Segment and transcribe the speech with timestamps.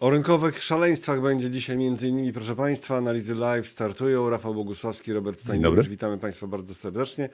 [0.00, 4.30] O rynkowych szaleństwach będzie dzisiaj między innymi, proszę Państwa, analizy live startują.
[4.30, 5.88] Rafał Bogusławski, Robert Stajniewicz.
[5.88, 7.28] Witamy Państwa bardzo serdecznie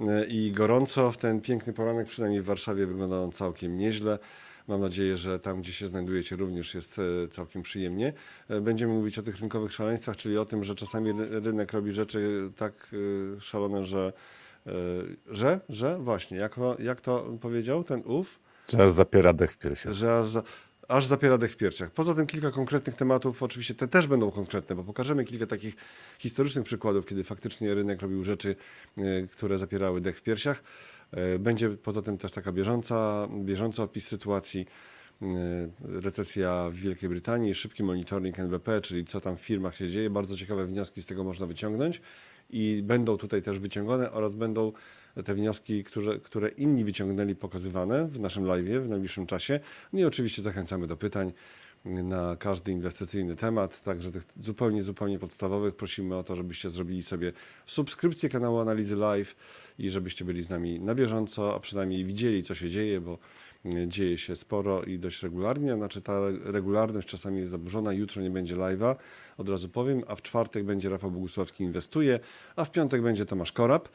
[0.00, 1.12] e, i gorąco.
[1.12, 4.18] W ten piękny poranek, przynajmniej w Warszawie, wygląda on całkiem nieźle.
[4.68, 8.12] Mam nadzieję, że tam, gdzie się znajdujecie, również jest e, całkiem przyjemnie.
[8.48, 12.50] E, będziemy mówić o tych rynkowych szaleństwach, czyli o tym, że czasami rynek robi rzeczy
[12.56, 12.90] tak
[13.40, 14.12] szalone, że,
[15.30, 18.40] że, że właśnie, jak to, jak to powiedział ten ów?
[18.68, 19.92] Że aż zapiera dech w piersiach.
[19.92, 20.42] Że aż za
[20.88, 21.90] aż zapiera dech w piersiach.
[21.90, 25.76] Poza tym kilka konkretnych tematów, oczywiście te też będą konkretne, bo pokażemy kilka takich
[26.18, 28.56] historycznych przykładów, kiedy faktycznie rynek robił rzeczy,
[28.98, 30.62] e, które zapierały dech w piersiach.
[31.10, 34.66] E, będzie poza tym też taka bieżąca, bieżący opis sytuacji,
[35.22, 35.26] e,
[35.82, 40.10] recesja w Wielkiej Brytanii, szybki monitoring NBP, czyli co tam w firmach się dzieje.
[40.10, 42.00] Bardzo ciekawe wnioski z tego można wyciągnąć
[42.50, 44.72] i będą tutaj też wyciągane oraz będą
[45.22, 49.60] te wnioski, które, które inni wyciągnęli, pokazywane w naszym live w najbliższym czasie.
[49.92, 51.32] No i oczywiście zachęcamy do pytań
[51.84, 55.74] na każdy inwestycyjny temat, także tych zupełnie, zupełnie podstawowych.
[55.74, 57.32] Prosimy o to, żebyście zrobili sobie
[57.66, 59.36] subskrypcję kanału Analizy Live
[59.78, 63.18] i żebyście byli z nami na bieżąco, a przynajmniej widzieli, co się dzieje, bo
[63.86, 65.74] dzieje się sporo i dość regularnie.
[65.74, 67.92] Znaczy ta regularność czasami jest zaburzona.
[67.92, 68.96] Jutro nie będzie live'a,
[69.38, 72.20] od razu powiem, a w czwartek będzie Rafał Bogusławski Inwestuje,
[72.56, 73.88] a w piątek będzie Tomasz Korab.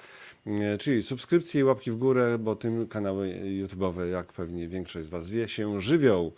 [0.45, 5.09] E, czyli subskrypcje i łapki w górę, bo tym kanały YouTube'owe, jak pewnie większość z
[5.09, 6.31] Was wie, się żywią.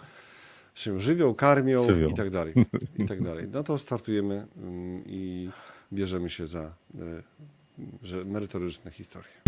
[0.75, 2.07] Się żywią, karmią żywią.
[2.09, 2.53] i tak dalej.
[2.99, 3.47] I tak dalej.
[3.51, 5.49] No to startujemy mm, i
[5.93, 6.73] bierzemy się za
[8.03, 9.44] że merytoryczne historie.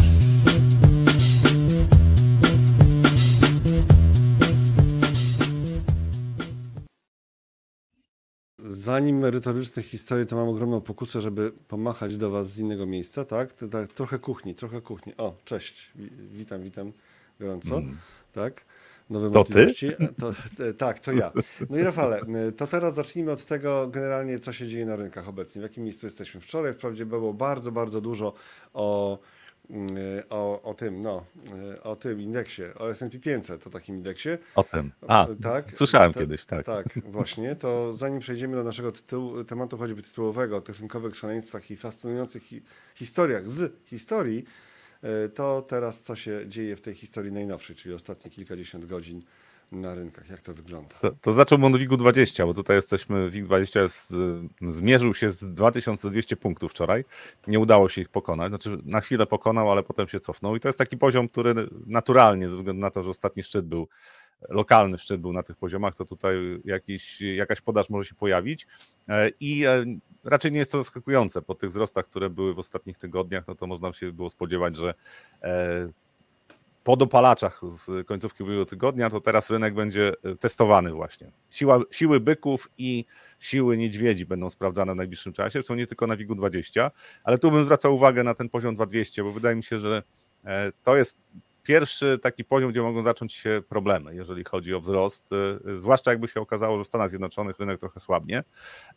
[8.87, 13.53] Zanim merytoryczne historie, to mam ogromną pokusę, żeby pomachać do Was z innego miejsca, tak?
[13.71, 15.13] tak trochę kuchni, trochę kuchni.
[15.17, 15.91] O, cześć,
[16.31, 16.91] witam, witam
[17.39, 17.97] gorąco, mm.
[18.33, 18.65] tak?
[19.09, 19.91] Nowe to możliwości.
[19.97, 20.07] Ty?
[20.19, 20.33] To,
[20.77, 21.31] tak, to ja.
[21.69, 22.21] No i Rafale,
[22.57, 25.61] to teraz zacznijmy od tego generalnie, co się dzieje na rynkach obecnie.
[25.61, 26.41] W jakim miejscu jesteśmy?
[26.41, 28.33] Wczoraj wprawdzie było bardzo, bardzo dużo
[28.73, 29.19] o
[30.29, 31.25] o, o tym, no,
[31.75, 34.29] y, o tym indeksie, o S&P 500, o takim indeksie.
[34.55, 36.65] O tym, a, tak, słyszałem kiedyś, tak.
[36.65, 41.71] Tak, właśnie, to zanim przejdziemy do naszego tytułu, tematu choćby tytułowego, o tych rynkowych szaleństwach
[41.71, 42.61] i fascynujących hi
[42.95, 44.45] historiach z historii,
[45.25, 49.21] y, to teraz co się dzieje w tej historii najnowszej, czyli ostatnie kilkadziesiąt godzin
[49.71, 50.29] na rynkach.
[50.29, 50.95] Jak to wygląda?
[51.01, 54.15] To, to zaczął od WIG-20, bo tutaj jesteśmy, WIG-20 jest,
[54.69, 57.05] zmierzył się z 2200 punktów wczoraj.
[57.47, 58.49] Nie udało się ich pokonać.
[58.49, 60.55] Znaczy na chwilę pokonał, ale potem się cofnął.
[60.55, 61.53] I to jest taki poziom, który
[61.85, 63.87] naturalnie, ze względu na to, że ostatni szczyt był
[64.49, 66.35] lokalny szczyt był na tych poziomach, to tutaj
[66.65, 68.67] jakiś, jakaś podaż może się pojawić
[69.09, 69.85] e, i e,
[70.23, 71.41] raczej nie jest to zaskakujące.
[71.41, 74.93] Po tych wzrostach, które były w ostatnich tygodniach, no to można się było spodziewać, że
[75.41, 75.89] e,
[76.87, 81.31] po dopalaczach z końcówki ubiegłego tygodnia, to teraz rynek będzie e, testowany właśnie.
[81.49, 83.05] Siła, siły byków i
[83.39, 86.91] siły niedźwiedzi będą sprawdzane w najbliższym czasie, są nie tylko na WIG-u 20,
[87.23, 90.03] ale tu bym zwracał uwagę na ten poziom 2200, bo wydaje mi się, że
[90.45, 91.17] e, to jest
[91.67, 95.29] pierwszy taki poziom, gdzie mogą zacząć się problemy, jeżeli chodzi o wzrost,
[95.67, 98.43] y, zwłaszcza jakby się okazało, że w Stanach Zjednoczonych rynek trochę słabnie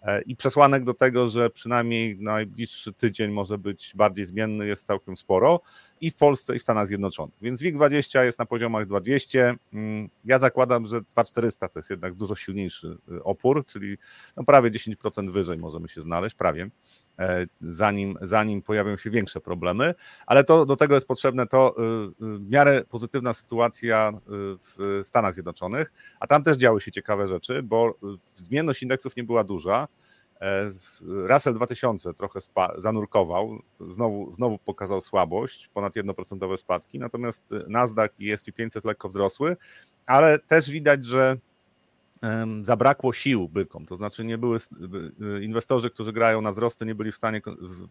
[0.03, 5.17] e, i przesłanek do tego, że przynajmniej najbliższy tydzień może być bardziej zmienny jest całkiem
[5.17, 5.61] sporo
[6.01, 7.35] i w Polsce i w Stanach Zjednoczonych.
[7.43, 9.55] Więc WIG20 jest na poziomach 2200.
[9.73, 13.97] Mm, ja zakładam, że 2400 to jest jednak dużo silniejszy y, opór, czyli
[14.37, 16.71] no prawie 10% wyżej możemy się znaleźć, prawie.
[17.21, 19.95] E, zanim, zanim pojawią się większe problemy,
[20.27, 24.21] ale to do tego jest potrzebne to y, y, w miarę pozytywna sytuacja y,
[24.59, 27.95] w Stanach Zjednoczonych, a tam też działy się ciekawe rzeczy, bo
[28.25, 29.89] zmienność indeksów nie była duża.
[30.41, 30.73] E,
[31.03, 32.41] Russell 2000 trochę
[32.79, 39.57] zanurkował, znowu, znowu pokazał słabość, ponad 1% spadki, natomiast Nasdaq i SP 500 lekko wzrosły,
[40.07, 41.37] ale też widać, że
[42.63, 44.59] zabrakło sił bykom, to znaczy nie były
[45.39, 47.41] y, inwestorzy, którzy grają na wzrosty, nie byli w stanie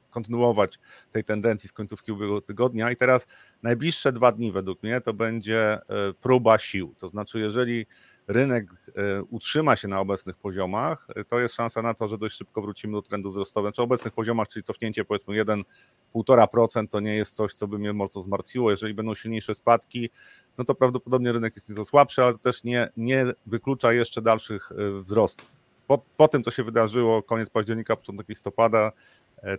[0.09, 0.79] kontynuować
[1.11, 3.27] tej tendencji z końcówki ubiegłego tygodnia i teraz
[3.63, 5.79] najbliższe dwa dni według mnie to będzie e,
[6.21, 7.85] próba sił, to znaczy jeżeli
[8.29, 12.35] rynek e, utrzyma się na obecnych poziomach, e, to jest szansa na to, że dość
[12.35, 13.71] szybko wrócimy do trendu wzrostowego.
[13.71, 18.21] Czy obecnych poziomach, czyli cofnięcie powiedzmy 1,5% to nie jest coś, co by mnie mocno
[18.21, 18.71] zmartwiło.
[18.71, 20.09] Jeżeli będą silniejsze spadki,
[20.59, 24.71] no to prawdopodobnie rynek jest nieco słabszy, ale to też nie, nie wyklucza jeszcze dalszych
[24.71, 25.47] e, wzrostów.
[25.87, 28.91] Po, po tym, co się wydarzyło koniec października, początek listopada,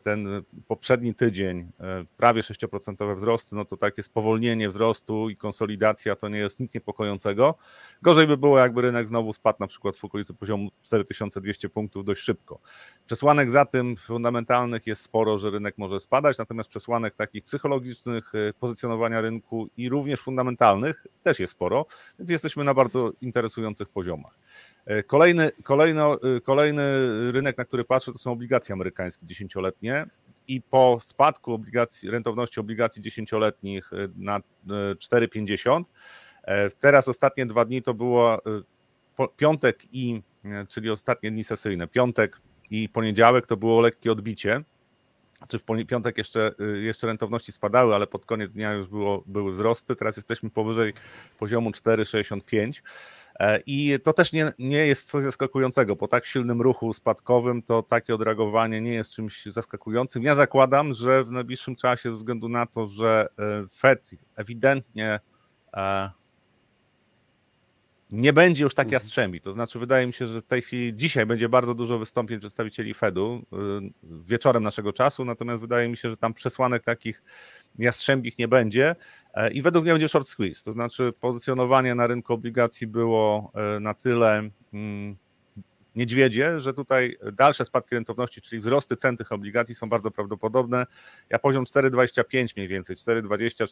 [0.03, 6.29] ten poprzedni tydzień, e, prawie 6% wzrosty, no to takie spowolnienie wzrostu i konsolidacja to
[6.29, 7.55] nie jest nic niepokojącego.
[8.03, 12.23] Gorzej by było, jakby rynek znowu spadł na przykład w okolicy poziomu 4200 punktów dość
[12.23, 12.61] szybko.
[13.07, 18.53] Przesłanek za tym fundamentalnych jest sporo, że rynek może spadać, natomiast przesłanek takich psychologicznych, e,
[18.53, 21.87] pozycjonowania rynku i również fundamentalnych też jest sporo,
[22.19, 24.39] więc jesteśmy na bardzo interesujących poziomach.
[24.87, 26.03] E, kolejny, kolejny,
[26.43, 26.83] kolejny
[27.33, 30.07] rynek, na który patrzę, to są obligacje amerykańskie dziesięcioletnie
[30.49, 35.83] i po spadku obligacji, rentowności obligacji dziesięcioletnich na 4,50
[36.81, 38.39] teraz ostatnie dwa dni to było
[39.37, 40.23] piątek i,
[40.69, 42.41] czyli ostatnie dni sesyjne, piątek
[42.71, 44.61] i poniedziałek to było lekkie odbicie,
[45.49, 49.97] czy w piątek jeszcze, jeszcze rentowności spadały, ale pod koniec dnia już było, były wzrosty.
[49.97, 50.93] Teraz jesteśmy powyżej
[51.39, 52.83] poziomu 4,65.
[53.41, 55.97] E, I to też nie, nie jest coś zaskakującego.
[55.97, 60.23] Po tak silnym ruchu spadkowym to takie odreagowanie nie jest czymś zaskakującym.
[60.23, 65.21] Ja zakładam, że w najbliższym czasie, ze względu na to, że e, Fed ewidentnie
[65.75, 66.11] e,
[68.11, 68.93] nie będzie już tak mhm.
[68.93, 69.41] jastrzębi.
[69.41, 72.95] To znaczy, wydaje mi się, że w tej chwili dzisiaj będzie bardzo dużo wystąpień przedstawicieli
[72.95, 73.43] Fedu
[74.03, 77.23] wieczorem naszego czasu, natomiast wydaje mi się, że tam przesłanek takich
[77.79, 78.97] jastrzębich nie będzie
[79.53, 80.65] i według mnie będzie short squeeze.
[80.65, 85.17] To znaczy, pozycjonowanie na rynku obligacji było e, na tyle mm,
[85.97, 90.87] niedźwiedzie, że tutaj dalsze spadki rentowności, czyli wzrosty cen tych obligacji są bardzo prawdopodobne.
[91.31, 93.65] Ja poziom 4,25 mniej więcej, 4,20,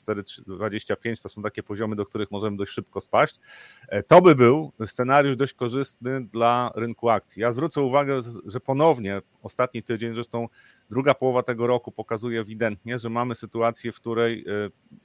[0.46, 3.40] 4,25 to są takie poziomy, do których możemy dość szybko spaść.
[3.88, 7.42] E, to by był scenariusz dość korzystny dla rynku akcji.
[7.42, 10.48] Ja zwrócę uwagę, że ponownie ostatni tydzień, zresztą
[10.90, 14.98] druga połowa tego roku pokazuje ewidentnie, że mamy sytuację, w której e,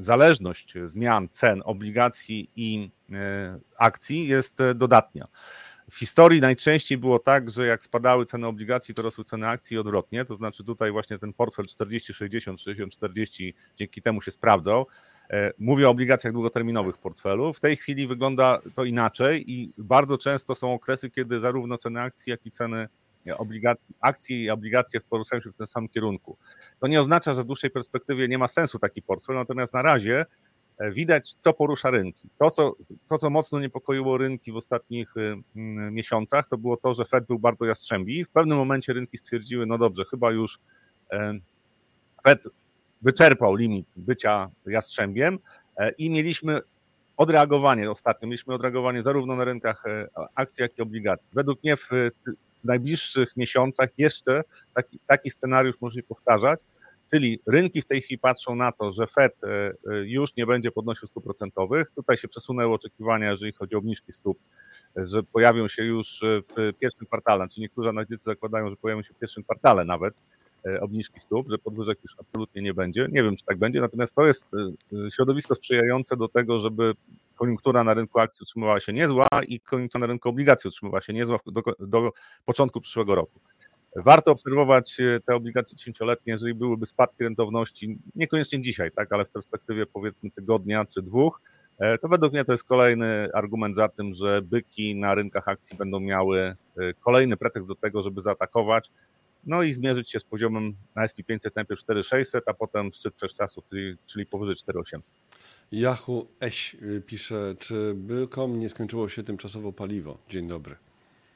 [0.00, 5.28] zależność zmian cen obligacji i e, akcji jest dodatnia.
[5.90, 9.78] W historii najczęściej było tak, że jak spadały ceny obligacji, to rosły ceny akcji i
[9.78, 10.24] odwrotnie.
[10.24, 14.86] To znaczy tutaj właśnie ten portfel 40-60, 60-40 dzięki temu się sprawdzał.
[15.30, 17.52] E, mówię o obligacjach długoterminowych portfelu.
[17.52, 22.30] W tej chwili wygląda to inaczej i bardzo często są okresy, kiedy zarówno ceny akcji,
[22.30, 22.88] jak i ceny
[24.00, 26.36] akcji i obligacje poruszają się w tym samym kierunku.
[26.80, 30.26] To nie oznacza, że w dłuższej perspektywie nie ma sensu taki portfel, natomiast na razie
[30.82, 32.28] E, widać, co porusza rynki.
[32.38, 32.76] To co,
[33.08, 35.36] to, co mocno niepokoiło rynki w ostatnich y,
[35.90, 38.24] miesiącach, to było to, że Fed był bardzo jastrzębi.
[38.24, 40.58] W pewnym momencie rynki stwierdziły, no dobrze, chyba już
[41.12, 41.34] e,
[42.24, 42.42] Fed
[43.02, 45.38] wyczerpał limit bycia jastrzębiem
[45.76, 46.60] e, i mieliśmy
[47.16, 49.84] odreagowanie ostatnio, mieliśmy odreagowanie zarówno na rynkach
[50.34, 51.26] akcji, jak i obligacji.
[51.32, 51.90] Według mnie w
[52.64, 54.42] najbliższych miesiącach jeszcze
[54.74, 56.60] taki, taki scenariusz może się powtarzać,
[57.12, 59.72] Czyli rynki w tej chwili patrzą na to, że Fed e, e,
[60.04, 61.90] już nie będzie podnosił stóp procentowych.
[61.90, 64.38] Tutaj się przesunęły oczekiwania, jeżeli chodzi o obniżki stóp,
[64.96, 67.38] że pojawią się już w pierwszym kwartale.
[67.38, 70.18] Czyli znaczy niektórzy analitycy zakładają, że pojawią się w pierwszym kwartale nawet e,
[70.80, 73.08] obniżki stóp, że podwyżek już absolutnie nie będzie.
[73.12, 74.46] Nie wiem, czy tak będzie, natomiast to jest
[75.14, 76.92] środowisko sprzyjające do tego, żeby
[77.36, 81.38] koniunktura na rynku akcji utrzymywała się niezła i koniunktura na rynku obligacji utrzymywała się niezła
[81.46, 82.12] do, do
[82.44, 83.40] początku przyszłego roku.
[83.96, 89.28] Warto obserwować e, te obligacje dziesięcioletnie, jeżeli byłyby spadki rentowności, niekoniecznie dzisiaj, tak, ale w
[89.28, 91.40] perspektywie powiedzmy tygodnia czy dwóch,
[91.78, 95.76] e, to według mnie to jest kolejny argument za tym, że byki na rynkach akcji
[95.76, 96.56] będą miały e,
[97.00, 98.90] kolejny pretekst do tego, żeby zaatakować,
[99.44, 103.96] no i zmierzyć się z poziomem na SP500 najpierw 4600, a potem szczyt wszechczasów, czyli,
[104.06, 105.14] czyli powyżej 4800.
[105.72, 110.18] Yahoo Eś pisze, czy bykom nie skończyło się tymczasowo paliwo?
[110.28, 110.76] Dzień dobry.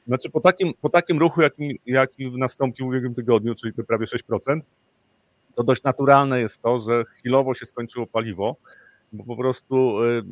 [0.07, 4.05] Znaczy po takim, po takim ruchu, jaki, jaki nastąpił w ubiegłym tygodniu, czyli te prawie
[4.05, 4.59] 6%,
[5.55, 8.55] to dość naturalne jest to, że chwilowo się skończyło paliwo,
[9.13, 10.23] bo po prostu y,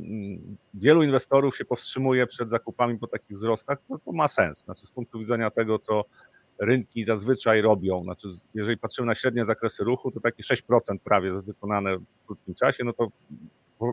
[0.73, 4.63] wielu inwestorów się powstrzymuje przed zakupami po takich wzrostach, to, to ma sens.
[4.63, 6.05] Znaczy z punktu widzenia tego, co
[6.59, 11.97] rynki zazwyczaj robią, znaczy jeżeli patrzymy na średnie zakresy ruchu, to takie 6% prawie wykonane
[11.97, 13.07] w krótkim czasie, no to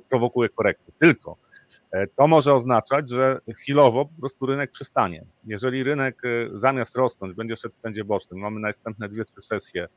[0.09, 0.93] prowokuje korekty.
[0.99, 1.37] Tylko
[1.93, 5.25] E, to może oznaczać, że chwilowo po prostu rynek przystanie.
[5.45, 9.89] Jeżeli rynek e, zamiast rosnąć będzie szedł w trendzie bocznym, mamy następne dwie, trzy sesje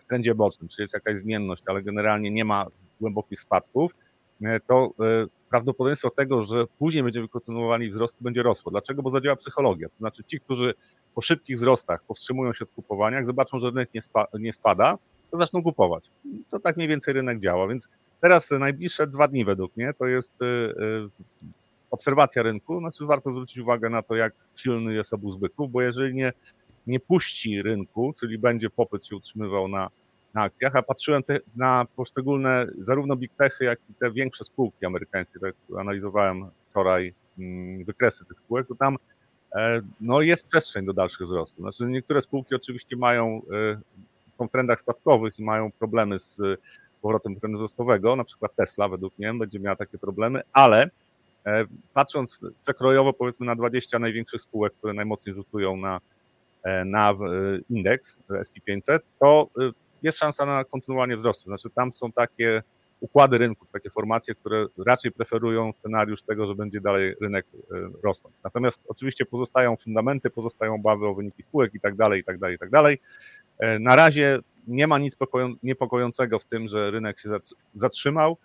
[0.00, 2.66] w trendzie bocznym, czyli jest jakaś zmienność, ale generalnie nie ma
[3.00, 3.92] głębokich spadków,
[4.66, 4.90] to
[5.50, 8.70] prawdopodobieństwo tego, że później będziemy kontynuowali wzrost, będzie rosło.
[8.70, 9.02] Dlaczego?
[9.02, 9.88] Bo zadziała psychologia.
[9.88, 10.74] To znaczy ci, którzy
[11.14, 14.98] po szybkich wzrostach powstrzymują się od kupowania, jak zobaczą, że rynek nie, spa, nie spada,
[15.30, 16.10] to zaczną kupować.
[16.50, 17.88] To tak mniej więcej rynek działa, więc
[18.24, 20.74] Teraz najbliższe dwa dni według mnie to jest y,
[21.90, 22.80] obserwacja rynku.
[22.80, 26.32] Znaczy warto zwrócić uwagę na to, jak silny jest obóz byków, bo jeżeli nie,
[26.86, 29.88] nie puści rynku, czyli będzie popyt się utrzymywał na,
[30.34, 34.86] na akcjach, a patrzyłem te, na poszczególne zarówno big techy, jak i te większe spółki
[34.86, 38.96] amerykańskie, tak analizowałem wczoraj mm, wykresy tych spółek, to tam
[39.54, 41.60] e, no, jest przestrzeń do dalszych wzrostów.
[41.60, 43.80] Znaczy niektóre spółki oczywiście mają, e,
[44.38, 46.40] są w trendach spadkowych i mają problemy z
[47.04, 50.90] powrotem trendu wzrostowego, na przykład Tesla według mnie będzie miała takie problemy, ale
[51.46, 51.64] e,
[51.94, 56.00] patrząc przekrojowo powiedzmy na 20 największych spółek, które najmocniej rzutują na,
[56.62, 57.14] e, na e,
[57.70, 59.48] indeks SP500, to
[60.04, 61.44] jest szansa na kontynuowanie wzrostu.
[61.44, 62.62] Znaczy tam są takie
[63.00, 67.46] układy rynku, takie formacje, które raczej preferują scenariusz tego, że będzie dalej rynek
[68.02, 68.36] rosnąć.
[68.44, 72.56] Natomiast oczywiście pozostają fundamenty, pozostają obawy o wyniki spółek i tak dalej, i tak dalej,
[72.56, 72.98] i tak dalej.
[73.80, 75.16] Na razie nie ma nic
[75.62, 77.30] niepokojącego w tym, że rynek się
[77.74, 78.36] zatrzymał.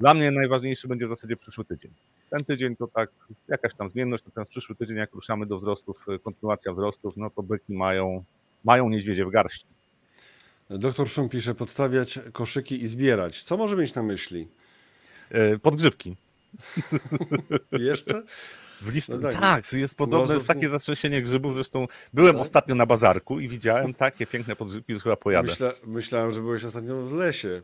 [0.00, 1.90] Dla mnie najważniejszy będzie w zasadzie przyszły tydzień.
[2.30, 3.10] Ten tydzień to tak
[3.48, 7.74] jakaś tam zmienność, natomiast przyszły tydzień, jak ruszamy do wzrostów, kontynuacja wzrostów, no to byki
[7.74, 8.24] mają,
[8.64, 9.66] mają niedźwiedzie w garści.
[10.70, 13.42] Doktor Szum pisze, podstawiać koszyki i zbierać.
[13.42, 14.48] Co może mieć na myśli?
[15.62, 16.16] Podgrzybki.
[17.72, 18.22] Jeszcze?
[18.80, 19.08] W list...
[19.08, 21.54] no tak, tak, jest podobne, jest takie zatrzęsienie grzybów.
[21.54, 22.42] Zresztą byłem tak?
[22.42, 25.48] ostatnio na bazarku i widziałem takie piękne podgrzybki, że chyba pojadę.
[25.48, 27.62] Myśla, myślałem, że byłeś ostatnio w lesie.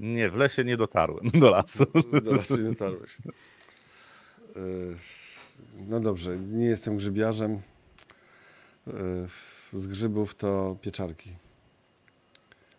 [0.00, 1.86] Nie, w lesie nie dotarłem do lasu.
[2.24, 3.16] Do lasu nie dotarłeś.
[4.56, 4.60] E,
[5.88, 7.60] no dobrze, nie jestem grzybiarzem.
[8.86, 8.92] E,
[9.72, 11.43] z grzybów to pieczarki.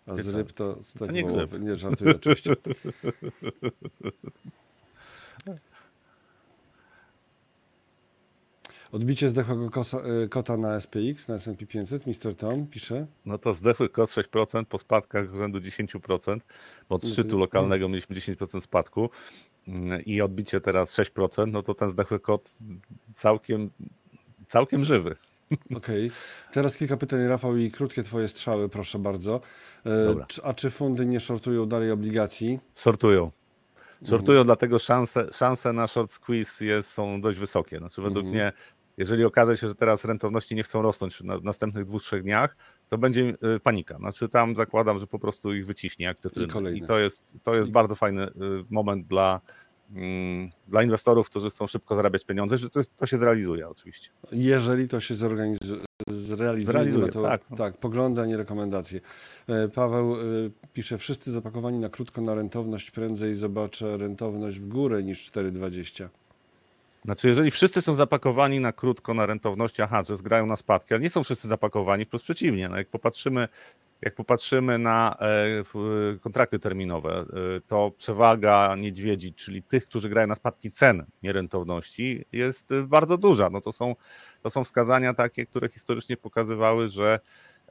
[0.07, 1.05] A z ryb to z tego.
[1.05, 1.59] To nie.
[1.59, 2.55] Nie, żartuję oczywiście.
[8.91, 12.35] Odbicie zdechłego kosa, y, kota na SPX, na S&P 500, Mr.
[12.35, 13.07] Tom pisze.
[13.25, 16.39] No to zdechły kot 6% po spadkach rzędu 10%,
[16.89, 19.09] bo od szczytu lokalnego mieliśmy 10% spadku
[19.67, 22.51] mm, i odbicie teraz 6%, no to ten zdechły kot
[23.13, 23.69] całkiem,
[24.47, 25.15] całkiem żywy.
[25.51, 26.07] Okej.
[26.07, 26.11] Okay.
[26.53, 29.41] Teraz kilka pytań, Rafał, i krótkie twoje strzały, proszę bardzo.
[29.85, 30.25] E, Dobra.
[30.43, 32.59] A czy fundy nie shortują dalej obligacji?
[32.75, 33.31] Sortują.
[34.03, 34.45] Sortują, mhm.
[34.45, 37.77] dlatego szanse, szanse na short squeeze jest, są dość wysokie.
[37.77, 38.33] Znaczy, według mhm.
[38.33, 38.51] mnie
[38.97, 42.57] jeżeli okaże się, że teraz rentowności nie chcą rosnąć na następnych dwóch, trzech dniach,
[42.89, 43.21] to będzie
[43.55, 43.97] y, panika.
[43.97, 46.73] Znaczy tam zakładam, że po prostu ich wyciśnie jak cytryny.
[46.73, 47.71] I, I to jest, to jest I...
[47.71, 48.31] bardzo fajny y,
[48.69, 49.41] moment dla,
[50.67, 54.09] dla inwestorów, którzy chcą szybko zarabiać pieniądze, że to, to się zrealizuje oczywiście.
[54.31, 57.41] Jeżeli to się zorganizuje, zrealizuje, zrealizuje to, tak.
[57.57, 58.99] tak, poglądy, a nie rekomendacje.
[59.47, 65.03] E, Paweł y, pisze, wszyscy zapakowani na krótko na rentowność, prędzej zobaczę rentowność w górę
[65.03, 66.07] niż 4,20.
[67.05, 71.03] Znaczy, jeżeli wszyscy są zapakowani na krótko, na rentowności, aha, że zgrają na spadki, ale
[71.03, 72.69] nie są wszyscy zapakowani, wprost przeciwnie.
[72.69, 73.47] No jak popatrzymy,
[74.01, 75.17] jak popatrzymy na
[76.15, 77.25] e, kontrakty terminowe,
[77.57, 83.49] e, to przewaga niedźwiedzi, czyli tych, którzy grają na spadki cen nierentowności, jest bardzo duża.
[83.49, 83.95] No to są,
[84.41, 87.19] to są wskazania takie, które historycznie pokazywały, że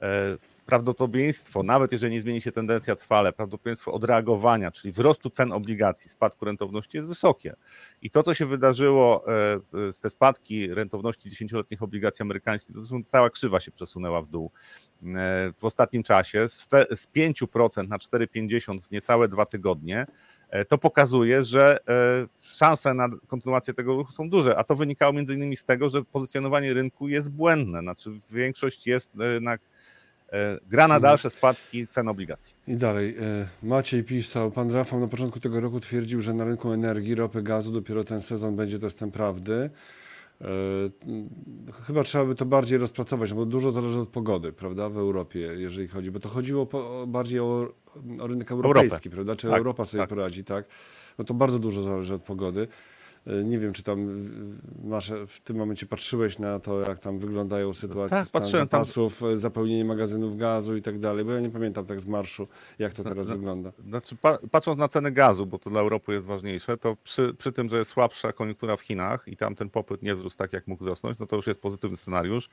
[0.03, 6.11] e, prawdopodobieństwo, nawet jeżeli nie zmieni się tendencja trwale, prawdopodobieństwo odreagowania, czyli wzrostu cen obligacji,
[6.11, 7.55] spadku rentowności jest wysokie.
[8.03, 13.31] I to, co się wydarzyło e, z te spadki rentowności 10-letnich obligacji amerykańskich, to cała
[13.31, 14.51] krzywa się przesunęła w dół
[15.03, 20.07] e, w ostatnim czasie z, te, z 5% na 4,50 w niecałe dwa tygodnie
[20.51, 21.79] e, to pokazuje, że
[22.41, 26.05] szanse na kontynuację tego ruchu są duże, a to wynikało między innymi z tego, że
[26.05, 29.59] pozycjonowanie rynku jest błędne, znaczy większość jest na E,
[30.67, 31.03] gra na mhm.
[31.03, 32.55] dalsze spadki cen obligacji.
[32.69, 33.17] I dalej.
[33.21, 37.43] E, Maciej pisał, pan Rafał na początku tego roku twierdził, że na rynku energii, ropy,
[37.43, 39.71] gazu dopiero ten sezon będzie testem prawdy.
[40.41, 40.47] E,
[41.87, 45.39] chyba trzeba by to bardziej rozpracować, no bo dużo zależy od pogody, prawda, w Europie,
[45.39, 47.73] jeżeli chodzi, bo to chodziło po, bardziej o,
[48.21, 49.11] o rynek europejski, Europę.
[49.11, 50.09] prawda, czy tak, Europa sobie tak.
[50.09, 50.65] poradzi, tak,
[51.19, 52.69] no to bardzo dużo zależy od pogody.
[53.27, 54.29] E, nie wiem, czy tam
[54.85, 59.29] masz, w tym momencie patrzyłeś na to, jak tam wyglądają sytuacje tak, stan zapasów, tam...
[59.29, 62.93] E, zapełnienie magazynów gazu i tak dalej, bo ja nie pamiętam tak z marszu, jak
[62.93, 63.73] to teraz no, wygląda.
[63.89, 64.17] Znaczy,
[64.51, 67.79] patrząc na ceny gazu, bo to dla Europy jest ważniejsze, to przy, przy tym, że
[67.79, 71.19] jest słabsza koniunktura w Chinach i tam ten popyt nie wzrósł tak, jak mógł wzrosnąć,
[71.19, 72.49] no to już jest pozytywny scenariusz.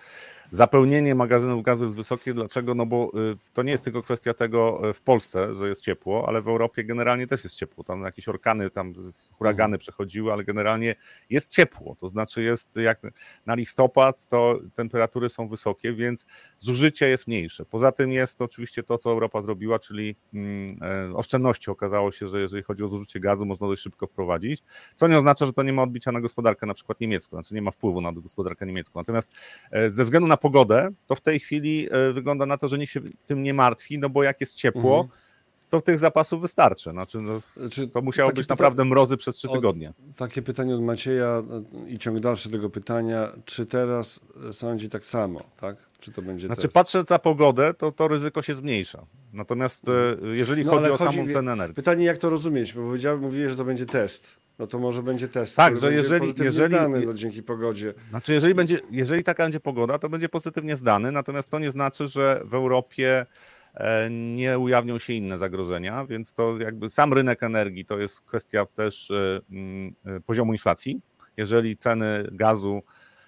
[0.52, 2.76] Zapełnienie magazynów gazu jest wysokie, dlaczego?
[2.76, 3.12] No bo
[3.54, 7.28] to nie jest tylko kwestia tego w Polsce, że jest ciepło, ale w Europie generalnie
[7.28, 7.84] też jest ciepło.
[7.84, 8.94] Tam jakieś orkany, tam
[9.32, 9.80] huragany mhm.
[9.80, 10.96] przechodziły, ale generalnie generalnie
[11.30, 13.02] jest ciepło, to znaczy jest jak
[13.46, 16.26] na listopad, to temperatury są wysokie, więc
[16.58, 17.66] zużycie jest mniejsze.
[17.66, 21.72] Poza tym jest oczywiście to, co Europa zrobiła, czyli mm, e, oszczędności.
[21.72, 24.64] Okazało się, że jeżeli chodzi o zużycie gazu, można dość szybko wprowadzić,
[24.96, 27.62] co nie oznacza, że to nie ma odbicia na gospodarkę na przykład niemiecką, znaczy nie
[27.62, 29.00] ma wpływu na gospodarkę niemiecką.
[29.00, 29.32] Natomiast
[29.72, 32.94] e, ze względu na pogodę, to w tej chwili e, wygląda na to, że nikt
[32.94, 35.31] się tym nie martwi, no bo jak jest ciepło, mhm
[35.72, 36.92] to tych zapasów wystarczy.
[36.92, 39.94] Znaczy, no, Czy to musiało być naprawdę mrozy przez trzy tygodnie.
[40.18, 41.44] takie pytanie od Macieja
[41.88, 43.30] i ciąg dalszy tego pytania.
[43.46, 44.20] Czy teraz
[44.52, 45.76] sądzi tak samo, tak?
[46.00, 46.74] Czy to będzie Znaczy test?
[46.74, 49.06] patrzę na pogodę, to to ryzyko się zmniejsza.
[49.34, 49.92] Natomiast e,
[50.36, 51.76] jeżeli no, chodzi o chodzi, samą cenę energii.
[51.76, 54.38] Pytanie jak to rozumieć, bo powiedziałem, mówiłeś, że to będzie test.
[54.60, 55.56] No to może będzie test.
[55.56, 57.94] Tak, że jeżeli, jeżeli zdany, no, dzięki pogodzie.
[58.10, 62.08] Znaczy, jeżeli, będzie, jeżeli taka będzie pogoda, to będzie pozytywnie zdany, natomiast to nie znaczy,
[62.08, 63.26] że w Europie E,
[64.10, 69.12] nie ujawnią się inne zagrożenia, więc to jakby sam rynek energii to jest kwestia też
[69.12, 71.02] e, mm, e, poziomu inflacji.
[71.38, 72.82] Jeżeli ceny gazu,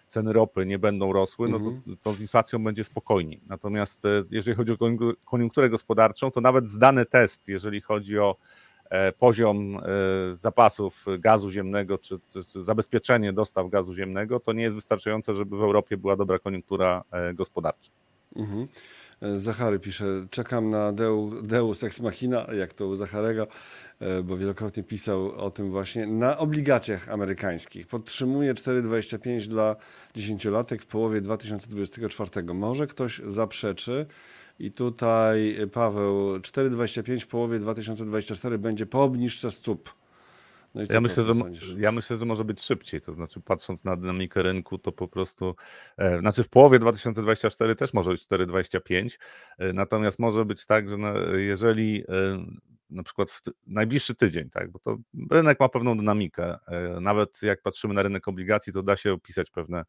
[0.08, 1.98] ceny ropy nie będą rosły, no to, mhm.
[2.02, 3.42] to z inflacją będzie spokojniej.
[3.48, 4.78] Natomiast jeżeli chodzi o
[5.26, 8.36] koniunkturę gospodarczą, to nawet zdany test, jeżeli chodzi o
[8.90, 9.80] e, poziom
[10.34, 15.58] zapasów gazu ziemnego, czy, czy, czy zabezpieczenie dostaw gazu ziemnego, to nie jest wystarczające, żeby
[15.58, 17.92] w Europie była dobra koniunktura gospodarcza.
[18.36, 18.68] Mhm.
[19.36, 20.94] Zachary pisze, czekam na
[21.44, 23.48] Deus Ex Machina, jak to u Zacharego,
[24.00, 27.88] e, bo wielokrotnie pisał o tym właśnie, na obligacjach amerykańskich.
[27.88, 29.76] Podtrzymuje 4,25 dla
[30.14, 32.54] dziesięciolatek w połowie 2024.
[32.54, 34.06] Może ktoś zaprzeczy
[34.60, 40.03] i tutaj Paweł, 4,25 w połowie 2024 będzie po obniżce stóp.
[40.74, 41.34] No ja, myślę, że,
[41.78, 43.02] ja myślę, że może być szybciej.
[43.02, 45.56] To znaczy, patrząc na dynamikę rynku, to po prostu,
[45.98, 49.20] e, znaczy w połowie 2024 też może być 4,25.
[49.58, 52.46] E, natomiast może być tak, że na, jeżeli e,
[52.90, 54.98] na przykład w najbliższy tydzień, tak, bo to
[55.32, 56.58] rynek ma pewną dynamikę.
[56.68, 59.84] E, nawet jak patrzymy na rynek obligacji, to da się opisać pewne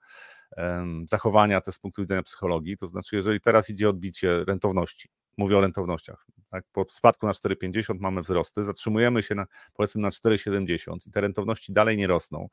[1.09, 2.76] zachowania też z punktu widzenia psychologii.
[2.76, 7.95] To znaczy, jeżeli teraz idzie odbicie rentowności, mówię o rentownościach, tak, po spadku na 4,50
[8.00, 12.49] mamy wzrosty, zatrzymujemy się na, powiedzmy na 4,70 i te rentowności dalej nie rosną.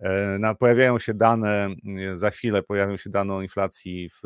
[0.00, 1.68] E, na, pojawiają się dane,
[2.16, 4.20] za chwilę pojawią się dane o inflacji w,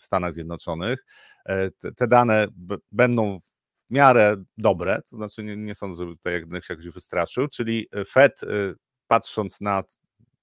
[0.00, 1.04] w Stanach Zjednoczonych.
[1.44, 3.46] E, te, te dane b, będą w
[3.90, 8.40] miarę dobre, to znaczy nie, nie sądzę, żeby tutaj jak się jakoś wystraszył, czyli Fed
[9.08, 9.82] patrząc na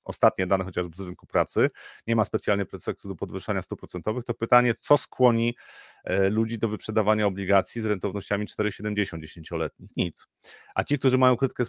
[0.04, 1.70] ostatnie dane chociażby z rynku pracy,
[2.08, 5.93] nie ma specjalnie pretekstu do podwyższania stóp procentowych, to pytanie, co skłoni e,
[6.30, 9.90] ludzi do wyprzedawania obligacji z rentownościami 4,70 dziesięcioletnich?
[9.98, 10.28] Nic.
[10.76, 11.64] A ci, którzy mają krótkie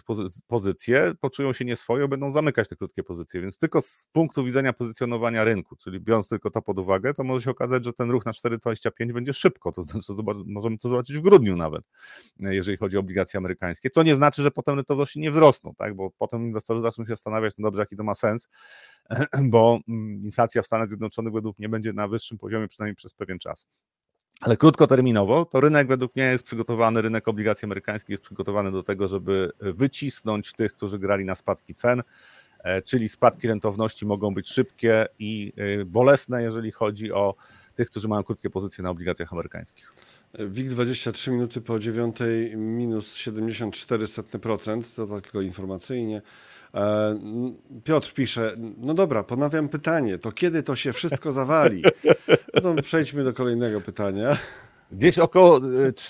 [0.47, 5.43] pozycje, poczują się nieswojo, będą zamykać te krótkie pozycje, więc tylko z punktu widzenia pozycjonowania
[5.43, 8.31] rynku, czyli biorąc tylko to pod uwagę, to może się okazać, że ten ruch na
[8.31, 10.13] 4,25 będzie szybko, to znaczy
[10.45, 11.83] możemy to zobaczyć w grudniu nawet,
[12.43, 15.95] e, jeżeli chodzi o obligacje amerykańskie, co nie znaczy, że potem rentowności nie wzrosną, tak?
[15.95, 18.49] bo potem inwestorzy zaczną się zastanawiać, no dobrze, jaki to ma sens, sens,
[19.53, 23.39] bo mm, inflacja w Stanach Zjednoczonych według mnie będzie na wyższym poziomie przynajmniej przez pewien
[23.39, 23.67] czas.
[24.41, 29.07] Ale krótkoterminowo to rynek według mnie jest przygotowany, rynek obligacji amerykańskich jest przygotowany do tego,
[29.07, 32.03] żeby wycisnąć tych, którzy grali na spadki cen,
[32.59, 37.35] e, czyli spadki rentowności mogą być szybkie i e, bolesne, jeżeli chodzi o
[37.75, 39.91] tych, którzy mają krótkie pozycje na obligacjach amerykańskich.
[40.39, 42.15] WIG 23 minuty po 9
[42.55, 46.21] minus 74%, to tak tylko informacyjnie.
[46.75, 47.15] E,
[47.83, 51.83] Piotr pisze, no dobra, ponawiam pytanie, to kiedy to się wszystko zawali?
[52.53, 54.37] No to przejdźmy do kolejnego pytania.
[54.91, 55.61] Gdzieś około e,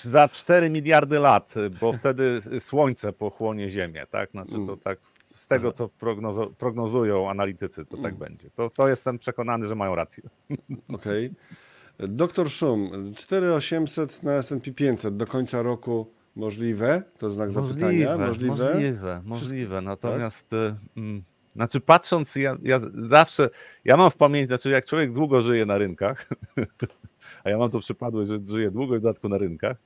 [0.02, 4.32] za 4 miliardy lat, bo wtedy Słońce pochłonie Ziemię, tak?
[4.32, 4.78] Znaczy to mm.
[4.78, 5.00] tak
[5.36, 8.18] z tego, co prognozo prognozują analitycy, to tak mm.
[8.18, 8.50] będzie.
[8.50, 10.24] To, to jestem przekonany, że mają rację.
[10.96, 11.26] Okej.
[11.26, 12.08] Okay.
[12.08, 17.04] Doktor Szum, 4800 na S&P 500 do końca roku Możliwe?
[17.18, 18.28] To znak możliwe, zapytania?
[18.28, 19.22] Możliwe, możliwe.
[19.26, 19.82] możliwe.
[19.82, 20.76] Natomiast tak?
[20.98, 21.24] mm,
[21.56, 23.50] znaczy patrząc, ja, ja zawsze,
[23.86, 26.30] ja mam w pamięci, znaczy jak człowiek długo żyje na rynkach,
[27.44, 29.78] a ja mam to przypadłość, że żyję długo i w dodatku na rynkach,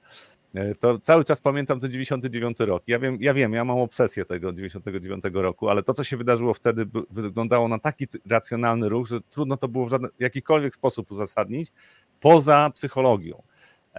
[0.54, 2.84] e, to cały czas pamiętam ten 99 rok.
[2.88, 6.54] Ja wiem, ja wiem, ja mam obsesję tego 99 roku, ale to, co się wydarzyło
[6.54, 11.72] wtedy, wyglądało na taki racjonalny ruch, że trudno to było w żaden, jakikolwiek sposób uzasadnić,
[12.20, 13.42] poza psychologią.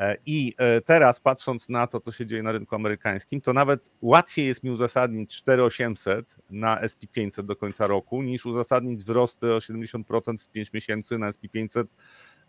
[0.01, 3.91] E, I e, teraz, patrząc na to, co się dzieje na rynku amerykańskim, to nawet
[4.03, 10.39] łatwiej jest mi uzasadnić 4800 na SP500 do końca roku, niż uzasadnić wzrosty o 70%
[10.39, 11.85] w 5 miesięcy na SP500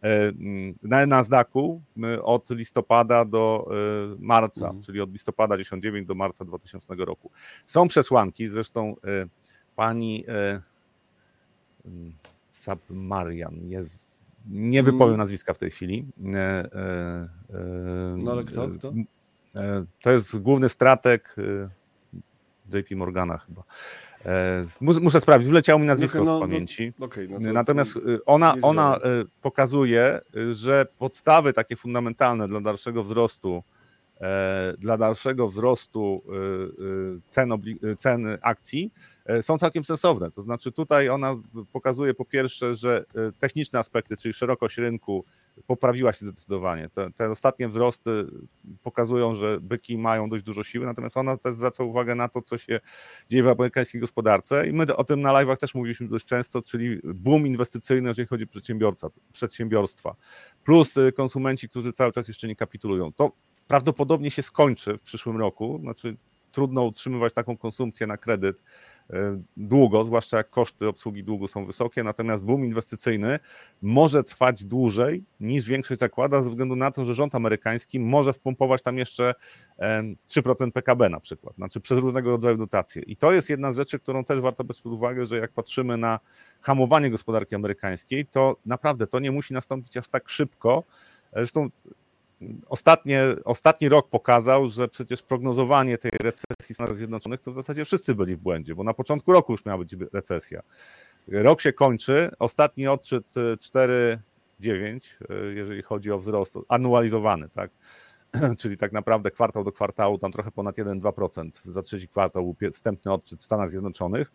[0.03, 0.31] e,
[0.83, 1.81] na Nasdaqu
[2.23, 3.69] od listopada do
[4.19, 4.83] marca, mhm.
[4.83, 7.31] czyli od listopada 19 do marca 2000 roku.
[7.65, 8.95] Są przesłanki, zresztą
[9.75, 10.25] pani
[12.51, 14.11] Sabmarian jest
[14.49, 15.17] nie wypowiem mm.
[15.17, 16.06] nazwiska w tej chwili.
[16.25, 16.69] E, e,
[17.54, 18.67] e, no ale kto?
[18.67, 18.93] kto?
[20.01, 21.36] To jest główny strateg
[22.73, 23.63] JP Morgana chyba.
[24.82, 26.93] Muszę sprawdzić, wleciało mi nazwisko no, z no, pamięci.
[26.99, 28.99] No, okay, Natomiast ona, ona
[29.41, 30.19] pokazuje,
[30.51, 33.63] że podstawy takie fundamentalne dla dalszego wzrostu
[34.77, 36.21] dla dalszego wzrostu
[37.27, 37.49] cen,
[37.97, 38.91] cen akcji
[39.25, 40.31] E, są całkiem sensowne.
[40.31, 41.36] To znaczy tutaj ona
[41.73, 45.25] pokazuje po pierwsze, że e, techniczne aspekty, czyli szerokość rynku
[45.67, 46.89] poprawiła się zdecydowanie.
[46.89, 48.25] Te, te, ostatnie wzrosty
[48.84, 52.57] pokazują, że byki mają dość dużo siły, natomiast ona też zwraca uwagę na to, co
[52.57, 52.79] się
[53.29, 56.99] dzieje w amerykańskiej gospodarce i my o tym na live'ach też mówiliśmy dość często, czyli
[57.03, 60.15] boom inwestycyjny, jeżeli chodzi o przedsiębiorca, przedsiębiorstwa,
[60.63, 63.13] plus e, konsumenci, którzy cały czas jeszcze nie kapitulują.
[63.13, 63.31] To
[63.71, 66.17] prawdopodobnie się skończy w przyszłym roku, znaczy
[66.51, 68.62] trudno utrzymywać taką konsumpcję na kredyt
[69.10, 73.39] e, długo, zwłaszcza jak koszty obsługi długu są wysokie, natomiast boom inwestycyjny
[73.81, 78.81] może trwać dłużej niż większość zakłada, ze względu na to, że rząd amerykański może wpompować
[78.81, 79.34] tam jeszcze
[80.29, 83.01] 3% PKB na przykład, znaczy przez różnego rodzaju dotacje.
[83.01, 85.97] I to jest jedna z rzeczy, którą też warto brać pod uwagę, że jak patrzymy
[85.97, 86.19] na
[86.62, 90.84] hamowanie gospodarki amerykańskiej, to naprawdę to nie musi nastąpić aż tak szybko.
[91.34, 91.69] Zresztą
[92.69, 97.86] ostatnie, ostatni rok pokazał, że przecież prognozowanie tej recesji w Stanach Zjednoczonych to w zasadzie
[97.86, 100.62] wszyscy byli w błędzie, bo na początku roku już miała być recesja.
[101.27, 104.99] Rok się kończy, ostatni odczyt 4,9,
[105.56, 107.71] jeżeli chodzi o wzrost anualizowany, tak?
[108.60, 113.13] czyli tak naprawdę kwartał do kwartału, tam trochę ponad 1-2% za trzeci kwartał był wstępny
[113.13, 114.32] odczyt w Stanach Zjednoczonych,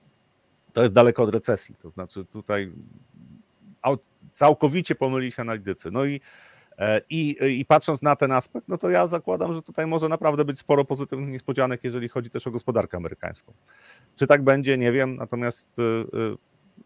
[0.73, 1.75] to jest daleko od recesji.
[1.83, 2.73] To znaczy tutaj
[4.31, 5.91] całkowicie pomyli się analitycy.
[5.91, 6.21] No i, e,
[7.11, 10.59] i, i patrząc na ten aspekt, no to ja zakładam, że tutaj może naprawdę być
[10.59, 13.53] sporo pozytywnych niespodzianek, jeżeli chodzi też o gospodarkę amerykańską.
[14.17, 16.37] Czy tak będzie, nie wiem, natomiast e, e,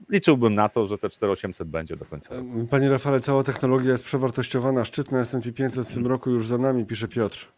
[0.09, 2.35] liczyłbym na to, że te 4800 będzie do końca.
[2.71, 4.85] Panie Rafale, cała technologia jest przewartościowana.
[4.85, 7.49] Szczyt na S&P 500 w tym roku już za nami, pisze Piotr.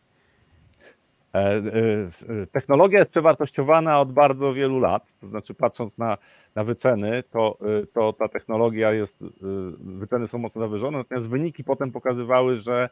[1.35, 1.63] E,
[2.43, 6.19] e, technologia jest przewartościowana od bardzo wielu lat, to znaczy patrząc na,
[6.55, 9.25] na wyceny, to, e, to ta technologia jest,
[9.81, 12.89] wyceny są mocno zawyżone, natomiast wyniki potem pokazywały, że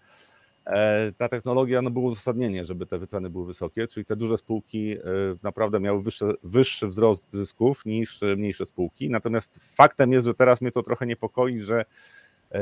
[1.19, 4.97] ta technologia, no było uzasadnienie, żeby te wyceny były wysokie, czyli te duże spółki
[5.43, 10.73] naprawdę miały wyższy, wyższy wzrost zysków niż mniejsze spółki, natomiast faktem jest, że teraz mnie
[10.73, 11.85] to trochę niepokoi, że E,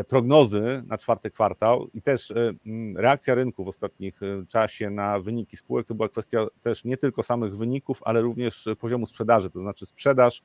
[0.09, 2.53] prognozy na czwarty kwartał i też e,
[2.97, 7.23] reakcja rynku w ostatnich e, czasie na wyniki spółek to była kwestia też nie tylko
[7.23, 10.43] samych wyników, ale również poziomu sprzedaży, to znaczy sprzedaż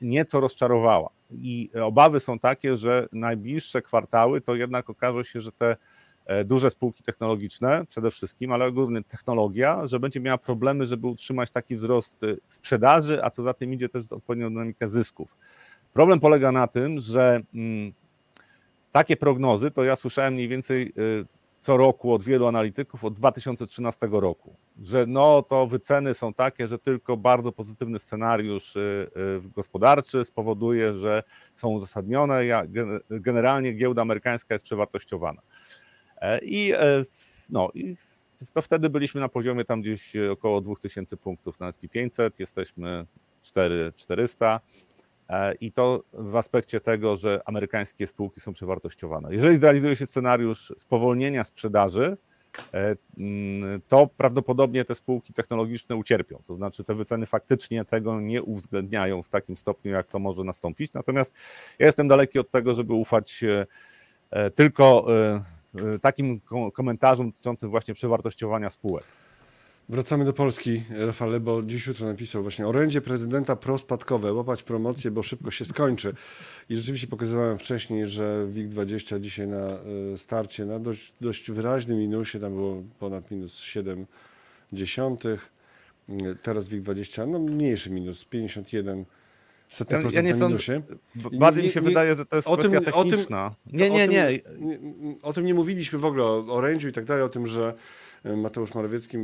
[0.00, 1.10] nieco rozczarowała.
[1.30, 5.76] I obawy są takie, że najbliższe kwartały to jednak okaże się, że te
[6.44, 11.76] duże spółki technologiczne przede wszystkim, ale głównie technologia, że będzie miała problemy, żeby utrzymać taki
[11.76, 15.36] wzrost sprzedaży, a co za tym idzie też odpowiednią dynamikę zysków.
[15.92, 17.42] Problem polega na tym, że
[18.92, 21.26] takie prognozy to ja słyszałem mniej więcej y,
[21.58, 26.78] co roku od wielu analityków od 2013 roku, że no to wyceny są takie, że
[26.78, 29.10] tylko bardzo pozytywny scenariusz y,
[29.46, 31.22] y, gospodarczy spowoduje, że
[31.54, 32.42] są uzasadnione.
[33.10, 35.42] Generalnie giełda amerykańska jest przewartościowana.
[36.20, 37.04] E, I, e,
[37.50, 37.96] no, i
[38.52, 43.06] to wtedy byliśmy na poziomie tam gdzieś około 2000 punktów na SP500, jesteśmy
[43.42, 44.46] 4400.
[44.54, 44.87] E,
[45.60, 49.34] I to w aspekcie tego, że amerykańskie spółki są przewartościowane.
[49.34, 52.16] Jeżeli realizuje się scenariusz spowolnienia sprzedaży,
[52.74, 56.42] e, mm, to prawdopodobnie te spółki technologiczne ucierpią.
[56.46, 60.92] To znaczy, te wyceny faktycznie tego nie uwzględniają w takim stopniu, jak to może nastąpić.
[60.92, 61.34] Natomiast
[61.78, 65.06] ja jestem daleki od tego, żeby ufać e, tylko
[66.00, 66.40] takim
[66.72, 69.04] komentarzom dotyczącym właśnie przewartościowania spółek.
[69.90, 75.22] Wracamy do Polski, Rafale, bo dziś jutro napisał właśnie orędzie prezydenta prospadkowe, łapać promocję, bo
[75.22, 76.14] szybko się skończy.
[76.68, 79.78] I rzeczywiście pokazywałem wcześniej, że WIG20 dzisiaj na
[80.14, 84.06] y, starcie na dość, dość wyraźnym minusie, tam było ponad minus 7
[84.72, 85.52] dziesiątych.
[86.08, 89.04] Y, teraz WIG20, no mniejszy minus, 51
[89.90, 90.82] ja, ja nie minusie.
[91.32, 93.54] Bardziej mi się nie, wydaje, że to jest kwestia tym, techniczna.
[93.70, 94.24] Tym, nie, nie, nie.
[94.24, 94.60] O tym,
[95.00, 95.22] nie.
[95.22, 97.74] O tym nie mówiliśmy w ogóle, o orędziu i tak dalej, o tym, że
[98.26, 99.18] y, Mateusz Morawiecki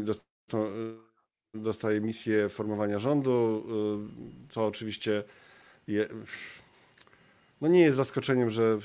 [0.53, 3.65] y, dostaje misję formowania rządu,
[4.45, 5.25] y, co oczywiście
[5.89, 6.09] je,
[7.61, 8.79] no nie jest zaskoczeniem, że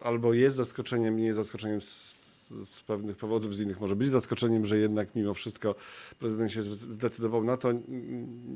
[0.00, 2.24] albo jest zaskoczeniem, nie jest zaskoczeniem z,
[2.64, 5.74] z, pewnych powodów, z innych może być zaskoczeniem, że jednak mimo wszystko
[6.18, 7.72] prezydent się zdecydował na to.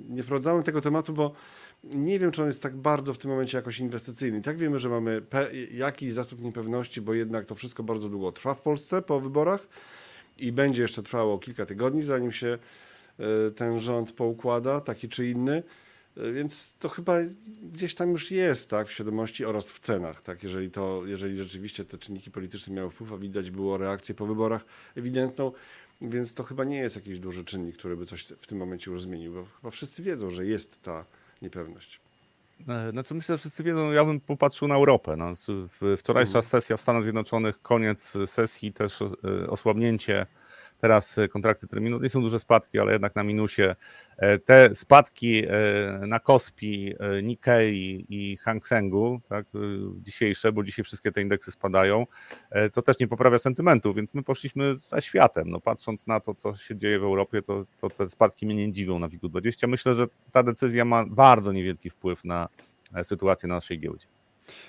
[0.09, 1.33] Nie wprowadzałem tego tematu, bo
[1.85, 4.42] nie wiem, czy on jest tak bardzo w tym momencie jakoś inwestycyjny.
[4.42, 5.22] tak wiemy, że mamy
[5.72, 9.66] jakiś zasób niepewności, bo jednak to wszystko bardzo długo trwa w Polsce po wyborach
[10.38, 12.59] i będzie jeszcze trwało kilka tygodni, zanim się
[13.18, 15.62] e, ten rząd poukłada, taki czy inny.
[16.16, 17.16] E, więc to chyba
[17.72, 21.85] gdzieś tam już jest, tak, w świadomości oraz w cenach, tak, jeżeli to, jeżeli rzeczywiście
[21.85, 24.64] te czynniki polityczne miały wpływ, a widać było reakcję po wyborach
[24.96, 25.53] ewidentną,
[26.01, 29.03] więc to chyba nie jest jakiś duży czynnik, który by coś w tym momencie już
[29.03, 31.05] zmienił, bo chyba wszyscy wiedzą, że jest ta
[31.42, 32.01] niepewność.
[32.68, 35.16] E, znaczy myślę, że wszyscy wiedzą, ja bym popatrzył na Europę.
[35.16, 35.33] No,
[35.99, 36.42] wczorajsza mhm.
[36.42, 40.27] sesja w Stanach Zjednoczonych, koniec sesji, też e, osłabnięcie
[40.81, 43.75] Teraz e, kontrakty terminu, nie są duże spadki, ale jednak na minusie.
[44.17, 45.51] E, te spadki e,
[46.07, 49.47] na Kospi, Nikkei i Hang Sengu, tak,
[50.01, 52.07] dzisiejsze, bo dzisiaj wszystkie te indeksy spadają,
[52.73, 55.51] to też nie poprawia sentymentu, więc my poszliśmy za światem.
[55.51, 58.73] No, patrząc na to, co się dzieje w Europie, to, to te spadki mnie nie
[58.73, 59.69] dziwią na WIG-20.
[59.69, 62.49] Myślę, że ta decyzja ma bardzo niewielki wpływ na
[63.03, 64.07] sytuację na naszej giełdzie.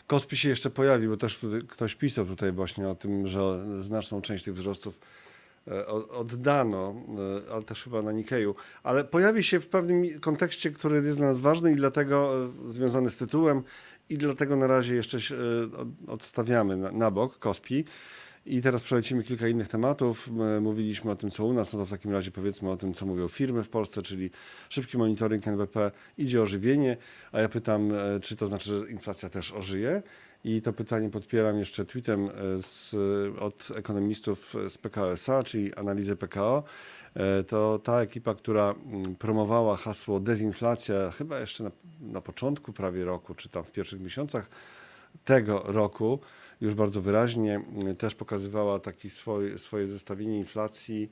[0.08, 4.44] Kospi się jeszcze pojawił, bo też ktoś pisał tutaj właśnie o tym, że znaczną część
[4.44, 5.00] tych wzrostów
[6.10, 6.96] oddano,
[7.48, 11.28] e, ale też chyba na Nikeju, ale pojawi się w pewnym kontekście, który jest dla
[11.28, 13.64] nas ważny i dlatego e, związany z tytułem
[14.10, 15.18] i dlatego na razie jeszcze
[16.08, 17.86] odstawiamy na, bok Kospi.
[18.46, 20.32] I teraz przelecimy kilka innych tematów.
[20.32, 22.94] My Mówiliśmy o tym, co u nas, no to w takim razie powiedzmy o tym,
[22.94, 24.30] co mówią firmy w Polsce, czyli
[24.70, 26.98] szybki monitoring NBP, idzie ożywienie,
[27.32, 30.02] a ja pytam, e, czy to znaczy, że inflacja też ożyje?
[30.44, 32.96] I to pytanie podpieram jeszcze tweetem e, z,
[33.40, 36.64] od ekonomistów z PKO SA, czyli analizy PKO.
[37.14, 41.72] E, To ta ekipa, która mm, promowała hasło dezinflacja chyba jeszcze na,
[42.02, 44.50] na początku prawie roku, czy tam w pierwszych miesiącach
[45.26, 46.20] tego roku
[46.62, 51.12] już bardzo wyraźnie mm, też pokazywała taki swoj, swoje zestawienie inflacji,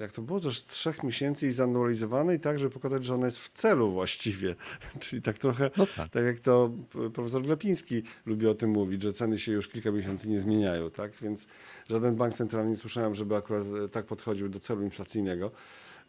[0.00, 3.38] jak to było, też z trzech miesięcy i zanualizowanej, tak, żeby pokazać, że ona jest
[3.38, 4.54] w celu właściwie.
[5.00, 6.10] Czyli tak trochę, No tak.
[6.10, 6.70] tak jak to
[7.14, 11.12] profesor Glepiński lubi o tym mówić, że ceny się już kilka miesięcy nie zmieniają, tak,
[11.22, 11.46] więc
[11.90, 15.50] żaden bank centralny nie słyszałem, żeby akurat e, tak podchodził do celu inflacyjnego.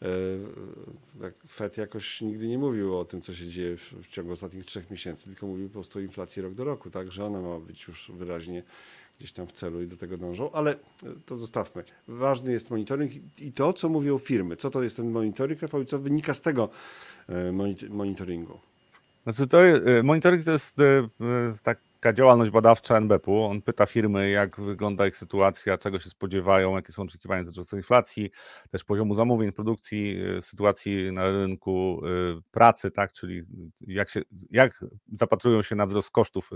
[0.01, 0.07] E,
[1.47, 4.91] Fed jakoś nigdy nie mówił o tym, co się dzieje w, w ciągu ostatnich trzech
[4.91, 7.87] miesięcy, tylko mówił po prostu o inflacji rok do roku, tak, że ona ma być
[7.87, 8.63] już wyraźnie
[9.19, 10.77] gdzieś tam w celu i do tego dążą, ale e,
[11.25, 11.83] to zostawmy.
[12.07, 14.55] Ważny jest monitoring i- to, co mówią firmy.
[14.55, 16.69] Co to jest ten monitoring, Rafał, i co wynika z tego
[17.29, 18.59] e, monit- monitoringu?
[19.23, 20.83] Znaczy to je- monitoring to jest e,
[21.21, 23.43] e, taka działalność badawcza NBP-u.
[23.43, 28.31] On pyta firmy, jak wygląda ich sytuacja, czego się spodziewają, jakie są oczekiwania dotyczące inflacji,
[28.71, 33.43] też poziomu zamówień, produkcji, e, sytuacji na rynku e, pracy, tak, czyli
[33.81, 34.21] jak, się,
[34.51, 36.49] jak zapatrują się na wzrost kosztów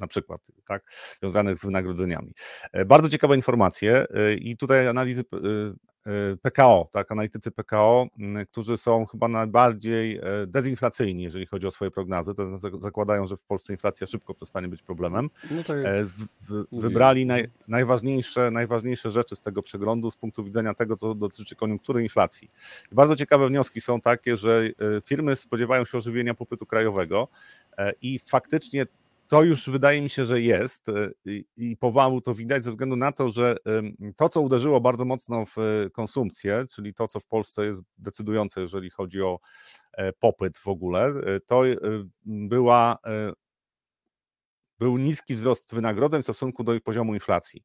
[0.00, 0.82] na, przykład, tak,
[1.20, 2.32] związanych z wynagrodzeniami.
[2.72, 5.36] E, Bardzo ciekawe informacje e, i tutaj analizy e,
[6.42, 8.06] PKO, tak, analitycy PKO,
[8.50, 13.72] którzy są chyba najbardziej dezinflacyjni, jeżeli chodzi o swoje prognozy, to zakładają, że w Polsce
[13.72, 15.30] inflacja szybko przestanie być problemem.
[15.50, 15.76] No tak.
[16.72, 22.02] Wybrali naj, najważniejsze, najważniejsze rzeczy z tego przeglądu z punktu widzenia tego, co dotyczy koniunktury
[22.02, 22.50] inflacji.
[22.92, 24.68] I bardzo ciekawe wnioski są takie, że
[25.04, 27.28] firmy spodziewają się ożywienia popytu krajowego
[28.02, 28.86] i faktycznie
[29.28, 31.10] to już wydaje mi się, że jest e,
[31.56, 33.56] i, powału to widać ze względu na to, że
[34.16, 38.60] to, co uderzyło bardzo mocno w e, konsumpcję, czyli to, co w Polsce jest decydujące,
[38.60, 39.38] jeżeli chodzi o
[39.92, 41.12] e, popyt w ogóle,
[41.46, 41.62] to
[42.24, 42.98] była
[44.78, 47.62] był niski wzrost wynagrodzeń w stosunku do poziomu inflacji.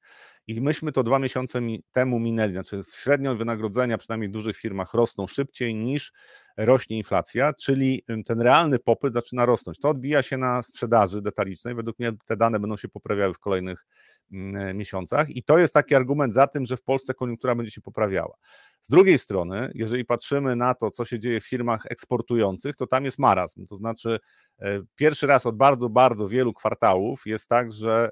[0.47, 2.53] I myśmy to dwa miesiące mi, temu minęli.
[2.53, 6.13] Znaczy średnio wynagrodzenia, przynajmniej w dużych firmach, rosną szybciej niż
[6.57, 9.79] rośnie inflacja, czyli ten realny popyt zaczyna rosnąć.
[9.79, 11.75] To odbija się na sprzedaży detalicznej.
[11.75, 13.85] Według mnie te dane będą się poprawiały w kolejnych
[14.31, 17.81] mm, miesiącach i to jest taki argument za tym, że w Polsce koniunktura będzie się
[17.81, 18.35] poprawiała.
[18.81, 23.05] Z drugiej strony, jeżeli patrzymy na to, co się dzieje w firmach eksportujących, to tam
[23.05, 23.65] jest marazm.
[23.65, 24.19] To znaczy,
[24.59, 28.09] e, pierwszy raz od bardzo, bardzo wielu kwartałów jest tak, że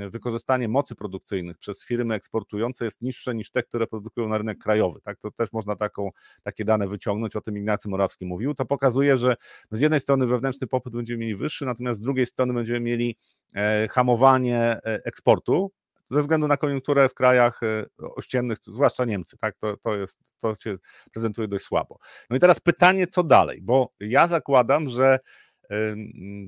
[0.00, 4.58] e, wykorzystanie mocy produkcyjnych przez firmy eksportujące jest niższe niż te, które produkują na rynek
[4.58, 5.00] krajowy.
[5.00, 5.18] Tak?
[5.18, 6.10] To też można taką,
[6.42, 8.54] takie dane wyciągnąć, o tym Ignacy Morawski mówił.
[8.54, 9.36] To pokazuje, że
[9.72, 13.16] z jednej strony wewnętrzny popyt będziemy mieli wyższy, natomiast z drugiej strony będziemy mieli
[13.54, 15.72] e, hamowanie eksportu,
[16.10, 20.54] ze względu na koniunkturę w krajach e, ościennych, zwłaszcza Niemcy, tak, to, to, jest, to
[20.54, 20.76] się
[21.12, 21.98] prezentuje dość słabo.
[22.30, 25.18] No i teraz pytanie, co dalej, bo ja zakładam, że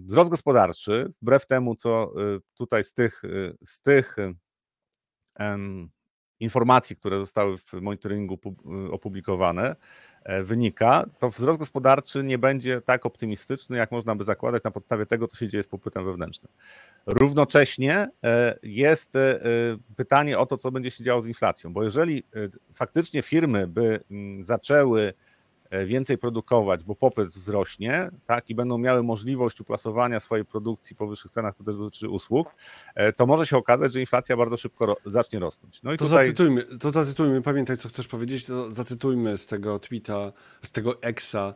[0.07, 4.17] wzrost gospodarczy, wbrew temu, co y, tutaj z tych, y, z tych
[6.41, 9.77] informacji, które zostały w monitoringu pub- opublikowane, e,
[10.45, 15.29] wynika, to wzrost gospodarczy nie będzie tak optymistyczny, jak można by zakładać na podstawie tego,
[15.29, 16.53] co się dzieje z popytem wewnętrznym.
[17.07, 19.41] Równocześnie e, jest e,
[19.97, 24.01] pytanie o to, co będzie się działo z inflacją, bo jeżeli e, faktycznie firmy by
[24.11, 25.13] mm, zaczęły e,
[25.87, 31.31] więcej produkować, bo popyt wzrośnie, tak, i będą miały możliwość uplasowania swojej produkcji po wyższych
[31.31, 32.55] cenach, to też dotyczy usług,
[32.95, 35.83] e, to może się okazać, że inflacja bardzo szybko ro- zacznie rosnąć.
[35.83, 39.79] No i To tutaj zacytujmy, to zacytujmy, pamiętaj co chcesz powiedzieć, to zacytujmy z tego
[39.79, 40.33] tweeta,
[40.63, 41.55] z tego exa.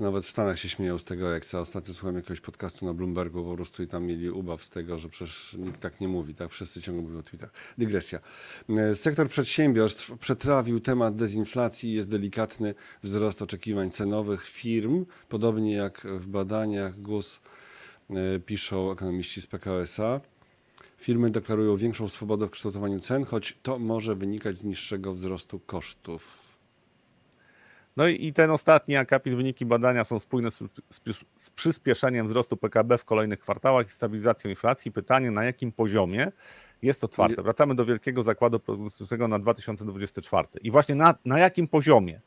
[0.00, 1.60] Nawet w Stanach się śmieją z tego exa.
[1.60, 5.08] Ostatnio słuchałem jakiegoś podcastu na Bloombergu po prostu i tam mieli ubaw z tego, że
[5.08, 6.50] przecież nikt tak nie mówi, tak?
[6.50, 7.52] Wszyscy ciągle mówią o tweetach.
[7.78, 8.18] Dygresja.
[8.94, 17.00] Sektor przedsiębiorstw przetrawił temat dezinflacji jest delikatny wzrost oczekiwań cenowych firm, podobnie jak w badaniach
[17.00, 17.40] GUS
[18.10, 20.20] e, piszą ekonomiści z PKO-SA.
[20.98, 26.51] Firmy deklarują większą swobodę w kształtowaniu cen, choć to może wynikać z niższego wzrostu kosztów.
[27.96, 33.38] No i ten ostatni akapit, wyniki badania są spójne z, przyspieszeniem wzrostu PKB w kolejnych
[33.40, 34.92] kwartałach i stabilizacją inflacji.
[34.92, 36.32] Pytanie, na jakim poziomie
[36.82, 37.42] jest otwarte.
[37.42, 40.48] Wracamy do wielkiego zakładu produktywnego na 2024.
[40.62, 42.20] I właśnie na, na jakim poziomie?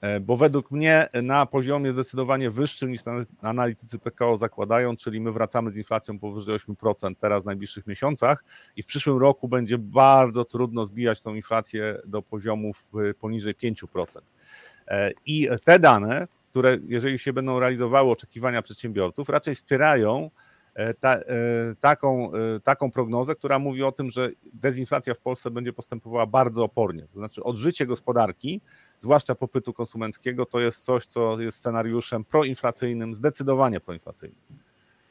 [0.00, 5.32] E, Bo według mnie na poziomie zdecydowanie wyższym niż na- analitycy PKO zakładają, czyli my
[5.32, 8.44] wracamy z inflacją powyżej 8% teraz w najbliższych miesiącach
[8.76, 14.18] i w przyszłym roku będzie bardzo trudno zbijać tą inflację do poziomów y, poniżej 5%.
[14.88, 20.30] E, I te dane, które jeżeli się będą realizowały oczekiwania przedsiębiorców, raczej wspierają
[21.00, 21.18] ta,
[21.80, 22.30] taką,
[22.62, 27.02] taką prognozę, która mówi o tym, że dezinflacja w Polsce będzie postępowała bardzo opornie.
[27.02, 28.60] To znaczy odżycie gospodarki,
[29.00, 34.40] zwłaszcza popytu konsumenckiego, to jest coś, co jest scenariuszem proinflacyjnym, zdecydowanie proinflacyjnym.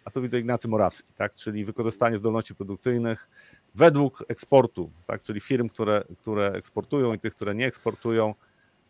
[0.06, 1.36] A tu widzę Ignacy Morawski, tak?
[1.36, 3.30] czyli wykorzystanie zdolności produkcyjnych
[3.76, 5.22] według eksportu, tak?
[5.22, 8.36] czyli firm, które, które eksportują i tych, które nie eksportują.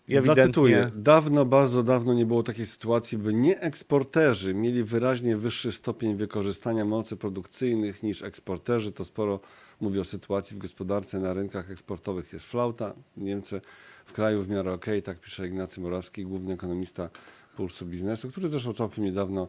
[0.07, 0.43] I ewidentnie...
[0.43, 0.91] Zacytuję.
[0.95, 6.85] Dawno, bardzo dawno nie było takiej sytuacji, by nie eksporterzy mieli wyraźnie wyższy stopień wykorzystania
[6.85, 8.91] mocy produkcyjnych niż eksporterzy.
[8.91, 9.39] To sporo
[9.81, 12.33] mówi o sytuacji w gospodarce na rynkach eksportowych.
[12.33, 12.93] Jest flauta.
[13.17, 13.61] Niemcy
[14.05, 17.09] w kraju w miarę ok, tak pisze Ignacy Morawski, główny ekonomista
[17.57, 19.47] Pulsu Biznesu, który zresztą całkiem niedawno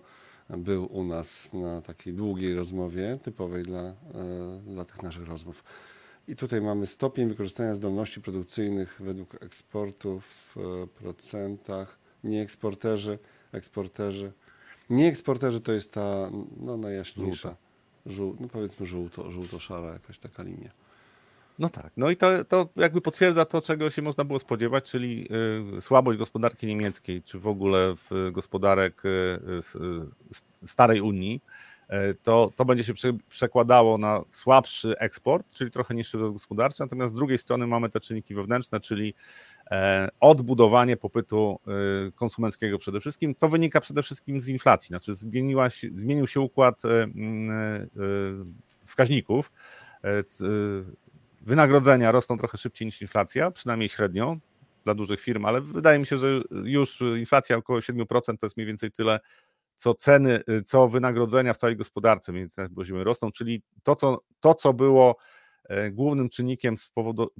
[0.50, 3.94] był u nas na takiej długiej rozmowie, typowej dla, e,
[4.66, 5.64] dla tych naszych rozmów.
[6.28, 11.98] I tutaj mamy stopień wykorzystania zdolności produkcyjnych według eksportu w e, procentach.
[12.24, 13.18] Nie eksporterzy,
[13.52, 14.32] eksporterzy.
[14.90, 17.56] Nie eksporterzy to jest ta no, najjaśniejsza,
[18.06, 20.70] żół, no powiedzmy żółto, żółto-szara jakaś taka linia.
[21.58, 25.28] No tak, no i to, to jakby potwierdza to, czego się można było spodziewać, czyli
[25.78, 31.40] y, słabość gospodarki niemieckiej, czy w ogóle w gospodarek y, y, starej Unii,
[32.22, 32.92] to, to będzie się
[33.28, 38.00] przekładało na słabszy eksport, czyli trochę niższy wzrost gospodarczy, natomiast z drugiej strony mamy te
[38.00, 39.14] czynniki wewnętrzne, czyli
[39.70, 41.60] e, odbudowanie popytu
[42.14, 43.34] konsumenckiego przede wszystkim.
[43.34, 46.82] To wynika przede wszystkim z inflacji, znaczy zmieniła się, zmienił się układ
[48.84, 49.52] wskaźników
[51.46, 54.36] Wynagrodzenia rosną trochę szybciej niż inflacja, przynajmniej średnio
[54.84, 58.04] dla dużych firm, ale wydaje mi się, że już inflacja około 7%
[58.38, 59.20] to jest mniej więcej tyle,
[59.76, 62.32] co ceny, co wynagrodzenia w całej gospodarce
[62.74, 65.16] poziomie rosną, czyli to, co, to, co było
[65.68, 66.74] e, głównym czynnikiem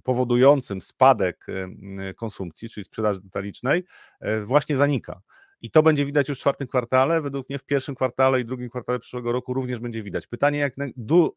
[0.03, 3.85] powodującym spadek e, konsumpcji, czyli sprzedaży detalicznej,
[4.21, 5.21] e, właśnie zanika.
[5.61, 7.21] I to będzie widać już w czwartym kwartale.
[7.21, 10.27] Według mnie w pierwszym kwartale i drugim kwartale przyszłego roku również będzie widać.
[10.27, 10.75] Pytanie, jak,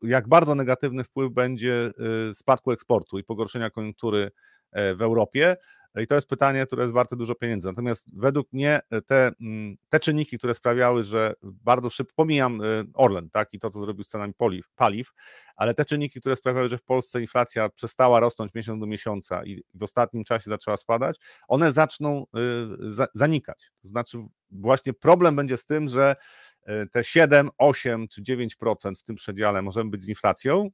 [0.02, 1.92] jak bardzo negatywny wpływ będzie
[2.30, 4.32] y, spadku eksportu i pogorszenia koniunktury
[4.74, 5.56] w Europie.
[5.96, 7.68] I to jest pytanie, które jest warte dużo pieniędzy.
[7.68, 12.66] Natomiast według mnie e, te, mm, te czynniki, które sprawiały, że bardzo szybko, pomijam e,
[12.94, 15.12] Orlen tak, i to, co zrobił z cenami paliw, paliw,
[15.56, 19.64] ale te czynniki, które sprawiały, że w Polsce inflacja przestała rosnąć miesiąc do miesiąca i
[19.74, 22.40] w ostatnim czasie zaczęła spadać, one zaczną e,
[23.14, 23.72] zanikać.
[23.82, 24.18] To znaczy,
[24.52, 26.16] właśnie problem będzie z tym, że
[26.92, 30.70] te 7, 8 czy 9% w tym przedziale możemy być z inflacją,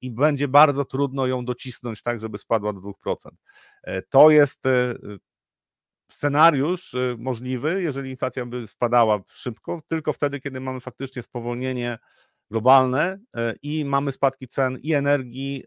[0.00, 2.94] i będzie bardzo trudno ją docisnąć tak, żeby spadła do 2%.
[3.82, 4.94] E, to jest e,
[6.10, 11.98] scenariusz możliwy, jeżeli inflacja by spadała szybko, tylko wtedy, kiedy mamy faktycznie spowolnienie
[12.50, 13.18] globalne
[13.62, 15.64] i mamy spadki cen i energii,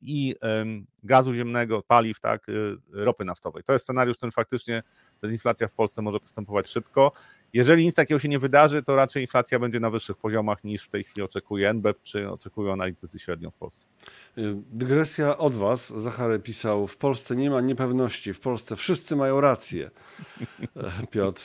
[0.00, 0.34] i
[1.02, 2.46] gazu ziemnego, paliw, tak,
[2.92, 3.62] ropy naftowej.
[3.62, 4.82] To jest scenariusz, ten faktycznie
[5.22, 7.12] dezinflacja w Polsce może postępować szybko.
[7.56, 10.88] Jeżeli nic takiego się nie wydarzy, to raczej inflacja będzie na wyższych poziomach niż w
[10.88, 13.86] tej chwili oczekuje NBP, czy oczekują analitycy średnio w Polsce.
[14.38, 15.92] Y, dygresja od Was.
[16.02, 19.90] Zachary pisał, w Polsce nie ma niepewności, w Polsce wszyscy mają rację.
[21.10, 21.42] Piotr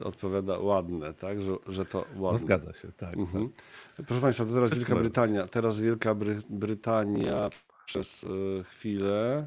[0.00, 2.32] e, odpowiada ładne, tak, że, że to ładne.
[2.32, 3.16] No zgadza się, tak.
[3.16, 3.48] Mhm.
[3.96, 4.06] tak.
[4.06, 5.46] Proszę Państwa, to teraz wszyscy Wielka Brytania.
[5.46, 7.50] Teraz Wielka Bry Brytania
[7.86, 9.46] przez e, chwilę.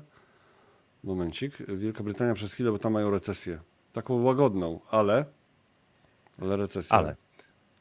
[1.04, 1.58] Momencik.
[1.68, 3.60] Wielka Brytania przez chwilę, bo tam mają recesję.
[3.94, 5.41] Taką łagodną, ale
[6.42, 6.98] ale recesja.
[6.98, 7.16] Ale.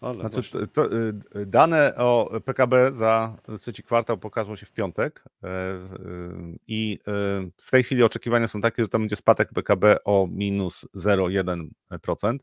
[0.00, 5.24] Ale znaczy, to, to, y, dane o PKB za trzeci kwartał pokażą się w piątek
[5.42, 10.04] e, y, i y, w tej chwili oczekiwania są takie, że tam będzie spadek PKB
[10.04, 12.38] o minus 0,1%.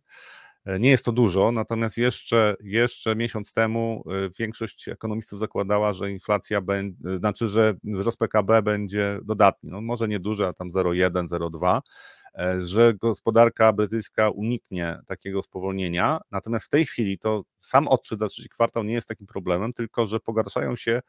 [0.65, 4.03] E, nie jest to dużo, natomiast jeszcze, jeszcze miesiąc temu
[4.39, 9.69] większość ekonomistów zakładała, że inflacja będzie, znaczy, że wzrost PKB będzie dodatni.
[9.69, 11.81] No może nie duży, a tam 0,1, 0,2 E,
[12.59, 16.19] że gospodarka brytyjska uniknie takiego spowolnienia.
[16.31, 20.07] Natomiast w tej chwili to sam odczyt za trzeci kwartał nie jest takim problemem, tylko
[20.07, 21.01] że pogarszają się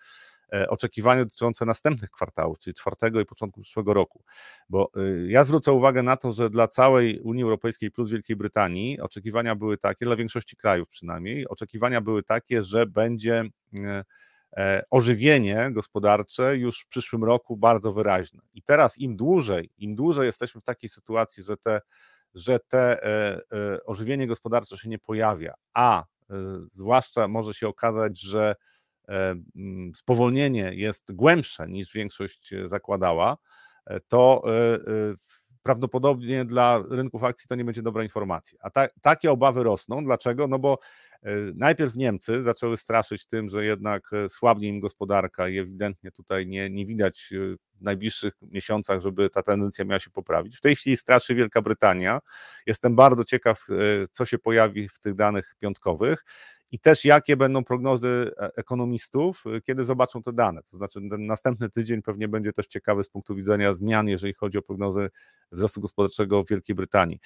[0.52, 4.22] e, oczekiwania dotyczące następnych kwartałów, czyli czwartego i początku przyszłego roku.
[4.68, 9.00] Bo y, ja zwrócę uwagę na to, że dla całej Unii Europejskiej plus Wielkiej Brytanii
[9.00, 13.44] oczekiwania były takie, dla większości krajów przynajmniej, oczekiwania były takie, że będzie
[13.84, 14.04] e, E,
[14.90, 18.42] ożywienie gospodarcze już w przyszłym roku bardzo wyraźne.
[18.54, 21.80] I teraz im dłużej, im dłużej jesteśmy w takiej sytuacji, że te,
[22.34, 26.04] że te e, e, ożywienie gospodarcze się nie pojawia, a
[26.72, 28.54] zwłaszcza może się okazać, że
[29.94, 33.36] spowolnienie jest głębsze niż większość zakładała,
[34.08, 34.42] to
[35.62, 38.58] prawdopodobnie dla rynków akcji to nie będzie dobra informacja.
[38.62, 40.04] A ta, takie obawy rosną.
[40.04, 40.48] Dlaczego?
[40.48, 41.07] No bo E,
[41.54, 46.70] najpierw Niemcy zaczęły straszyć tym, że jednak e, słabnie im gospodarka i ewidentnie tutaj nie,
[46.70, 50.56] nie widać e, w najbliższych miesiącach, żeby ta tendencja miała się poprawić.
[50.56, 52.18] W tej chwili straszy Wielka Brytania.
[52.66, 53.66] Jestem bardzo ciekaw,
[54.10, 56.24] co się pojawi w tych danych piątkowych.
[56.72, 60.62] I też jakie będą prognozy e, ekonomistów, e, kiedy zobaczą te dane.
[60.62, 64.58] To znaczy, ten następny tydzień pewnie będzie też ciekawy z punktu widzenia zmian, jeżeli chodzi
[64.58, 65.10] o prognozy
[65.52, 67.20] wzrostu gospodarczego w Wielkiej Brytanii.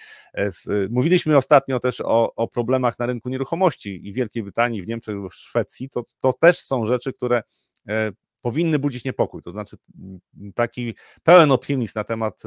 [0.91, 5.17] Mówiliśmy ostatnio też o, o problemach na rynku nieruchomości i w Wielkiej Brytanii, w Niemczech,
[5.31, 5.89] w Szwecji.
[5.91, 7.43] To, to też są rzeczy, które
[8.43, 9.43] powinny budzić niepokój.
[9.43, 9.77] To znaczy
[10.55, 12.43] taki pełen optymizm na temat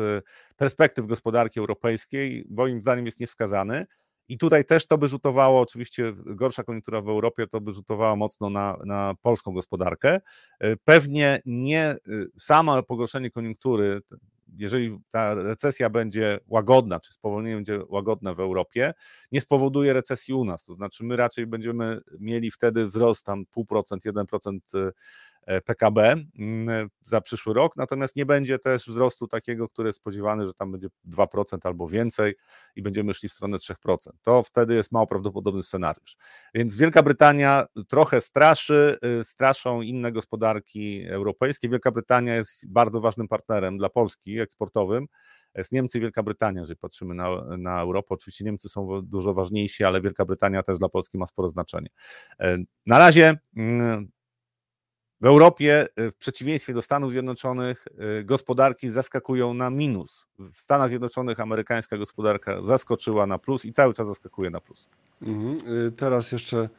[0.55, 3.85] perspektyw gospodarki europejskiej, moim zdaniem jest niewskazany.
[4.29, 8.49] I tutaj też to by rzutowało, oczywiście gorsza koniunktura w Europie, to by rzutowało mocno
[8.49, 10.19] na, na polską gospodarkę.
[10.59, 11.97] E, pewnie nie e,
[12.39, 14.01] samo pogorszenie koniunktury,
[14.57, 18.93] jeżeli ta recesja będzie łagodna, czy spowolnienie będzie łagodne w Europie,
[19.31, 20.65] nie spowoduje recesji u nas.
[20.65, 24.91] To znaczy, my raczej będziemy mieli wtedy wzrost tam 0,5%, 1% E,
[25.65, 30.53] PKB mm, za przyszły rok, natomiast nie będzie też wzrostu takiego, który jest spodziewany, że
[30.53, 32.35] tam będzie 2% albo więcej
[32.75, 33.73] i będziemy szli w stronę 3%.
[34.21, 36.17] To wtedy jest mało prawdopodobny scenariusz.
[36.53, 41.69] Więc Wielka Brytania trochę straszy, y, straszą inne gospodarki europejskie.
[41.69, 45.07] Wielka Brytania jest bardzo ważnym partnerem dla Polski eksportowym
[45.57, 48.07] jest Niemcy i Wielka Brytania, jeżeli patrzymy na, na Europę.
[48.09, 51.87] Oczywiście Niemcy są dużo ważniejsi, ale Wielka Brytania też dla Polski ma sporo znaczenie.
[52.39, 54.11] E, na razie mm,
[55.21, 57.87] w Europie, y, w przeciwieństwie do Stanów Zjednoczonych,
[58.19, 60.27] y, gospodarki zaskakują na minus.
[60.39, 64.89] W Stanach Zjednoczonych amerykańska gospodarka zaskoczyła na plus i cały czas zaskakuje na plus.
[65.21, 65.75] Mhm.
[65.87, 66.69] Y, teraz jeszcze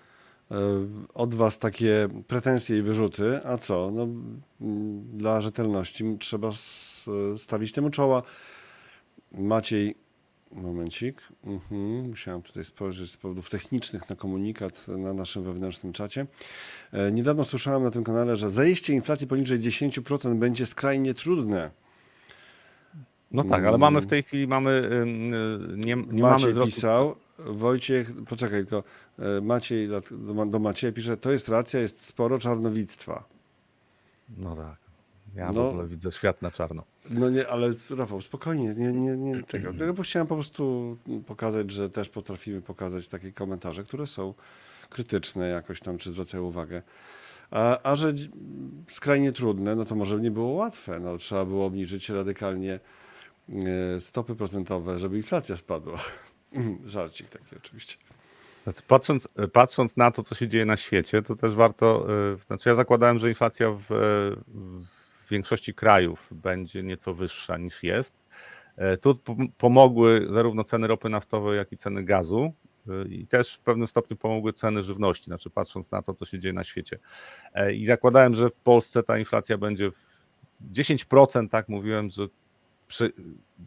[1.15, 3.41] od Was takie pretensje i wyrzuty.
[3.45, 3.91] A co?
[3.91, 4.09] No,
[5.13, 6.51] dla rzetelności trzeba
[7.37, 8.23] stawić temu czoła.
[9.35, 9.95] Maciej
[10.53, 11.21] Momencik.
[11.45, 12.09] Mhm.
[12.09, 16.27] Musiałem tutaj spojrzeć z powodów technicznych na komunikat na naszym wewnętrznym czacie.
[16.93, 21.71] E, niedawno słyszałem na tym kanale, że zajście inflacji poniżej 10% będzie skrajnie trudne.
[23.31, 24.91] No tak, ale mamy w tej chwili mamy
[25.77, 28.85] nie, nie Maciej mamy pisał, Wojciech, poczekaj, tylko
[29.19, 29.89] e, Maciej
[30.47, 33.25] do Macieja pisze, to jest racja, jest sporo czarnowictwa.
[34.39, 34.86] No tak.
[35.37, 36.85] Ja no, w ogóle widzę świat na czarno.
[37.11, 39.73] No nie, ale Rafał, spokojnie, nie, nie, nie tego.
[39.97, 44.35] Bo chciałem po prostu pokazać, że też potrafimy pokazać takie komentarze, które są
[44.91, 46.83] krytyczne jakoś tam, czy zwracają uwagę.
[47.51, 48.13] A, a że
[48.91, 51.01] skrajnie trudne, no to może nie było łatwe.
[51.01, 52.81] No, trzeba było obniżyć radykalnie
[53.49, 55.99] e, stopy procentowe, żeby inflacja spadła.
[56.85, 57.97] Żarcik taki oczywiście.
[58.65, 62.07] Znaczy, patrząc, patrząc na to, co się dzieje na świecie, to też warto.
[62.33, 63.85] E, znaczy, ja zakładałem, że inflacja w,
[64.49, 64.96] w
[65.27, 68.25] w większości krajów będzie nieco wyższa niż jest.
[68.77, 69.19] E, tu
[69.59, 72.53] pomogły zarówno ceny ropy naftowej, jak i ceny gazu.
[72.89, 76.39] E, I też w pewnym stopniu pomogły ceny żywności, znaczy patrząc na to, co się
[76.39, 76.99] dzieje na świecie.
[77.55, 79.91] E, I zakładałem, że w Polsce ta inflacja będzie
[80.73, 82.27] 10%, tak mówiłem, że
[82.87, 83.13] przy,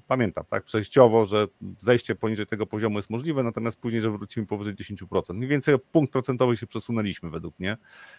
[0.07, 1.47] pamiętam, tak, przejściowo, że
[1.79, 5.33] zejście poniżej tego poziomu jest możliwe, natomiast później, że wrócimy powyżej 10%.
[5.33, 7.77] Mniej więcej o punkt procentowy się przesunęliśmy według mnie,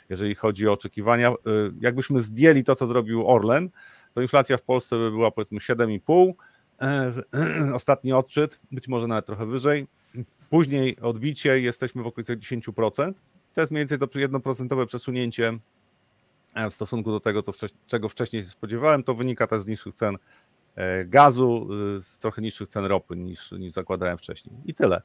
[0.09, 1.30] jeżeli chodzi o oczekiwania.
[1.30, 1.34] Y,
[1.80, 3.70] jakbyśmy zdjęli to, co zrobił Orlen,
[4.14, 6.32] to inflacja w Polsce by była powiedzmy 7,5,
[6.80, 7.12] e,
[7.74, 9.86] ostatni odczyt, być może nawet trochę wyżej.
[10.51, 13.12] Później odbicie jesteśmy w okolicach 10%.
[13.55, 15.59] To jest mniej więcej to jednoprocentowe przesunięcie
[16.55, 17.53] e, w stosunku do tego, co
[17.86, 19.03] czego wcześniej się spodziewałem.
[19.03, 20.16] To wynika też z niższych cen
[21.07, 24.57] gazu y, z trochę niższych cen ropy niż, niż zakładałem wcześniej.
[24.64, 25.03] I tyle.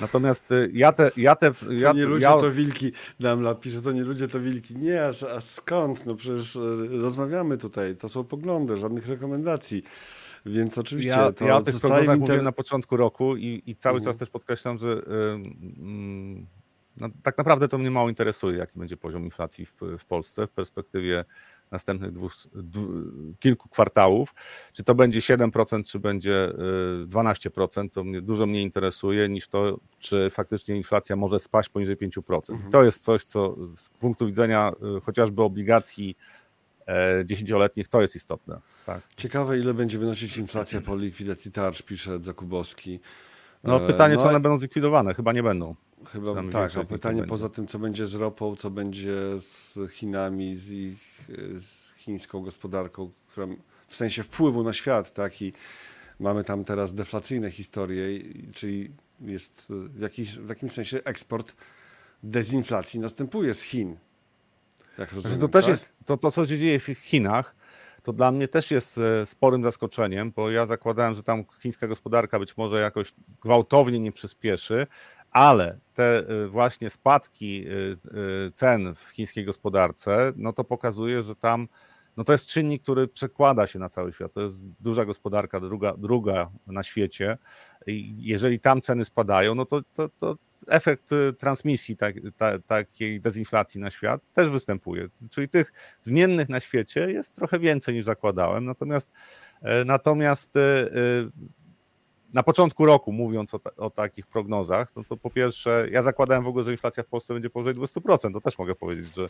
[0.00, 1.10] Natomiast y, ja te.
[1.16, 2.36] Ja te ja, to nie ludzie ja...
[2.36, 4.76] to wilki, Damla pisze, to nie ludzie to wilki.
[4.76, 6.06] Nie, a, a skąd?
[6.06, 6.60] No przecież e,
[7.02, 9.82] rozmawiamy tutaj, to są poglądy, żadnych rekomendacji.
[10.46, 12.20] Więc oczywiście ja, to ja o tych prognozach inter...
[12.20, 14.94] mówiłem na początku roku i, i cały czas też podkreślam, że yy,
[16.36, 16.46] yy,
[17.00, 20.50] no, tak naprawdę to mnie mało interesuje, jaki będzie poziom inflacji w, w Polsce w
[20.50, 21.24] perspektywie
[21.70, 22.34] następnych dwóch,
[23.38, 24.34] kilku kwartałów.
[24.72, 26.52] Czy to będzie 7%, czy będzie
[27.06, 31.96] 12%, y, to mnie dużo mnie interesuje niż to, czy faktycznie inflacja może spaść poniżej
[31.96, 32.50] 5%.
[32.50, 32.70] Mhm.
[32.70, 36.16] To jest coś, co z punktu widzenia y, chociażby obligacji
[36.88, 38.60] e, dziesięcioletnich to jest istotne.
[38.86, 39.00] Tak.
[39.16, 43.00] Ciekawe, ile będzie wynosić inflacja po likwidacji tarcz, pisze Zakubowski.
[43.64, 45.14] No pytanie, no, czy one będą zlikwidowane?
[45.14, 45.74] Chyba nie będą.
[46.06, 50.70] Chyba tak, a pytanie poza tym, co będzie z ropą, co będzie z Chinami, z
[50.70, 51.28] ich
[51.58, 53.46] z chińską gospodarką, która
[53.88, 55.42] w sensie wpływu na świat, tak?
[55.42, 55.52] I
[56.20, 58.20] mamy tam teraz deflacyjne historie,
[58.54, 58.90] czyli
[59.20, 61.54] jest w, jakiś, w jakimś sensie eksport
[62.22, 63.96] dezinflacji następuje z Chin.
[64.98, 65.70] Jak rozumiem, to też tak?
[65.70, 67.54] jest to, to, co się dzieje w Chinach,
[68.02, 72.38] to dla mnie też jest e, sporym zaskoczeniem, bo ja zakładałem, że tam chińska gospodarka
[72.38, 74.86] być może jakoś gwałtownie nie przyspieszy,
[75.30, 77.96] ale te y, właśnie spadki y,
[78.46, 81.68] y, cen w chińskiej gospodarce, no to pokazuje, że tam
[82.18, 84.32] no to jest czynnik, który przekłada się na cały świat.
[84.32, 87.38] To jest duża gospodarka, druga, druga na świecie.
[87.86, 90.36] I jeżeli tam ceny spadają, no to, to, to
[90.68, 95.08] efekt transmisji tak, ta, takiej dezinflacji na świat też występuje.
[95.30, 95.72] Czyli tych
[96.02, 98.64] zmiennych na świecie jest trochę więcej niż zakładałem.
[98.64, 99.10] Natomiast,
[99.86, 100.54] natomiast
[102.32, 106.44] na początku roku, mówiąc o, ta, o, takich prognozach, no to po pierwsze, ja zakładałem
[106.44, 108.32] w ogóle, że inflacja w Polsce będzie powyżej 20%.
[108.32, 109.28] To też mogę powiedzieć, że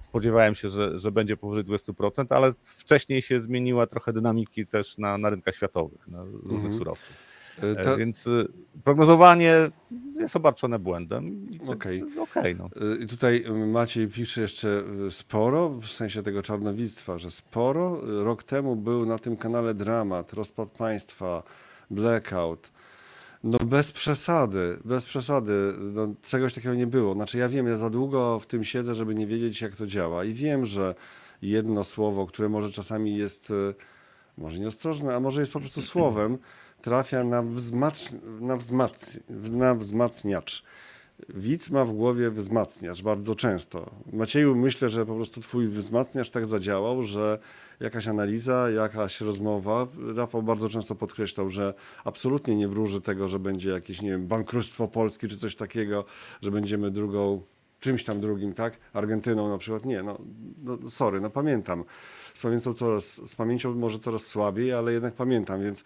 [0.00, 5.18] spodziewałem się, że, że będzie powyżej 20%, ale wcześniej się zmieniła trochę dynamiki też na,
[5.18, 6.72] na rynkach światowych, na różnych mhm.
[6.72, 7.16] surowców.
[7.62, 7.96] E, ta...
[7.96, 8.28] Więc
[8.84, 9.54] prognozowanie
[10.14, 11.48] jest obarczone błędem.
[11.66, 12.02] Okej.
[12.02, 12.22] Okay.
[12.22, 12.54] okay.
[12.54, 12.68] no.
[13.00, 18.00] I tutaj Maciej pisze jeszcze sporo, w sensie tego czarnowictwa, że sporo.
[18.24, 21.42] Rok temu był na tym kanale dramat, rozpad państwa,
[21.90, 22.70] blackout.
[23.44, 25.72] No bez przesady, bez przesady.
[25.78, 27.14] No, czegoś takiego nie było.
[27.14, 30.24] Znaczy ja wiem, ja za długo w tym siedzę, żeby nie wiedzieć jak to działa
[30.24, 30.94] i wiem, że
[31.42, 33.74] jedno słowo, które może czasami jest e,
[34.38, 36.38] może nieostrożne, a może jest po prostu słowem,
[36.82, 37.42] trafia na,
[38.40, 38.56] na,
[39.52, 40.64] na wzmacniacz.
[41.28, 43.90] Widz ma w głowie wzmacniacz bardzo często.
[44.12, 47.38] Macieju, myślę, że po prostu twój wzmacniacz tak zadziałał, że
[47.80, 49.86] jakaś analiza, jakaś rozmowa.
[50.16, 54.88] Rafał bardzo często podkreślał, że absolutnie nie wróży tego, że będzie jakieś, nie wiem, bankructwo
[54.88, 56.04] Polski czy coś takiego,
[56.42, 57.42] że będziemy drugą,
[57.80, 58.78] czymś tam drugim, tak?
[58.92, 59.84] Argentyną na przykład.
[59.84, 60.18] Nie, no,
[60.62, 61.84] no sorry, no pamiętam.
[62.34, 65.84] Z pamięcią, coraz, z pamięcią może coraz słabiej, ale jednak pamiętam, więc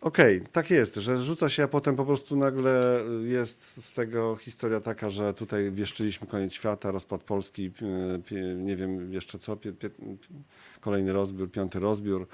[0.00, 4.36] Okej, okay, tak jest, że rzuca się, a potem po prostu nagle jest z tego
[4.36, 7.70] historia taka, że tutaj wieszczyliśmy koniec świata, rozpad Polski,
[8.56, 9.56] nie wiem jeszcze co,
[10.80, 12.26] kolejny rozbiór, piąty rozbiór.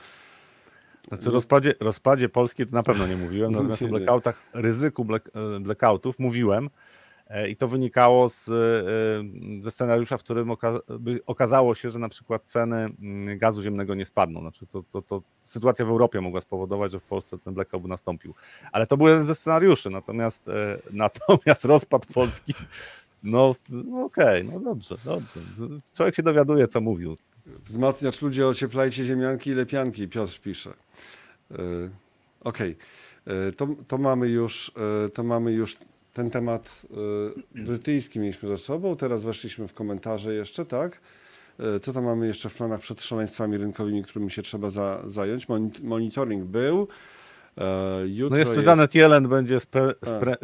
[1.09, 5.61] Znaczy rozpadzie, rozpadzie Polski to na pewno nie mówiłem, natomiast o blackoutach, ryzyku black, e,
[5.61, 6.71] blackoutów mówiłem, E,
[7.49, 10.51] I to wynikało z, e, ze scenariusza, w którym
[11.27, 14.41] okazało się, że na przykład ceny mm, gazu ziemnego nie spadną.
[14.41, 17.89] Znaczy to, to, to sytuacja w Europie mogła spowodować, że w Polsce ten blackout by
[17.89, 18.35] nastąpił.
[18.73, 22.55] Ale to był jeden ze scenariuszy, natomiast, e, natomiast rozpad Polski,
[23.23, 25.41] no, no okej, okay, no dobrze, dobrze.
[25.95, 27.17] Człowiek się dowiaduje, co mówił.
[27.65, 30.73] Wzmacniacz ludzie, ocieplajcie ziemianki i lepianki, Piotr pisze.
[32.41, 32.77] Okej,
[33.25, 33.53] okay.
[33.53, 34.73] to, to mamy już,
[35.15, 35.77] to mamy już
[36.17, 36.83] ten temat
[37.57, 41.01] y, brytyjski mieliśmy za sobą, teraz weszliśmy w komentarze jeszcze, tak?
[41.77, 45.47] Y, co tam mamy jeszcze w planach przed szaleństwami rynkowymi, którymi się trzeba za, zająć?
[45.83, 46.89] Monitoring był.
[47.59, 48.67] E, jutro no jeszcze jest...
[48.67, 50.37] Janet Yellen będzie spre, spre,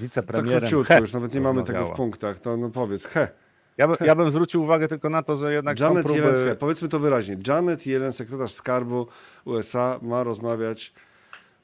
[0.00, 0.60] wicepremierem.
[0.60, 3.28] Tak króciutko, już nawet nie mamy tego w punktach, to no powiedz, he.
[3.78, 6.20] Ja, by, ja bym zwrócił uwagę tylko na to, że jednak Janet są próby...
[6.20, 9.06] Yellen, he, powiedzmy to wyraźnie, Janet Yellen, sekretarz skarbu
[9.44, 10.94] USA ma rozmawiać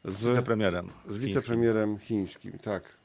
[0.05, 2.97] z wicepremierem, z wicepremierem chińskim, chińskim tak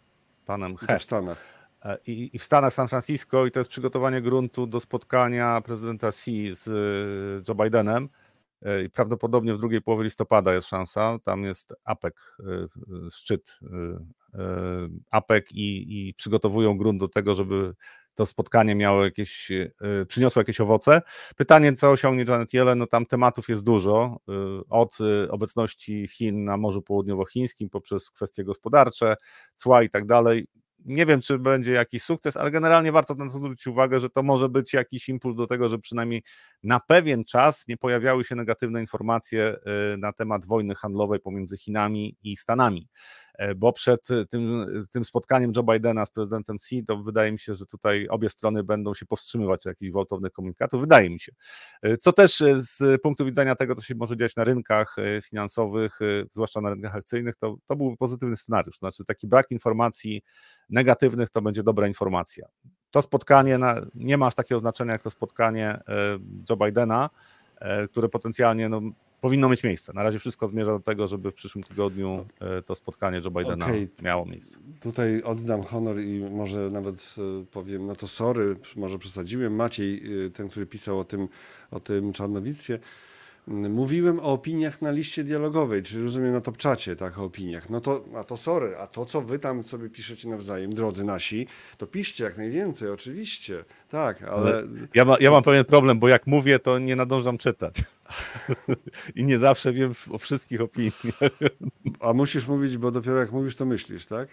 [0.51, 0.99] panem He.
[0.99, 1.37] w Stanach.
[1.85, 6.07] E, I, I, w Stanach, San Francisco, i to jest przygotowanie gruntu do spotkania prezydenta
[6.07, 6.71] Xi z e,
[7.47, 8.09] Joe Bidenem.
[8.61, 11.19] E, I prawdopodobnie w drugiej połowie listopada jest szansa.
[11.23, 12.13] Tam jest APEC,
[13.11, 13.59] szczyt
[15.09, 17.73] APEC i, i przygotowują grunt do tego, żeby
[18.15, 19.51] to spotkanie miało jakieś,
[20.07, 21.01] przyniosło jakieś owoce.
[21.35, 24.19] Pytanie, co osiągnie Janet Yellen, no tam tematów jest dużo,
[24.69, 24.97] od
[25.29, 29.15] obecności Chin na Morzu Południowochińskim poprzez kwestie gospodarcze,
[29.55, 30.47] cła i tak dalej.
[30.85, 34.23] Nie wiem, czy będzie jakiś sukces, ale generalnie warto na to zwrócić uwagę, że to
[34.23, 36.23] może być jakiś impuls do tego, że przynajmniej
[36.63, 39.55] na pewien czas nie pojawiały się negatywne informacje
[39.97, 42.87] na temat wojny handlowej pomiędzy Chinami i Stanami.
[43.35, 47.55] E, bo przed tym, tym spotkaniem Joe Bidena z prezydentem Xi, to wydaje mi się,
[47.55, 51.31] że tutaj obie strony będą się powstrzymywać od jakichś gwałtownych komunikatów, wydaje mi się.
[51.81, 55.99] E, co też e, z punktu widzenia tego, co się może dziać na rynkach finansowych,
[56.31, 60.21] zwłaszcza na rynkach akcyjnych, to, to był pozytywny scenariusz, znaczy taki brak informacji
[60.69, 62.47] negatywnych to będzie dobra informacja.
[62.91, 65.79] To spotkanie na, nie ma aż takiego znaczenia jak to spotkanie
[66.49, 67.09] Joe Bidena,
[67.91, 68.81] które potencjalnie no,
[69.21, 69.93] powinno mieć miejsce.
[69.93, 73.65] Na razie wszystko zmierza do tego, żeby w przyszłym tygodniu e, to spotkanie Joe Bidena
[73.65, 73.87] okay.
[74.01, 74.59] miało miejsce.
[74.81, 79.55] Tutaj oddam honor i może nawet e, powiem, no to sorry, może przesadziłem.
[79.55, 81.27] Maciej, e, ten, który pisał o tym,
[81.71, 82.79] o tym czarnowictwie,
[83.47, 87.69] Mówiłem o opiniach na liście dialogowej, czyli rozumiem na topczacie, tak, o opiniach.
[87.69, 91.47] No to, a to sorry, a to co wy tam sobie piszecie nawzajem, drodzy nasi,
[91.77, 94.63] to piszcie jak najwięcej, oczywiście, tak, ale...
[94.93, 97.75] Ja, ma, ja mam pewien problem, bo jak mówię, to nie nadążam czytać.
[99.15, 101.01] I nie zawsze wiem o wszystkich opiniach.
[101.99, 104.27] A musisz mówić, bo dopiero jak mówisz, to myślisz, tak?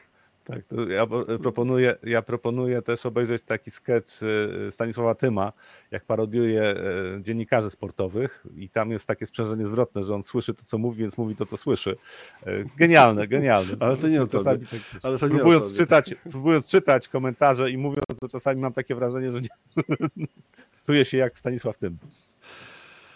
[0.48, 1.06] Tak, to ja
[1.42, 5.52] proponuję, ja proponuję też obejrzeć taki sketch e, Stanisława Tyma,
[5.90, 6.76] jak parodiuje e,
[7.20, 11.18] dziennikarzy sportowych i tam jest takie sprzężenie zwrotne, że on słyszy to, co mówi, więc
[11.18, 11.96] mówi to, co słyszy.
[12.46, 13.76] E, genialne, genialne.
[13.80, 14.44] Ale to nie o to.
[14.44, 14.60] Tak,
[15.02, 19.32] Ale to nie próbując, czytać, próbując czytać komentarze i mówiąc, to czasami mam takie wrażenie,
[19.32, 19.48] że nie,
[20.86, 21.98] czuję się jak Stanisław Tym.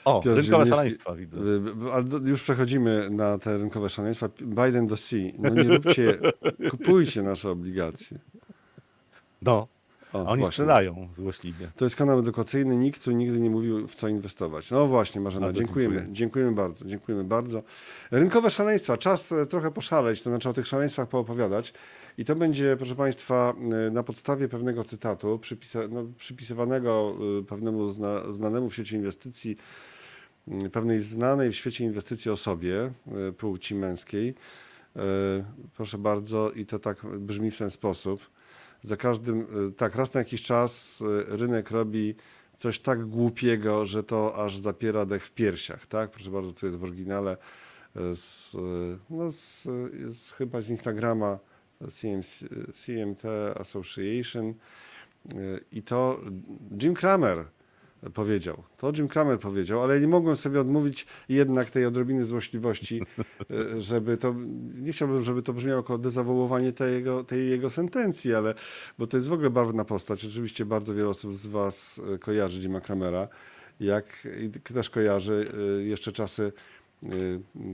[0.04, 1.38] O, Piotr rynkowe szaleństwa widzę.
[1.38, 4.28] Y, już przechodzimy na te rynkowe szaleństwa.
[4.40, 5.16] Biden do C.
[5.38, 6.18] No nie róbcie,
[6.70, 8.18] kupujcie nasze obligacje.
[9.42, 9.68] No,
[10.12, 10.46] O, a oni właśnie.
[10.46, 11.70] sprzedają złośliwie.
[11.76, 14.70] To jest kanał edukacyjny, nikt tu nigdy nie mówił w co inwestować.
[14.70, 15.94] No właśnie Marzena, dziękujemy.
[15.94, 16.14] dziękuję.
[16.14, 17.62] Dziękujemy bardzo, dziękujemy bardzo.
[18.10, 21.72] Rynkowe szaleństwa, czas e, trochę poszaleć, to znaczy o tych szaleństwach poopowiadać.
[22.18, 23.54] I to będzie, proszę Państwa,
[23.86, 29.56] e, na podstawie pewnego cytatu przypisa no, przypisywanego e, pewnemu zna znanemu w świecie inwestycji,
[30.72, 32.92] pewnej znanej w świecie inwestycji osobie
[33.28, 34.34] e, płci męskiej.
[34.96, 35.00] E,
[35.76, 38.30] Proszę bardzo, i to tak brzmi w ten sposób.
[38.82, 42.14] Za każdym, y, tak, raz na jakiś czas rynek robi
[42.56, 46.10] coś tak głupiego, że to aż zapiera dech w piersiach, tak?
[46.10, 47.36] Proszę bardzo, tu jest w oryginale
[48.14, 48.56] z,
[49.10, 49.62] no z,
[50.10, 51.38] z chyba z Instagrama
[51.90, 53.22] CMC, CMT
[53.56, 54.54] Association
[55.72, 56.20] i to
[56.82, 57.44] Jim Cramer
[58.10, 58.62] powiedział.
[58.76, 63.02] To Jim Cramer powiedział, ale nie mogłem sobie odmówić jednak tej odrobiny złośliwości,
[63.50, 64.34] e, żeby to,
[64.80, 68.54] nie chciałbym, żeby to brzmiało jako dezawołowanie tej jego, tej jego sentencji, ale,
[68.98, 70.24] bo to jest w ogóle barwna postać.
[70.24, 73.28] Oczywiście bardzo wiele osób z Was e, kojarzy Jima Cramera,
[73.80, 74.28] jak
[74.74, 75.46] też kojarzy
[75.78, 76.52] e, jeszcze czasy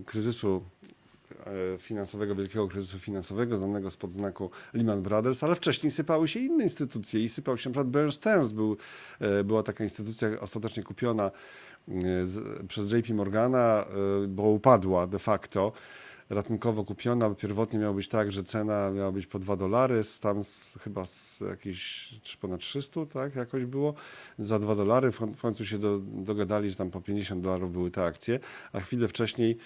[0.06, 0.62] kryzysu
[1.78, 7.20] finansowego, wielkiego kryzysu finansowego, znanego spod znaku Lehman Brothers, ale wcześniej sypały się inne instytucje
[7.20, 8.76] i sypał się przykład Bear Stearns, był,
[9.20, 11.30] e, była taka instytucja ostatecznie kupiona
[11.88, 13.84] e, z, przez JP Morgana,
[14.24, 15.72] e, bo upadła de facto,
[16.30, 20.44] ratunkowo kupiona, bo pierwotnie miało być tak, że cena miała być po 2 dolary, tam
[20.44, 23.94] z, chyba z jakiejś trzy- ponad 300, tak jakoś było,
[24.38, 28.04] za 2 dolary, w końcu się do, dogadali, że tam po 50 dolarów były te
[28.04, 28.40] akcje,
[28.72, 29.56] a chwilę wcześniej e,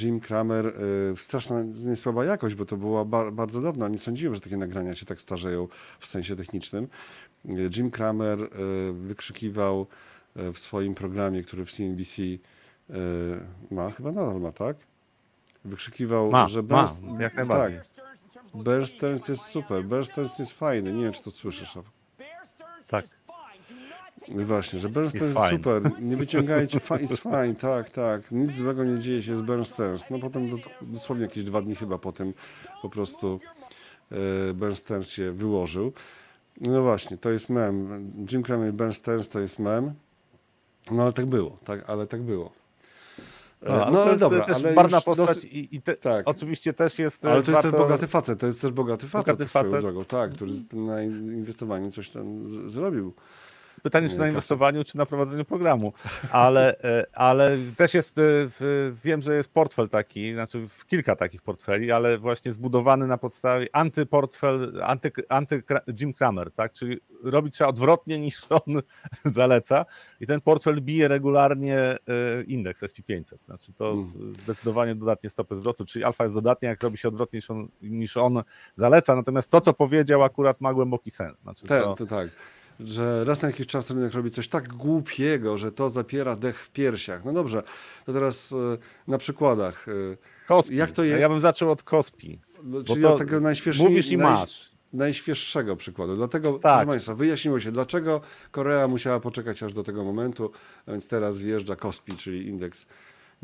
[0.00, 0.72] Jim Cramer, e,
[1.16, 5.06] straszna niesłaba jakość, bo to było ba bardzo dawno, nie sądziłem, że takie nagrania się
[5.06, 5.68] tak starzeją
[5.98, 6.88] w sensie technicznym.
[7.48, 8.48] E, Jim Cramer e,
[8.92, 9.86] wykrzykiwał
[10.36, 12.94] e, w swoim programie, który w CNBC e,
[13.70, 14.76] ma, chyba nadal ma, tak?
[15.64, 17.78] Wykrzykiwał, Ma, że ma, Bear- jak najbardziej.
[17.78, 21.78] Tak, Bear Stearns jest super, Bear Stearns jest fajny, nie wiem, czy to słyszysz.
[22.88, 23.04] Tak.
[24.28, 25.02] Właśnie, że fine.
[25.02, 25.18] jest
[25.50, 29.64] super, nie wyciągajcie, fa- jest fine, tak, tak, nic złego nie dzieje się z Bear
[29.64, 30.10] Stearns.
[30.10, 32.32] No potem do, dosłownie jakieś dwa dni chyba potem
[32.82, 33.40] po prostu
[34.50, 35.92] e, Bear Stearns się wyłożył.
[36.60, 38.12] No właśnie, to jest mem.
[38.32, 39.94] Jim Cramer Stearns to jest mem.
[40.90, 42.52] No ale tak było, tak, ale tak było.
[43.62, 46.28] E, No, ale to jest też barna już postać dosyć- i, i te, tak.
[46.28, 47.70] oczywiście też jest ale to jest warto...
[47.70, 49.80] też bogaty facet, to jest też bogaty facet, Bogaty swoją facet.
[49.80, 53.12] drogą, tak, który na inwestowaniu coś tam z- zrobił.
[53.86, 55.92] Pytanie, czy na inwestowaniu, czy na prowadzeniu programu,
[56.30, 58.22] ale, e, ale też jest, e,
[59.04, 63.66] wiem, że jest portfel taki, znaczy w kilka takich portfeli, ale właśnie zbudowany na podstawie
[63.72, 65.62] antyportfel, anty, anty
[66.00, 68.82] Jim Cramer, tak, czyli robi trzeba odwrotnie niż on
[69.24, 69.84] zaleca.
[70.20, 71.98] I ten portfel bije regularnie e,
[72.46, 74.34] indeks SP500, znaczy to Mm.
[74.42, 78.16] zdecydowanie dodatnie stopy zwrotu, czyli alfa jest dodatnia, jak robi się odwrotnie niż on, niż
[78.16, 78.42] on
[78.74, 82.28] zaleca, natomiast to, co powiedział akurat ma głęboki sens, znaczy Te, to, to tak.
[82.80, 86.70] Że raz na jakiś czas rynek robi coś tak głupiego, że to zapiera dech w
[86.70, 87.24] piersiach.
[87.24, 87.62] No dobrze,
[88.06, 88.56] to teraz e,
[89.08, 89.86] na przykładach.
[89.88, 89.92] e,
[90.48, 90.76] Kospi.
[90.76, 91.20] Jak to jest?
[91.20, 92.40] Ja bym zaczął od Kospi.
[92.62, 93.88] no, Czyli to od tego najświeższego.
[93.88, 94.70] Mówisz i masz.
[94.92, 96.16] Najświeższego przykładu.
[96.16, 96.60] Dlatego, Tak.
[96.62, 98.20] proszę Państwa, wyjaśniło się, dlaczego
[98.50, 100.50] Korea musiała poczekać aż do tego momentu,
[100.86, 102.86] a więc teraz wjeżdża KOSPI, czyli indeks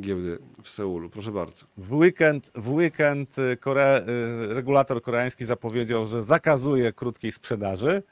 [0.00, 1.10] giełdy w Seulu.
[1.10, 1.64] Proszę bardzo.
[1.76, 4.04] W weekend, w weekend y, Kore,
[4.50, 8.02] y, regulator koreański zapowiedział, że zakazuje krótkiej sprzedaży.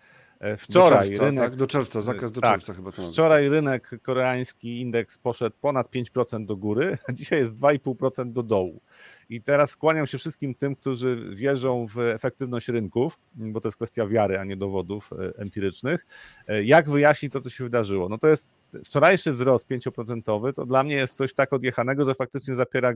[0.40, 1.44] E, Do Wczoraj czerwca, rynek.
[1.44, 1.56] tak?
[1.56, 3.02] Do czerwca, zakaz do tak, czerwca chyba to.
[3.02, 8.80] Wczoraj rynek koreański indeks poszedł ponad 5% do góry, a dzisiaj jest 2,5% do dołu.
[9.28, 14.06] I teraz skłaniam się wszystkim tym, którzy wierzą w efektywność rynków, bo to jest kwestia
[14.06, 16.06] wiary, a nie dowodów e, empirycznych.
[16.48, 18.08] E, Jak wyjaśnić to, co się wydarzyło?
[18.08, 18.46] No to jest
[18.84, 22.92] wczorajszy wzrost 5% to dla mnie jest coś tak odjechanego, że faktycznie zapiera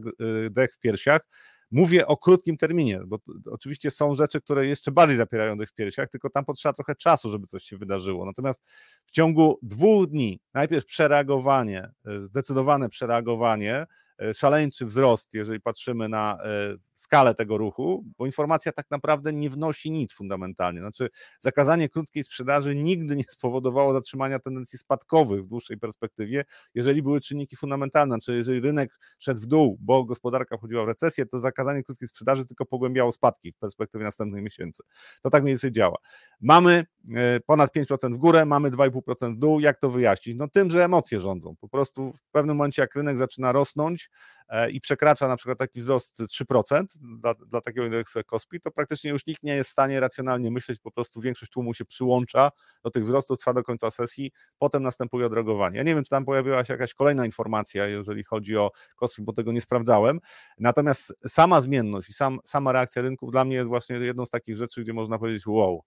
[0.50, 1.20] dech w piersiach.
[1.74, 3.18] Mówię o krótkim terminie, bo
[3.50, 7.46] oczywiście są rzeczy, które jeszcze bardziej zapierają w piersiach, tylko tam potrzeba trochę czasu, żeby
[7.46, 8.26] coś się wydarzyło.
[8.26, 8.64] Natomiast
[9.06, 13.86] w ciągu dwóch dni najpierw przereagowanie, y, zdecydowane przereagowanie,
[14.34, 16.38] szaleńczy wzrost, jeżeli patrzymy na
[16.74, 20.80] y, skalę tego ruchu, bo informacja tak naprawdę nie wnosi nic fundamentalnie.
[20.80, 21.08] Znaczy,
[21.40, 26.44] zakazanie krótkiej sprzedaży nigdy nie spowodowało zatrzymania tendencji spadkowych w dłuższej perspektywie,
[26.74, 28.14] jeżeli były czynniki fundamentalne.
[28.14, 32.46] Znaczy, jeżeli rynek szedł w dół, bo gospodarka wchodziła w recesję, to zakazanie krótkiej sprzedaży
[32.46, 34.82] tylko pogłębiało spadki w perspektywie następnych miesięcy.
[35.22, 35.96] To tak mniej więcej działa.
[36.40, 36.84] Mamy
[37.14, 39.60] e, ponad 5% w górę, mamy 2,5% w dół.
[39.60, 40.36] Jak to wyjaśnić?
[40.36, 41.56] No tym, że emocje rządzą.
[41.60, 44.10] Po prostu w pewnym momencie, jak rynek zaczyna rosnąć, 5
[44.48, 48.70] e, i przekracza na przykład taki wzrost 3% dla, dla takiego indeksu jak Kospi, to
[48.70, 52.50] praktycznie już nikt nie jest w stanie racjonalnie myśleć, po prostu większość tłumu się przyłącza
[52.82, 55.76] do tych wzrostów, trwa do końca sesji, potem następuje odreagowanie.
[55.76, 59.32] Ja nie wiem, czy tam pojawiła się jakaś kolejna informacja, jeżeli chodzi o Kospi, bo
[59.32, 60.20] tego nie sprawdzałem,
[60.58, 64.56] natomiast sama zmienność i sam, sama reakcja rynków dla mnie jest właśnie jedną z takich
[64.56, 65.84] rzeczy, gdzie można powiedzieć wow,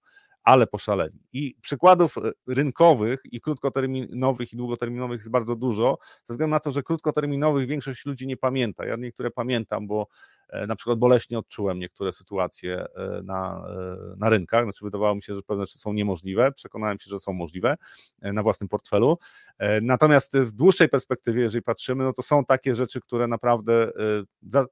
[0.47, 1.19] ale poszaleli.
[1.33, 6.71] I przykładów e, rynkowych i krótkoterminowych i długoterminowych jest bardzo dużo, ze względu na to,
[6.71, 8.85] że krótkoterminowych większość ludzi nie pamięta.
[8.85, 10.07] Ja niektóre pamiętam, bo
[10.49, 13.63] e, na przykład boleśnie odczułem niektóre sytuacje e, na,
[14.17, 17.33] na rynkach, znaczy wydawało mi się, że pewne rzeczy są niemożliwe, przekonałem się, że są
[17.33, 17.75] możliwe
[18.21, 19.17] na własnym portfelu.
[19.81, 23.91] Natomiast w dłuższej perspektywie, jeżeli patrzymy, no to są takie rzeczy, które naprawdę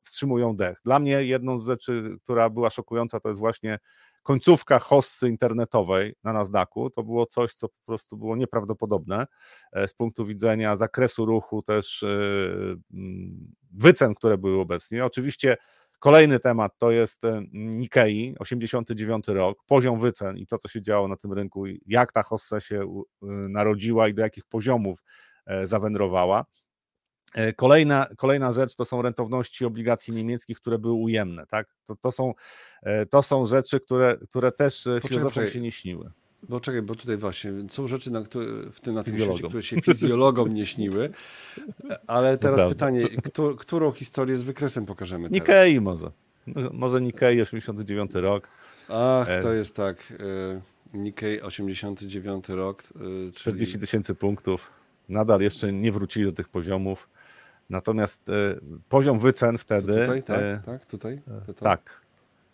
[0.02, 0.82] wstrzymują dech.
[0.86, 3.80] Dla mnie jedną z rzeczy, która była szokująca, to jest właśnie
[4.26, 9.26] końcówka hossy internetowej na Nasdaqu to było coś, co po prostu było nieprawdopodobne
[9.74, 12.08] e, z punktu widzenia zakresu ruchu, też e,
[12.94, 15.06] mm, wycen, które były obecnie.
[15.06, 15.58] Oczywiście
[16.00, 21.08] kolejny temat to jest e, Nikkei, 89 rok, poziom wycen i to, co się działo
[21.08, 23.04] na tym rynku, jak ta hossa się
[23.50, 25.04] narodziła i do jakich poziomów
[25.64, 26.46] zawędrowała.
[27.36, 31.48] E, kolejna, kolejna rzecz to są rentowności obligacji niemieckich, które były ujemne.
[31.48, 31.68] Tak?
[31.88, 32.34] To, to, są,
[32.84, 36.12] e, to są rzeczy, które, które też e, filozofom się nie śniły.
[36.50, 39.64] Bo czekaj, bo tutaj właśnie są rzeczy, na, które, w tym, na tym świecie, które
[39.64, 41.10] się fizjologom nie śniły.
[42.08, 45.34] Ale teraz no pytanie, którą, którą historię z wykresem pokażemy teraz?
[45.34, 46.12] Nikkei może.
[46.72, 48.48] Może Nikkei 89 rok.
[48.90, 50.14] Ach, to jest tak.
[50.94, 52.84] Nikkei 89 rok.
[53.34, 54.72] 40 tysięcy punktów.
[55.10, 57.10] Nadal jeszcze nie wrócili do tych poziomów.
[57.70, 58.34] Natomiast e,
[58.90, 59.94] poziom wycen wtedy.
[59.94, 61.22] To tutaj, tak, e, tak, tutaj.
[61.48, 61.64] To to.
[61.66, 62.02] Tak,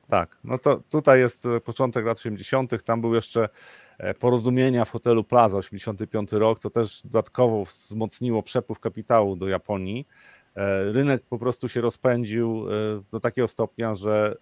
[0.08, 0.38] tak.
[0.44, 3.50] No to tutaj jest e, początek lat 80., tam były jeszcze
[3.98, 10.08] e, porozumienia w hotelu Plaza 85 rok, co też dodatkowo wzmocniło przepływ kapitału do Japonii.
[10.56, 12.66] E, rynek po prostu się rozpędził
[13.12, 14.38] do takiego stopnia, że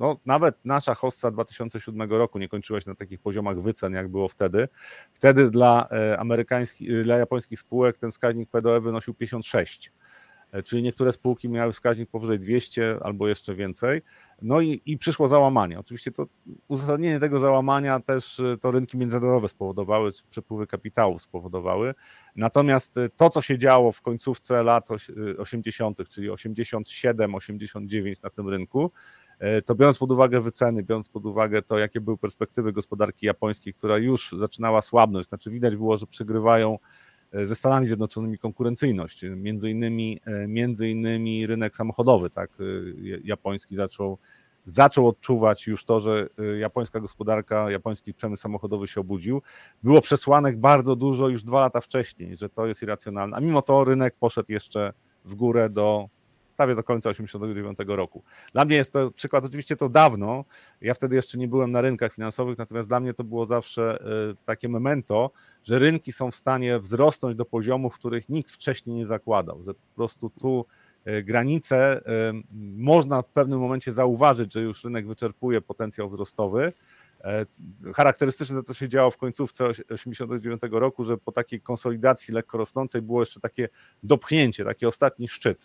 [0.00, 4.28] no, nawet nasza hossa 2007 roku nie kończyła się na takich poziomach wycen, jak było
[4.28, 4.68] wtedy.
[5.12, 9.92] Wtedy dla, e, amerykańskich, e, dla japońskich spółek ten wskaźnik PDE wynosił 56
[10.52, 14.02] e, czyli niektóre spółki miały wskaźnik powyżej 200 albo jeszcze więcej.
[14.42, 15.78] No i, i przyszło załamanie.
[15.78, 16.26] Oczywiście to
[16.68, 21.94] uzasadnienie tego załamania też to rynki międzynarodowe spowodowały, czy przepływy kapitału spowodowały.
[22.36, 24.88] Natomiast to, co się działo w końcówce lat
[25.38, 28.92] 80., czyli 87, 89 na tym rynku,
[29.66, 33.98] to biorąc pod uwagę wyceny, biorąc pod uwagę to, jakie były perspektywy gospodarki japońskiej, która
[33.98, 36.78] już zaczynała słabnąć, znaczy widać było, że przegrywają
[37.32, 39.24] e, ze Stanami Zjednoczonymi konkurencyjność.
[39.36, 42.50] Między innymi, e, między innymi rynek samochodowy, tak,
[43.24, 44.18] japoński zaczął,
[44.64, 46.28] zaczął odczuwać już to, że
[46.58, 49.42] japońska gospodarka, japoński przemysł samochodowy się obudził.
[49.82, 53.84] Było przesłanek bardzo dużo już dwa lata wcześniej, że to jest irracjonalne, a mimo to
[53.84, 54.92] rynek poszedł jeszcze
[55.24, 56.08] w górę do
[56.60, 58.22] prawie do końca 1989 roku.
[58.52, 60.44] Dla mnie jest to przykład, oczywiście to dawno,
[60.80, 64.34] ja wtedy jeszcze nie byłem na rynkach finansowych, natomiast dla mnie to było zawsze e,
[64.44, 65.30] takie memento,
[65.64, 69.80] że rynki są w stanie wzrosnąć do poziomów, których nikt wcześniej nie zakładał, że po
[69.96, 70.66] prostu tu
[71.04, 72.32] e, granice e,
[72.76, 76.72] można w pewnym momencie zauważyć, że już rynek wyczerpuje potencjał wzrostowy,
[77.94, 83.02] charakterystyczne to, co się działo w końcówce 1989 roku, że po takiej konsolidacji lekko rosnącej
[83.02, 83.68] było jeszcze takie
[84.02, 85.64] dopchnięcie, taki ostatni szczyt,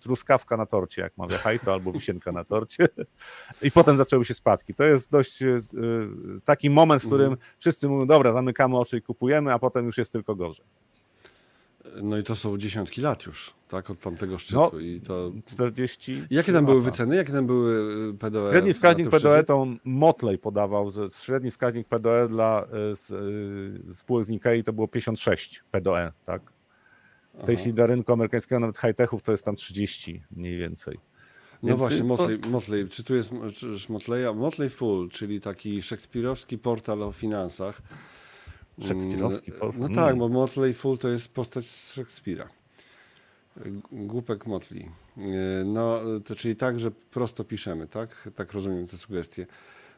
[0.00, 2.88] truskawka na torcie, jak mawia Hajto, albo wisienka na torcie
[3.62, 4.74] i potem zaczęły się spadki.
[4.74, 5.60] To jest dość e,
[6.44, 7.50] taki moment, w którym mhm.
[7.58, 10.66] wszyscy mówią, dobra, zamykamy oczy i kupujemy, a potem już jest tylko gorzej.
[12.02, 14.70] No i to są dziesiątki lat już, tak, od tamtego szczytu.
[14.72, 15.32] No, I to...
[15.46, 16.22] 40.
[16.30, 17.16] Jakie tam były wyceny?
[17.16, 18.50] Jakie tam były PDE?
[18.50, 22.66] Średni wskaźnik PDE to Motley podawał, że średni wskaźnik PDE dla
[23.90, 26.42] y, spółek z Nikkei to było 56 PDE, tak?
[27.34, 27.60] W tej Aha.
[27.60, 30.98] chwili dla rynku amerykańskiego, nawet high-techów, to jest tam 30 mniej więcej.
[31.62, 33.30] No Więc właśnie, Motley, Motley, czy tu jest
[33.88, 34.34] Motleya?
[34.34, 37.82] Motley Full, czyli taki szekspirowski portal o finansach.
[38.80, 42.48] Szekspirowski mm, No, no tak, bo Motley Fool to jest postać z Szekspira.
[43.92, 44.90] Głupek Motley.
[45.18, 48.28] E, no, to czyli tak, że prosto piszemy, tak?
[48.36, 49.46] Tak rozumiem te sugestie.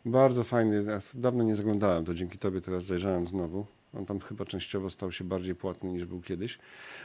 [0.05, 0.85] Bardzo fajny.
[1.15, 3.67] Dawno nie zaglądałem, to dzięki tobie teraz zajrzałem znowu.
[3.95, 6.59] On tam chyba częściowo stał się bardziej płatny niż był kiedyś.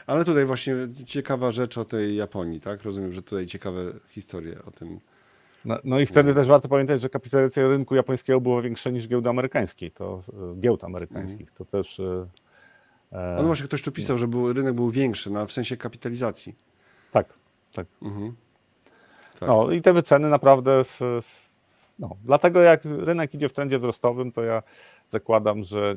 [0.06, 0.74] Ale tutaj właśnie
[1.06, 2.82] ciekawa rzecz o tej Japonii, tak?
[2.82, 5.00] Rozumiem, że tutaj ciekawe historie o tym
[5.66, 9.28] no, no, i wtedy też warto pamiętać, że kapitalizacja rynku japońskiego była większa niż giełdy
[9.28, 12.00] amerykańskiej, to e, giełd amerykańskich, to też...
[12.00, 12.26] E,
[13.36, 16.54] no właśnie ktoś tu pisał, że był, rynek był większy, no, w sensie kapitalizacji.
[17.12, 17.34] Tak,
[17.72, 17.86] tak.
[18.02, 18.36] Mhm.
[19.40, 19.48] tak.
[19.48, 21.46] No i te wyceny naprawdę w, w,
[21.98, 24.62] no, dlatego jak rynek idzie w trendzie wzrostowym, to ja
[25.06, 25.96] zakładam, że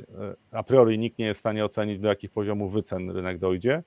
[0.51, 3.83] e, a priori nikt nie jest w stanie ocenić, do jakich poziomów wycen rynek dojdzie.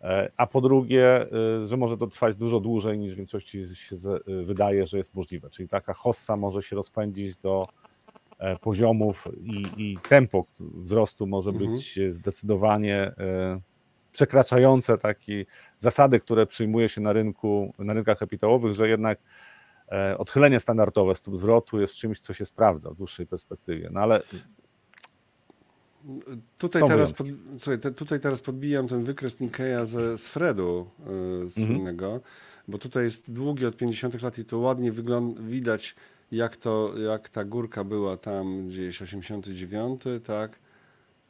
[0.00, 1.32] E, a po drugie,
[1.62, 3.96] e, że może to trwać dużo dłużej niż w większości się
[4.46, 5.50] wydaje, że jest możliwe.
[5.50, 7.66] Czyli taka hossa może się rozpędzić do
[8.60, 11.70] poziomów i, i tempo wzrostu może mhm.
[11.70, 13.12] być zdecydowanie
[14.12, 15.44] przekraczające takie
[15.78, 19.18] zasady, które przyjmuje się na rynku, na rynkach kapitałowych, że jednak
[20.18, 23.88] odchylenie standardowe stóp zwrotu jest czymś, co się sprawdza w dłuższej perspektywie.
[23.92, 24.22] No ale
[26.58, 27.26] Tutaj teraz, pod,
[27.58, 30.86] słuchaj, te, tutaj teraz podbijam ten wykres Nikeya ze, z Fredu
[31.42, 32.22] yy, słynnego, mhm.
[32.68, 35.94] bo tutaj jest długi od 50 lat i to ładnie wygląda, widać
[36.32, 40.58] jak, to, jak ta górka była tam gdzieś 89, tak?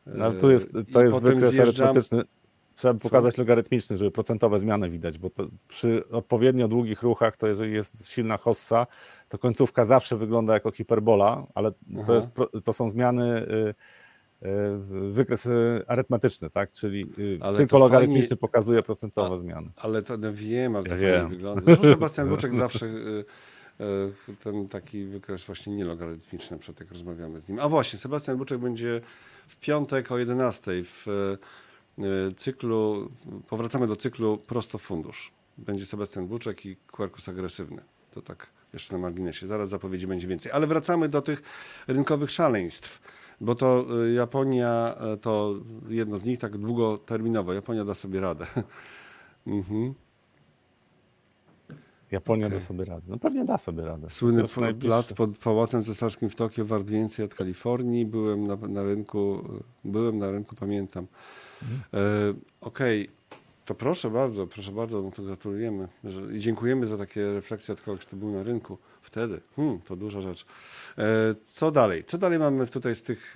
[0.06, 1.86] No, ale tu jest, to I jest wykres zjeżdżam...
[1.86, 2.22] arytmetyczny.
[2.72, 3.00] Trzeba Co?
[3.00, 5.30] pokazać logarytmiczny, żeby procentowe zmiany widać, bo
[5.68, 8.86] przy odpowiednio długich ruchach, to jeżeli jest silna hossa,
[9.28, 11.72] to końcówka zawsze wygląda jako hiperbola, ale
[12.06, 12.28] to, jest,
[12.64, 13.46] to są zmiany...
[13.50, 13.74] Yy,
[15.10, 15.50] wykres e,
[15.86, 16.72] arytmetyczny, tak?
[16.72, 18.40] Czyli y, ale tylko logarytmiczny fajnie...
[18.40, 19.70] pokazuje procentowe a, zmiany.
[19.76, 21.28] Ale to no wiem, ale to ja fajnie wiem.
[21.28, 21.62] wygląda.
[21.64, 23.24] Zresztą Sebastian Buczek zawsze y,
[24.28, 27.60] y, ten taki wykres właśnie nielogarytmiczny, przed jak rozmawiamy z nim.
[27.60, 29.00] A właśnie, Sebastian Buczek będzie
[29.48, 31.06] w piątek o 11 w
[32.36, 33.10] cyklu,
[33.48, 35.32] powracamy do cyklu Prosto Fundusz.
[35.58, 37.82] Będzie Sebastian Buczek i Quercus Agresywny.
[38.10, 39.46] To tak jeszcze na marginesie.
[39.46, 40.52] Zaraz zapowiedzi będzie więcej.
[40.52, 41.42] Ale wracamy do tych
[41.88, 43.00] rynkowych szaleństw
[43.40, 45.54] bo to y, Japonia y, to
[45.88, 47.52] jedno z nich tak długoterminowo.
[47.52, 48.46] Japonia da sobie radę.
[49.46, 49.94] mhm.
[52.10, 52.58] Japonia okay.
[52.58, 53.02] da sobie radę.
[53.08, 54.10] No pewnie da sobie radę.
[54.10, 54.44] Słynny
[54.80, 58.06] plac pod Pałacem Cesarskim w Tokio wart więcej od Kalifornii.
[58.06, 59.42] Byłem na, na rynku,
[59.84, 61.06] byłem na rynku, pamiętam.
[61.62, 61.80] Mhm.
[61.94, 63.16] E, Okej, okay.
[63.66, 65.88] To proszę bardzo, proszę bardzo, no to gratulujemy.
[66.32, 69.40] I dziękujemy za takie refleksje od kogoś, kto był na rynku wtedy.
[69.56, 70.46] Hmm, to duża rzecz.
[70.98, 72.04] E, co dalej?
[72.04, 73.34] Co dalej mamy tutaj z tych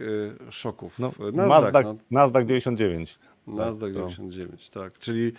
[0.48, 0.98] e, szoków?
[0.98, 1.96] No, Nasdaq, Nasdaq, no.
[2.10, 3.18] Nasdaq 99.
[3.46, 4.98] Nasdaq 99, tak.
[4.98, 5.32] Czyli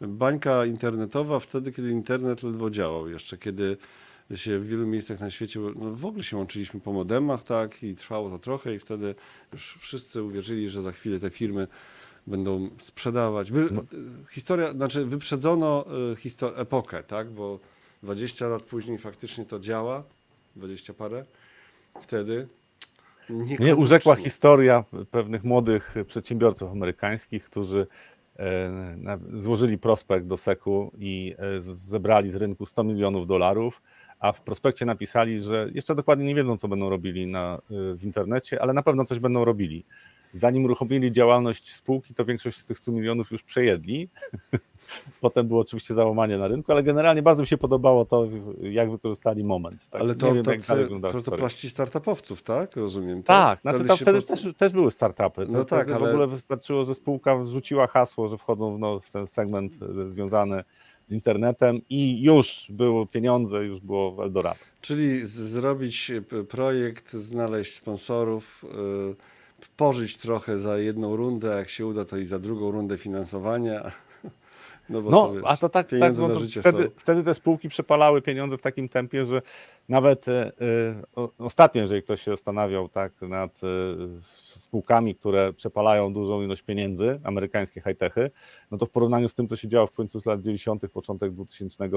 [0.00, 3.76] bańka internetowa wtedy, kiedy internet ledwo działał jeszcze, kiedy
[4.34, 7.94] się w wielu miejscach na świecie, no w ogóle się łączyliśmy po modemach, tak, i
[7.94, 9.14] trwało to trochę i wtedy
[9.52, 11.68] już wszyscy uwierzyli, że za chwilę te firmy
[12.28, 13.52] będą sprzedawać.
[13.52, 13.82] Wy, no.
[14.30, 17.58] Historia, znaczy wyprzedzono e, histo- epokę, tak, bo
[18.02, 20.02] 20 lat później faktycznie to działa,
[20.56, 21.24] 20 parę,
[22.02, 22.48] wtedy
[23.60, 27.86] nie urzekła historia pewnych młodych przedsiębiorców amerykańskich, którzy
[28.38, 33.82] e, złożyli prospekt do SEC-u i e, zebrali z rynku 100 milionów dolarów,
[34.20, 38.04] a w prospekcie napisali, że jeszcze dokładnie nie wiedzą, co będą robili na, e, w
[38.04, 39.84] internecie, ale na pewno coś będą robili.
[40.34, 44.08] Zanim uruchomili działalność spółki, to większość z tych 100 milionów już przejedli.
[45.20, 48.26] Potem było oczywiście załamanie na rynku, ale generalnie bardzo mi się podobało to,
[48.60, 49.88] jak wykorzystali moment.
[49.90, 50.00] Tak?
[50.00, 52.76] Ale to, wiem, tacy, to, to plaści startupowców, tak?
[52.76, 53.22] Rozumiem.
[53.22, 53.76] Tak, tak?
[53.76, 55.46] znaczy wtedy też, też, były startupy.
[55.48, 56.06] No to, tak, ale...
[56.06, 60.08] W ogóle wystarczyło, że spółka rzuciła hasło, że wchodzą w, no, w ten segment e,
[60.08, 60.64] związany
[61.06, 64.58] z internetem i już było pieniądze, już było Eldorado.
[64.80, 66.12] Czyli zrobić
[66.48, 68.64] projekt, znaleźć sponsorów,
[69.08, 69.37] yy
[69.76, 73.82] pożyć trochę za jedną rundę, jak się uda, to i za drugą rundę finansowania.
[74.90, 78.22] No, no to, wiesz, a to tak, tak no to wtedy, wtedy, te spółki przepalały
[78.22, 79.42] pieniądze w takim tempie, że
[79.88, 80.52] nawet y,
[81.38, 83.66] ostatnio, jeżeli ktoś się zastanawiał tak, nad y,
[84.58, 88.30] spółkami, które przepalają dużą ilość pieniędzy, amerykańskie high-techy,
[88.70, 91.90] no to w porównaniu z tym, co się działo w końcu lat 90., początek 2000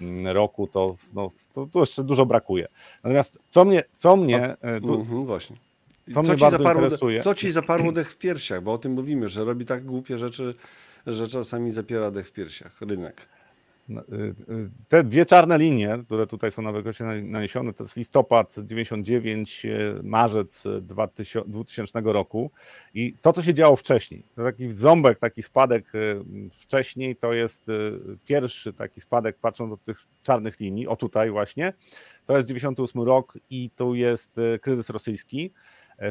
[0.00, 2.68] mm, roku, to, no, to, to jeszcze dużo brakuje.
[3.04, 5.67] Natomiast co mnie, co mnie tu, mm -hmm, właśnie
[6.14, 7.22] co, co bardzo zaparło, interesuje.
[7.22, 10.54] Co ci zaparło dech w piersiach, bo o tym mówimy, że robi tak głupie rzeczy,
[11.06, 13.28] że czasami zapiera dech w piersiach rynek.
[13.88, 17.96] No, y, y, te dwie czarne linie, które tutaj są na wykresie naniesione, to jest
[17.96, 20.64] listopad 99, y, marzec
[21.46, 22.50] 2000 roku
[22.94, 25.92] i to, co się działo wcześniej, to taki ząbek, taki spadek
[26.52, 27.66] wcześniej, to jest
[28.24, 31.72] pierwszy taki spadek, patrząc od tych czarnych linii, o tutaj właśnie,
[32.26, 35.52] to jest 98 rok i tu jest kryzys rosyjski,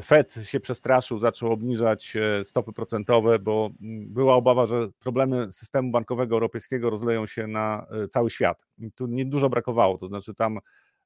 [0.04, 5.92] Fed się przestraszył, zaczął obniżać e, stopy procentowe, bo mm, była obawa, że problemy systemu
[5.92, 8.66] bankowego europejskiego rozleją się na e, cały świat.
[8.78, 10.60] I tu niedużo brakowało, to znaczy tam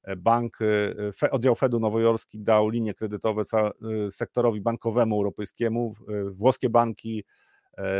[0.03, 0.59] e, bank,
[1.31, 3.43] oddział Fedu nowojorski dał linie kredytowe
[4.11, 5.93] sektorowi bankowemu europejskiemu,
[6.31, 7.23] włoskie banki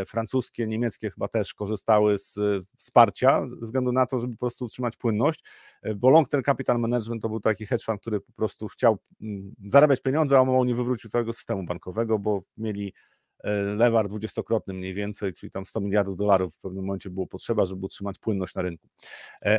[0.08, 2.40] francuskie, niemieckie chyba też korzystały z
[2.78, 5.44] wsparcia ze względu na to, żeby po prostu utrzymać płynność,
[5.82, 8.98] e, bo Long Term Capital Management to był taki hedge fund, który po prostu chciał
[9.22, 12.94] mm, zarabiać pieniądze, a mało nie wywrócił całego systemu bankowego, bo mieli
[13.44, 17.66] e, lewar dwudziestokrotny mniej więcej, czyli tam 100 miliardów dolarów w pewnym momencie było potrzeba,
[17.66, 18.88] żeby utrzymać płynność na rynku.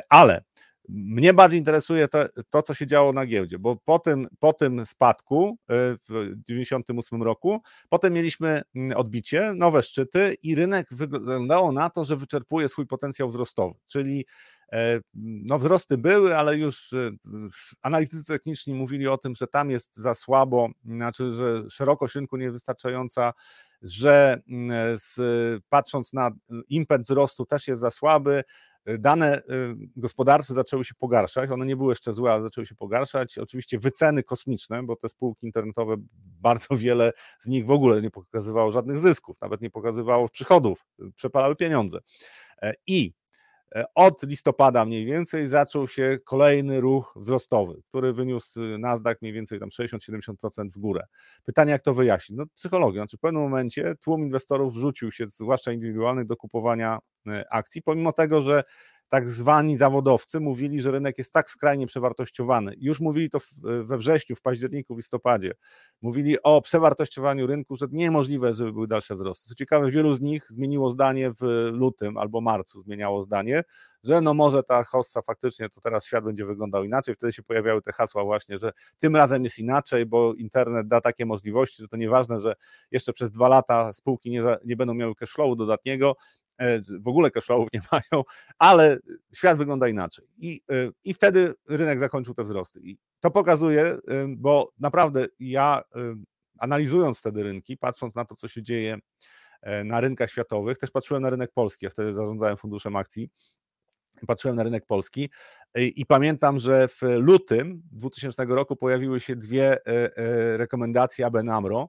[0.09, 0.43] Ale
[0.89, 4.87] Mnie bardziej interesuje to, to, co się działo na giełdzie, bo po tym, po tym
[4.87, 11.91] spadku e, w 1998 roku, potem mieliśmy mm, odbicie, nowe szczyty i rynek wyglądało na
[11.91, 14.27] to, że wyczerpuje swój potencjał wzrostowy, czyli
[14.73, 17.11] e, no wzrosty były, ale już e,
[17.83, 23.33] analitycy techniczni mówili o tym, że tam jest za słabo, znaczy, że szerokość rynku niewystarczająca,
[23.83, 25.21] że mm, z,
[25.69, 26.31] patrząc na
[26.69, 28.43] impet wzrostu też jest za słaby,
[28.87, 29.43] dane y,
[29.97, 31.51] gospodarcze zaczęły się pogarszać.
[31.51, 33.39] One nie były jeszcze złe, ale zaczęły się pogarszać.
[33.39, 35.97] Oczywiście wyceny kosmiczne, bo te spółki internetowe,
[36.49, 41.57] bardzo wiele z nich w ogóle nie pokazywało żadnych zysków, nawet nie pokazywało przychodów, przepalały
[41.57, 41.99] pieniądze.
[42.63, 43.13] E, I
[43.95, 49.61] od listopada mniej więcej zaczął się kolejny ruch wzrostowy, który wyniósł y, Nasdaq mniej więcej
[49.61, 51.07] tam 60-70% w górę.
[51.45, 52.39] Pytanie, jak to wyjaśnić?
[52.39, 56.99] No psychologia, znaczy w pewnym momencie tłum inwestorów wrzucił się, zwłaszcza indywidualnych, do kupowania
[57.29, 58.65] e, akcji, pomimo tego, że
[59.13, 62.75] tak zwani zawodowcy mówili, że rynek jest tak skrajnie przewartościowany.
[62.79, 63.39] Już mówili to
[63.85, 65.53] we wrześniu, w październiku, w listopadzie.
[66.03, 69.49] Mówili o przewartościowaniu rynku, że niemożliwe, żeby były dalsze wzrosty.
[69.49, 73.63] Co ciekawe, wielu z nich zmieniło zdanie w lutym albo marcu, zmieniało zdanie,
[74.05, 77.15] że no może ta hossa faktycznie to teraz świat będzie wyglądał inaczej.
[77.15, 81.27] Wtedy się pojawiały te hasła właśnie, że tym razem jest inaczej, bo internet da takie
[81.27, 82.55] możliwości, że to nieważne, że
[82.91, 86.17] jeszcze przez dwa lata spółki nie, nie będą miały cashflowu dodatniego,
[87.01, 88.25] w ogóle cashflowów nie mają,
[88.59, 88.99] ale
[89.35, 90.27] świat wygląda inaczej.
[90.39, 92.81] I, e, I wtedy rynek zakończył te wzrosty.
[92.81, 93.99] I to pokazuje, e,
[94.29, 95.83] bo naprawdę ja
[96.59, 98.99] analizując wtedy rynki, patrząc na to, co się dzieje
[99.85, 103.31] na rynkach światowych, też patrzyłem na rynek polski, ja wtedy zarządzałem funduszem akcji,
[104.27, 105.31] patrzyłem na rynek polski
[105.77, 109.79] i, i, pamiętam, że w lutym 2000 roku pojawiły się dwie
[110.57, 111.89] rekomendacje ABN AMRO,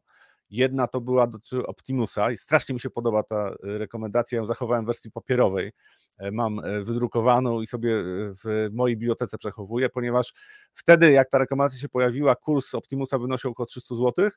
[0.54, 4.38] Jedna to była dotyczy Optimusa i strasznie mi się podoba ta e, rekomendacja.
[4.38, 5.72] Ją zachowałem w wersji papierowej.
[6.18, 8.04] E, mam e, wydrukowaną i sobie
[8.43, 10.34] w mojej bibliotece przechowuję, ponieważ
[10.74, 14.30] wtedy, jak ta rekomendacja się pojawiła, kurs Optimusa wynosił około 300 zł.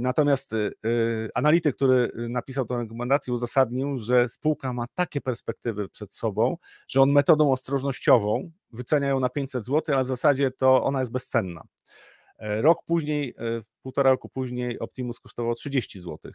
[0.00, 0.50] Natomiast
[1.34, 6.56] analityk, który napisał tę rekomendację, uzasadnił, że spółka ma takie perspektywy przed sobą,
[6.88, 11.12] że on metodą ostrożnościową wycenia ją na 500 zł, ale w zasadzie to ona jest
[11.12, 11.62] bezcenna.
[12.38, 16.32] E, rok później, e, półtora roku później Optimus kosztował 30 zł.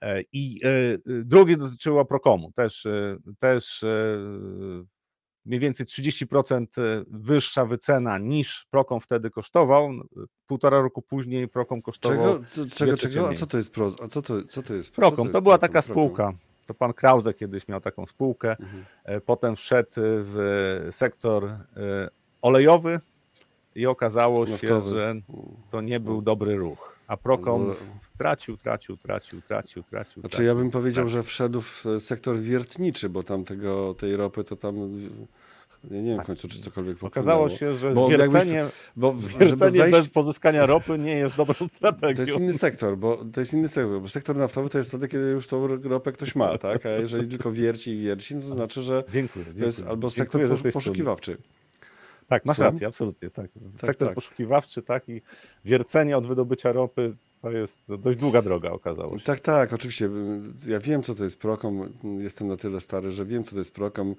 [0.00, 0.60] E, I
[1.06, 2.86] drugie dotyczyło Procomu, też,
[3.38, 3.84] też
[5.44, 6.66] mniej więcej 30%
[7.10, 9.90] wyższa wycena niż Procom wtedy kosztował.
[10.46, 12.44] Półtora roku później Procom kosztował.
[12.44, 13.28] Czego, czego, czego?
[13.28, 13.94] A co to jest Pro?
[14.02, 14.90] A co to, co to jest?
[14.90, 16.32] Procom, to, to była taka spółka.
[16.66, 18.50] To pan Krause kiedyś miał taką spółkę.
[18.50, 18.84] Mhm.
[19.26, 21.50] Potem wszedł w sektor
[22.42, 23.00] olejowy,
[23.76, 25.14] i okazało się, że
[25.70, 26.96] to nie był dobry ruch.
[27.06, 27.74] A Procom
[28.18, 30.22] tracił, tracił, tracił, tracił, tracił.
[30.22, 31.18] Znaczy ja bym powiedział, tracił.
[31.18, 34.76] że wszedł w sektor wiertniczy, bo tam tego, tej ropy to tam
[35.90, 38.66] ja nie wiem w końcu, czy cokolwiek Okazało się, że bo wiercenie,
[38.96, 39.98] bo wiercenie wejść...
[39.98, 42.24] bez pozyskania ropy nie jest dobrą strategią.
[42.24, 45.08] To jest inny sektor, bo to jest inny sektor, bo sektor naftowy to jest wtedy,
[45.08, 46.86] kiedy już tą ropę ktoś ma, tak?
[46.86, 49.62] A jeżeli tylko wierci i wierci, no to znaczy, że dziękuję, dziękuję.
[49.62, 51.38] to jest albo sektor dziękuję, poszukiwawczy.
[52.28, 53.30] Tak, masz rację, absolutnie.
[53.30, 53.50] Tak.
[53.52, 54.14] tak Sektor tak.
[54.14, 55.22] poszukiwawczy, tak, i
[55.64, 59.24] wiercenie od wydobycia ropy to jest dość długa droga, okazało się.
[59.24, 60.10] Tak, tak, oczywiście.
[60.66, 61.92] Ja wiem, co to jest Prokom.
[62.18, 64.14] Jestem na tyle stary, że wiem, co to jest Prokom.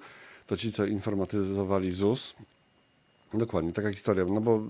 [0.46, 2.34] To ci, co informatyzowali ZUS.
[3.34, 4.24] Dokładnie, taka historia.
[4.24, 4.62] No bo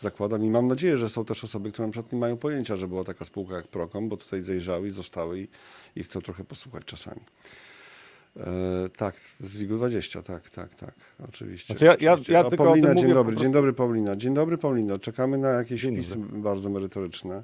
[0.00, 2.88] zakładam i mam nadzieję, że są też osoby, które na przykład nie mają pojęcia, że
[2.88, 5.48] była taka spółka jak Prokom, bo tutaj zajrzały i zostały i,
[5.96, 7.20] i chcą trochę posłuchać czasami.
[8.36, 10.94] E, tak, z WIG-u 20, tak, tak, tak,
[11.28, 11.74] oczywiście.
[11.74, 14.16] Znaczy ja, ja, ja tylko Paulina, dzień dobry, dzień dobry Paulina.
[14.16, 17.42] Dzień dobry Paulino, czekamy na jakieś wpisy bardzo merytoryczne.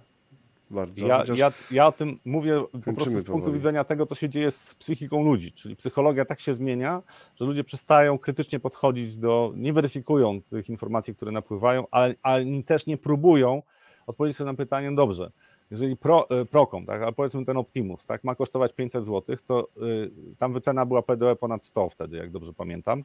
[0.70, 1.06] Bardzo.
[1.06, 4.50] Ja, ja, ja o tym mówię po prostu z punktu widzenia tego, co się dzieje
[4.50, 7.02] z psychiką ludzi, czyli psychologia tak się zmienia,
[7.36, 12.86] że ludzie przestają krytycznie podchodzić do, nie weryfikują tych informacji, które napływają, ale, ale też
[12.86, 13.62] nie próbują
[14.06, 15.30] odpowiedzieć sobie na pytanie, dobrze,
[15.70, 19.68] jeżeli pro, e, Procom, tak, ale powiedzmy ten Optimus, tak, ma kosztować 500 zł, to
[19.82, 23.02] y, tam wycena była PDE ponad 100 wtedy, jak dobrze pamiętam,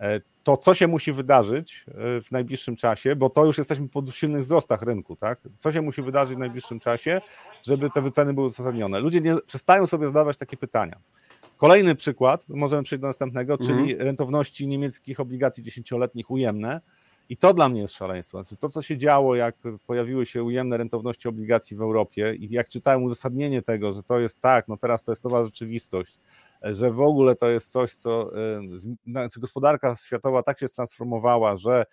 [0.00, 4.42] e, to co się musi wydarzyć w najbliższym czasie, bo to już jesteśmy po silnych
[4.42, 7.20] wzrostach rynku, tak, co się musi wydarzyć w najbliższym czasie,
[7.62, 9.00] żeby te wyceny były uzasadnione.
[9.00, 10.98] Ludzie nie przestają sobie zadawać takie pytania.
[11.56, 13.98] Kolejny przykład, możemy przejść do następnego, czyli mm -hmm.
[13.98, 16.80] rentowności niemieckich obligacji dziesięcioletnich ujemne,
[17.28, 18.42] i to dla mnie jest szaleństwo.
[18.42, 19.56] Znaczy, to, co się działo, jak
[19.86, 24.40] pojawiły się ujemne rentowności obligacji w Europie i jak czytałem uzasadnienie tego, że to jest
[24.40, 26.18] tak, no teraz to jest nowa rzeczywistość,
[26.62, 28.30] że w ogóle to jest coś, co
[29.06, 31.84] znaczy gospodarka światowa tak się transformowała, że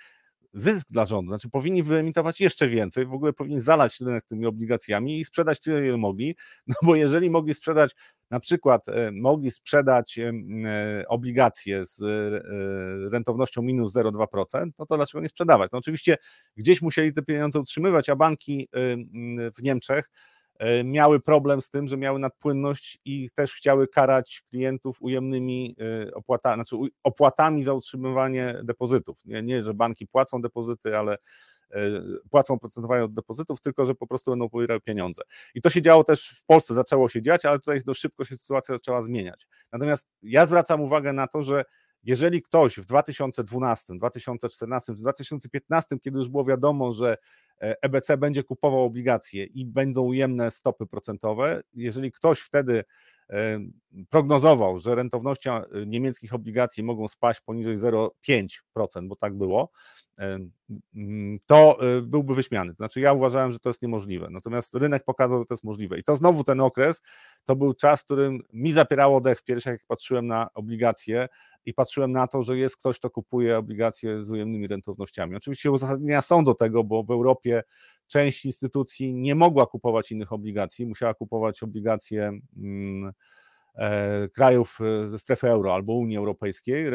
[0.54, 5.20] zysk dla rządu, znaczy powinni wyemitować jeszcze więcej, w ogóle powinni zalać rynek tymi obligacjami
[5.20, 6.36] i sprzedać tyle, ile mogli,
[6.68, 7.96] no bo jeżeli mogli sprzedać,
[8.30, 10.34] na przykład e, mogli sprzedać e,
[11.08, 15.72] obligacje z e, rentownością minus 0,2%, no to dlaczego nie sprzedawać?
[15.72, 16.18] No oczywiście
[16.58, 18.70] gdzieś musieli te pieniądze utrzymywać, a banki
[19.58, 20.33] w Niemczech E,
[20.84, 25.76] miały problem z tym, że miały nadpłynność i też chciały karać klientów ujemnymi
[26.08, 29.18] e, opłatami, znaczy opłatami za utrzymywanie depozytów.
[29.26, 31.18] Nie, nie, że banki płacą depozyty, ale
[31.72, 31.80] e,
[32.30, 35.22] płacą procentowanie od depozytów, tylko że po prostu będą pobierały pieniądze.
[35.56, 38.38] I to się działo też w Polsce, zaczęło się dziać, ale tutaj dość szybko się
[38.38, 39.48] sytuacja zaczęła zmieniać.
[39.72, 41.64] Natomiast ja zwracam uwagę na to, że
[42.04, 47.18] jeżeli ktoś w 2012, 2014, 2015, kiedy już było wiadomo, że
[47.60, 52.84] EBC będzie kupował obligacje i będą ujemne stopy procentowe, jeżeli ktoś wtedy e,
[54.10, 59.70] prognozował, że rentowności e, niemieckich obligacji mogą spaść poniżej 0,5%, bo tak było,
[60.20, 60.40] e,
[61.46, 62.74] to byłby wyśmiany.
[62.74, 64.28] Znaczy ja uważałem, że to jest niemożliwe.
[64.32, 66.00] Natomiast rynek pokazał, że to jest możliwe.
[66.00, 67.02] I to znowu ten okres,
[67.44, 71.28] to był czas, w którym mi zapierało dech w piersiach, jak patrzyłem na obligacje,
[71.66, 75.36] i patrzyłem na to, że jest ktoś, kto kupuje obligacje z ujemnymi rentownościami.
[75.36, 77.64] Oczywiście uzasadnienia są do tego, bo w Europie
[78.14, 83.14] część instytucji nie mogła kupować innych obligacji, musiała kupować obligacje mm,
[83.76, 86.86] e, krajów e, ze strefy euro albo Unii Europejskiej,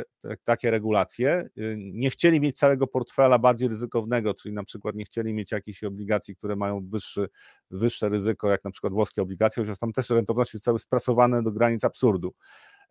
[0.44, 1.48] takie regulacje.
[1.58, 5.84] Y, nie chcieli mieć całego portfela bardziej ryzykownego, czyli na przykład nie chcieli mieć jakichś
[5.84, 7.28] obligacji, które mają wyższy,
[7.70, 11.84] wyższe ryzyko, jak na przykład włoskie obligacje, chociaż tam też rentowności zostały sprasowane do granic
[11.84, 12.34] absurdu.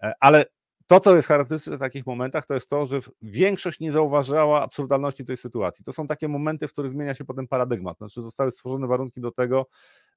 [0.03, 0.45] E, ale
[0.87, 5.25] to, co jest charakterystyczne w takich momentach, to jest to, że większość nie zauważała absurdalności
[5.25, 5.85] tej sytuacji.
[5.85, 7.97] To są takie momenty, w których zmienia się potem paradygmat.
[7.97, 9.67] Znaczy zostały stworzone warunki do tego,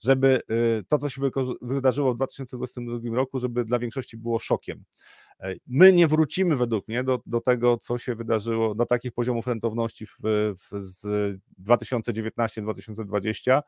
[0.01, 1.23] żeby y, to, co się
[1.63, 4.85] wydarzyło w 2022 roku, żeby dla większości było szokiem.
[5.41, 9.47] E, my nie wrócimy według mnie do, do tego, co się wydarzyło, do takich poziomów
[9.47, 11.07] rentowności w, w, z
[11.65, 13.61] 2019-2020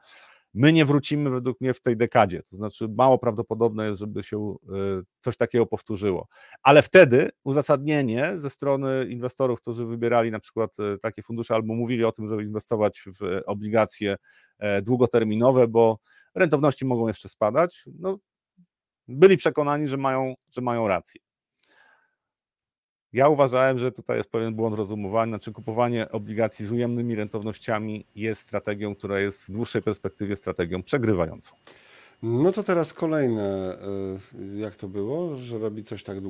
[0.55, 4.39] My nie wrócimy według mnie w tej dekadzie, to znaczy mało prawdopodobne jest, żeby się
[4.39, 6.29] e, coś takiego powtórzyło.
[6.63, 12.05] Ale wtedy uzasadnienie ze strony inwestorów, którzy wybierali na przykład e, takie fundusze albo mówili
[12.05, 14.17] o tym, żeby inwestować w obligacje
[14.59, 15.99] e, długoterminowe, bo
[16.35, 18.19] rentowności mogą jeszcze spadać, no,
[19.09, 21.21] byli przekonani, że mają, że mają rację.
[23.13, 28.41] Ja uważałem, że tutaj jest pewien błąd rozumowania, znaczy kupowanie obligacji z ujemnymi rentownościami jest
[28.41, 31.55] strategią, która jest w dłuższej perspektywie strategią przegrywającą.
[32.23, 33.79] No to teraz kolejne,
[34.35, 36.21] y, jak to było, że robi coś tak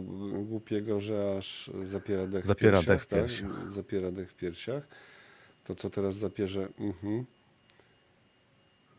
[0.44, 2.96] głupiego, że aż zapiera dech zapiera w piersiach.
[2.96, 3.62] Dech w piersiach.
[3.62, 3.70] Tak?
[3.72, 4.88] Zapiera dech w piersiach.
[5.64, 6.68] To co teraz zapierze?
[6.78, 7.24] Mhm.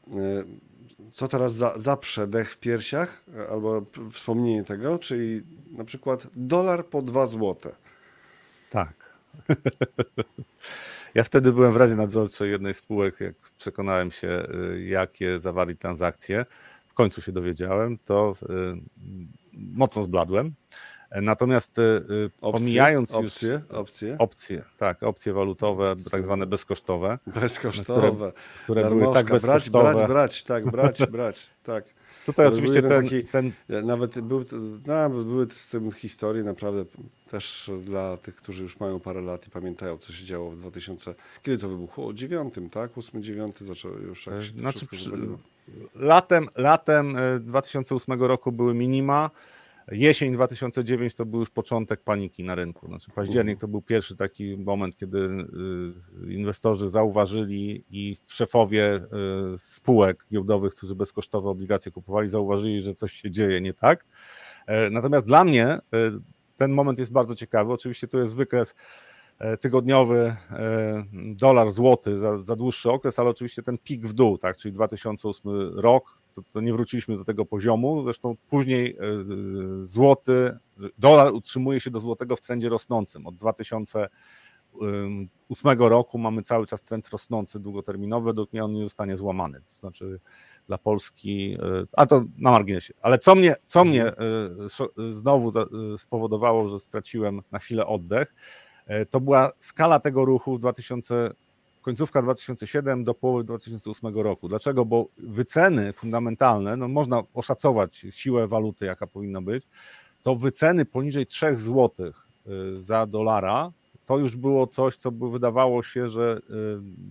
[0.08, 0.46] Y,
[1.12, 5.42] co teraz za, zaprze dech w piersiach, albo wspomnienie tego, czyli
[5.72, 7.72] na przykład dolar po 2 złote.
[8.70, 8.94] Tak.
[11.16, 16.46] Ja wtedy byłem w Radzie Nadzorczej jednej spółek, jak przekonałem się, y, jakie zawarli transakcje.
[16.88, 18.34] W końcu się dowiedziałem, to
[19.54, 20.54] mocno zbladłem.
[21.22, 21.82] Natomiast y,
[22.42, 26.12] opcje, pomijając opcje, już opcje, opcje, tak, opcje walutowe, opcje.
[26.12, 27.20] tak zwane bezkosztowe.
[27.28, 28.32] Bezkosztowe.
[28.64, 29.84] Które, które były tak bezkosztowe.
[29.84, 31.86] Brać, brać, brać, tak, brać, brać, tak.
[32.26, 33.52] Tutaj oczywiście ten, taki, ten...
[33.84, 34.46] Nawet był,
[34.86, 36.86] no, były z tym historie naprawdę
[37.32, 41.16] też dla tych, którzy już mają parę lat i pamiętają, co się działo w 2000...
[41.42, 42.14] Kiedy to wybuchło?
[42.14, 42.98] 9, tak?
[42.98, 45.12] 8, 9 zaczął już jak się znaczy, przy...
[45.96, 49.30] latem, latem 2008 e, roku były minima,
[49.92, 52.88] Jesień 2009 to był już początek paniki na rynku.
[52.88, 55.18] Znaczy październik to był pierwszy taki moment, kiedy
[56.28, 59.02] y, inwestorzy zauważyli i szefowie y,
[59.60, 64.06] spółek giełdowych, którzy bezkosztowe obligacje kupowali, zauważyli, że coś się dzieje nie tak.
[64.68, 65.82] E, natomiast dla mnie e,
[66.58, 67.74] ten moment jest bardzo ciekawy.
[67.74, 68.76] Oczywiście to jest wykres
[69.40, 70.36] e, tygodniowy
[71.14, 75.52] dolar złoty za, za dłuższy okres, ale oczywiście ten pik w dół, tak, czyli 2008
[75.76, 78.04] rok, to, to, nie wróciliśmy do tego poziomu.
[78.04, 79.00] Zresztą później e,
[79.82, 80.58] złoty,
[80.98, 84.10] dolar utrzymuje się do złotego w trendzie rosnącym od 2000
[84.74, 89.62] 2008 roku mamy cały czas trend rosnący, długoterminowy, mnie on nie zostanie złamany.
[89.62, 90.20] To znaczy
[90.68, 91.58] dla Polski,
[91.94, 92.94] a to na marginesie.
[93.02, 94.12] Ale co mnie, co mnie
[95.12, 95.52] znowu
[95.98, 98.36] spowodowało, że straciłem na chwilę oddech,
[99.10, 101.32] to była skala tego ruchu w 2000
[101.84, 104.48] końcówka 2007 do połowy 2008 roku.
[104.48, 104.86] Dlaczego?
[104.86, 109.68] Bo wyceny fundamentalne, no można oszacować siłę waluty, jaka powinna być,
[110.22, 113.72] to wyceny poniżej 3 zł y, za dolara
[114.06, 116.42] to już było coś, co by wydawało się, że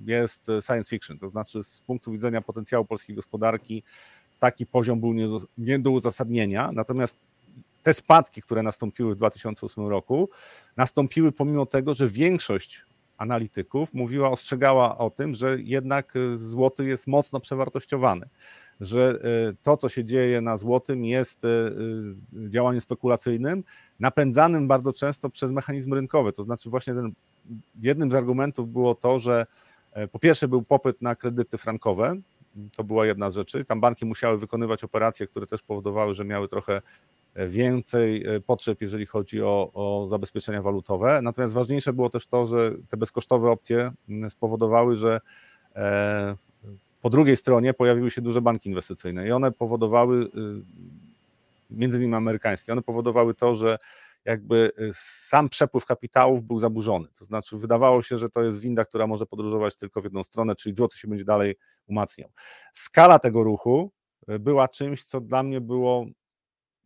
[0.07, 1.19] y, jest science fiction.
[1.19, 3.83] To znaczy, z punktu widzenia potencjału polskiej gospodarki,
[4.41, 6.73] taki poziom był nie do, nie do uzasadnienia.
[6.73, 7.17] Natomiast
[7.83, 10.29] te spadki, które nastąpiły w 2008 roku,
[10.77, 12.83] nastąpiły pomimo tego, że większość
[13.23, 18.27] analityków mówiła, ostrzegała o tym, że jednak y, złoty jest mocno przewartościowany,
[18.81, 19.19] że
[19.51, 21.49] y, to, co się dzieje na złotym, jest y,
[22.49, 23.65] działaniem spekulacyjnym,
[24.01, 26.33] napędzanym bardzo często przez mechanizmy rynkowe.
[26.33, 27.13] To znaczy, właśnie ten,
[27.81, 29.47] jednym z argumentów było to, że
[29.93, 32.17] e, po pierwsze był popyt na kredyty frankowe,
[32.77, 33.65] to była jedna z rzeczy.
[33.65, 36.83] Tam banki musiały wykonywać operacje, które też powodowały, że miały trochę
[37.37, 41.21] więcej e, potrzeb, jeżeli chodzi o, o zabezpieczenia walutowe.
[41.23, 43.93] Natomiast ważniejsze było też to, że te bezkosztowe opcje
[44.29, 45.21] spowodowały, że
[45.77, 46.37] e,
[47.03, 50.29] po drugiej stronie pojawiły się duże banki inwestycyjne i one powodowały, y,
[51.71, 53.79] między innymi amerykańskie, one powodowały to, że
[54.25, 57.09] jakby y, sam przepływ kapitałów był zaburzony.
[57.19, 60.55] To znaczy, wydawało się, że to jest winda, która może podróżować tylko w jedną stronę,
[60.55, 61.57] czyli złoty się będzie dalej
[61.87, 62.31] umacniał.
[62.73, 63.93] Skala tego ruchu
[64.29, 66.07] y, była czymś, co dla mnie było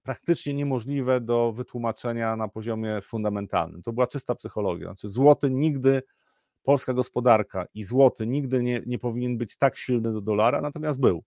[0.07, 3.83] praktycznie niemożliwe do wytłumaczenia na poziomie fundamentalnym.
[3.83, 4.87] To była czysta psychologia.
[4.87, 6.03] Znaczy, złoty nigdy,
[6.63, 11.25] polska gospodarka i złoty nigdy nie, nie powinien być tak silny do dolara, natomiast był.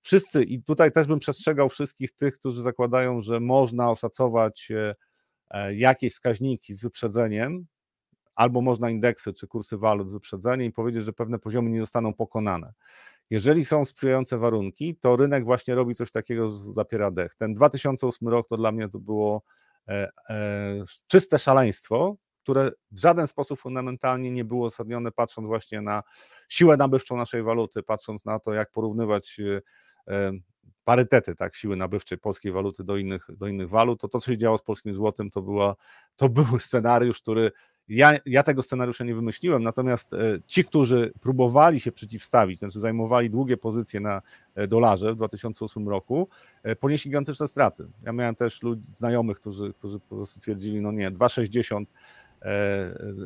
[0.00, 4.94] Wszyscy, i tutaj też bym przestrzegał wszystkich tych, którzy zakładają, że można oszacować e,
[5.50, 7.66] e, jakieś wskaźniki z wyprzedzeniem,
[8.34, 12.14] albo można indeksy czy kursy walut z wyprzedzeniem i powiedzieć, że pewne poziomy nie zostaną
[12.14, 12.72] pokonane.
[13.32, 17.34] Jeżeli są sprzyjające warunki, to rynek właśnie robi coś takiego, zapiera dech.
[17.34, 19.42] Ten 2008 rok to dla mnie to było
[19.88, 26.02] e, e, czyste szaleństwo, które w żaden sposób fundamentalnie nie było uzasadnione, patrząc właśnie na
[26.48, 29.40] siłę nabywczą naszej waluty, patrząc na to, jak porównywać
[30.08, 30.32] e,
[30.84, 34.38] parytety tak, siły nabywczej polskiej waluty do innych, do innych walut, to to, co się
[34.38, 35.76] działo z polskim złotem, to, była,
[36.16, 37.52] to był scenariusz, który
[37.88, 43.30] ja, ja tego scenariusza nie wymyśliłem, natomiast e, ci, którzy próbowali się przeciwstawić, znaczy zajmowali
[43.30, 44.22] długie pozycje na
[44.54, 46.28] e, dolarze w 2008 roku,
[46.62, 47.86] e, ponieśli gigantyczne straty.
[48.02, 51.84] Ja miałem też ludzi, znajomych, którzy, którzy po prostu twierdzili, no nie, 2,60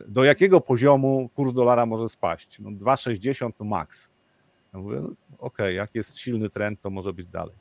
[0.09, 2.59] do jakiego poziomu kurs dolara może spaść?
[2.59, 4.11] No 2,60 to maks.
[4.75, 7.55] Ja mówię, no, okej, okay, jak jest silny trend, to może być dalej.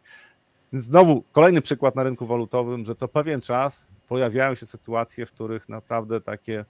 [0.73, 5.31] Więc znowu kolejny przykład na rynku walutowym, że co pewien czas pojawiają się sytuacje, w
[5.31, 6.65] których naprawdę takie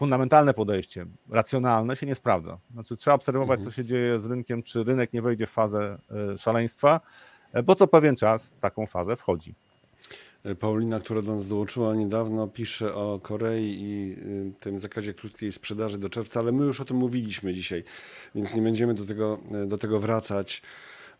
[0.00, 2.58] fundamentalne podejście, racjonalne się nie sprawdza.
[2.72, 3.70] Znaczy trzeba obserwować, mhm.
[3.70, 5.98] co się dzieje z rynkiem, czy rynek nie wejdzie w fazę
[6.34, 7.00] e, szaleństwa,
[7.52, 9.54] e, bo co pewien czas w taką fazę wchodzi.
[10.44, 14.16] E, Paulina, która do nas dołączyła niedawno, pisze o Korei i
[14.60, 17.84] tym zakazie krótkiej sprzedaży do czerwca, ale my już o tym mówiliśmy dzisiaj,
[18.34, 20.62] więc nie będziemy do tego, do tego wracać.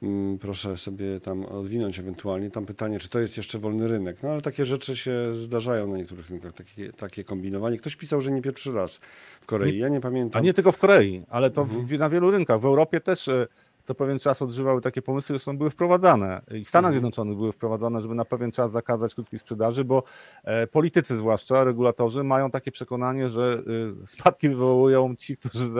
[0.02, 2.50] Mm, proszę sobie tam odwinąć ewentualnie.
[2.50, 4.22] Tam pytanie, czy to jest jeszcze wolny rynek.
[4.22, 7.78] No ale takie rzeczy się zdarzają na niektórych rynkach, takie, takie kombinowanie.
[7.78, 9.00] Ktoś pisał, że nie pierwszy raz
[9.40, 9.78] w Korei.
[9.78, 10.42] Ja nie pamiętam.
[10.42, 11.86] A nie tylko w Korei, ale to mhm.
[11.86, 12.60] w, na wielu rynkach.
[12.60, 13.46] W Europie też e,
[13.84, 16.42] co pewien czas odżywały takie pomysły, zresztą były wprowadzane.
[16.54, 16.92] I w Stanach mhm.
[16.92, 20.02] Zjednoczonych były wprowadzane, żeby na pewien czas zakazać krótkiej sprzedaży, bo
[20.44, 23.62] e, politycy zwłaszcza, regulatorzy mają takie przekonanie, że
[24.02, 25.70] e, spadki wywołują ci, którzy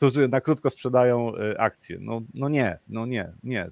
[0.00, 1.98] którzy na krótko sprzedają e, akcje.
[2.00, 3.70] No, no nie, no nie, nie.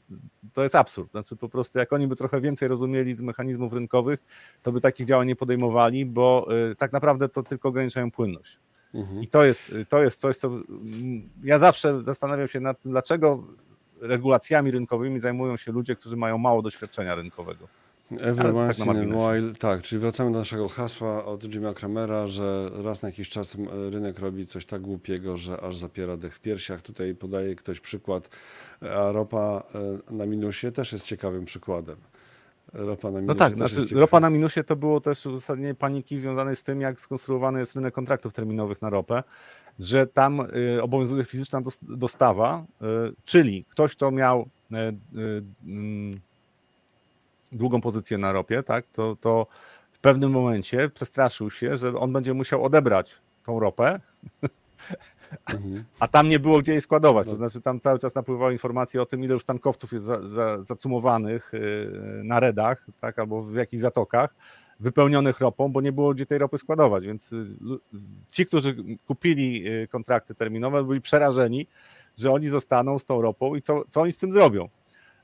[0.52, 1.10] To jest absurd.
[1.10, 4.20] Znaczy po prostu jak oni by trochę więcej rozumieli z mechanizmów rynkowych,
[4.62, 8.58] to by takich działań nie podejmowali, bo e, tak naprawdę to tylko ograniczają płynność.
[8.94, 9.22] Mhm.
[9.22, 10.50] I to jest, to jest coś, co
[11.44, 13.44] ja zawsze zastanawiam się nad tym, dlaczego
[14.00, 17.68] regulacjami rynkowymi zajmują się ludzie, którzy mają mało doświadczenia rynkowego.
[18.10, 22.26] Every once tak in a while, tak, czyli wracamy do naszego hasła od Jimmy'a Kramera,
[22.26, 23.56] że raz na jakiś czas
[23.90, 26.82] rynek robi coś tak głupiego, że aż zapiera dech w piersiach.
[26.82, 28.28] Tutaj podaje ktoś przykład,
[28.80, 29.62] a ropa
[30.08, 31.96] e, na minusie też jest ciekawym przykładem.
[32.72, 33.26] Ropa na no minusie.
[33.26, 37.00] No tak, znaczy, ropa na minusie to było też uzasadnienie paniki związanej z tym, jak
[37.00, 39.22] skonstruowany jest rynek kontraktów terminowych na ropę,
[39.78, 40.40] że tam
[40.76, 42.64] y, obowiązuje fizyczna dostawa,
[43.24, 44.48] czyli ktoś, kto miał
[47.52, 49.46] długą pozycję na ropie, tak, to, to
[49.92, 53.14] w pewnym momencie przestraszył się, że on będzie musiał odebrać
[53.44, 54.00] tą ropę,
[55.54, 55.84] mhm.
[56.00, 57.26] a tam nie było gdzie jej składować.
[57.26, 57.36] To no.
[57.36, 61.54] znaczy tam cały czas napływały informacje o tym, ile już tankowców jest za, za, zacumowanych
[61.54, 61.90] y,
[62.24, 64.34] na redach, tak, albo w jakichś zatokach.
[64.80, 67.46] wypełnionych ropą, bo nie było gdzie tej ropy składować, więc y,
[68.32, 68.76] ci, którzy
[69.06, 71.66] kupili y, kontrakty terminowe, byli przerażeni,
[72.18, 74.68] że oni zostaną z tą ropą i co, co oni z tym zrobią.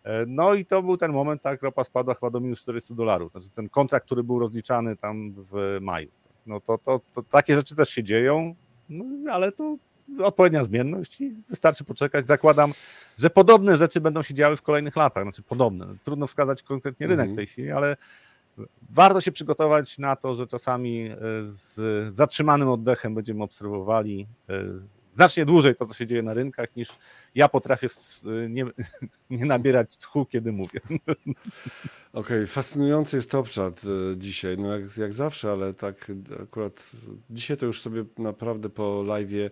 [0.04, 3.32] E, no i to był ten moment, tak, ropa spadła chyba do minus 400 dolarów,
[3.32, 6.10] znaczy ten kontrakt, który był rozliczany tam w maju.
[6.46, 8.54] No to, to, to takie rzeczy też się dzieją,
[8.88, 9.76] no, ale to
[10.22, 12.26] odpowiednia zmienność i wystarczy poczekać.
[12.26, 12.72] Zakładam,
[13.18, 15.86] że podobne rzeczy będą się działy w kolejnych latach, znaczy podobne.
[16.04, 17.34] Trudno wskazać konkretnie rynek Mhm.
[17.34, 17.96] w tej chwili, ale
[18.90, 24.54] warto się przygotować na to, że czasami e, z zatrzymanym oddechem będziemy obserwowali e,
[25.14, 26.88] znacznie dłużej to, co się dzieje na rynkach, niż
[27.34, 27.88] ja potrafię
[28.48, 28.64] nie,
[29.30, 30.80] nie nabierać tchu, kiedy mówię.
[32.12, 36.12] Okej, fascynujący jest Top Chat e, dzisiaj, no jak, jak zawsze, ale tak
[36.42, 36.90] akurat
[37.30, 39.50] dzisiaj to już sobie naprawdę po live'ie,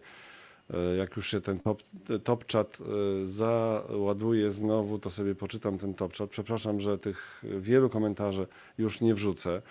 [0.71, 1.83] e, jak już się ten top,
[2.25, 6.31] top Chat e, załaduje znowu, to sobie poczytam ten Top Chat.
[6.31, 8.47] Przepraszam, że tych wielu komentarzy
[8.79, 9.63] już nie wrzucę,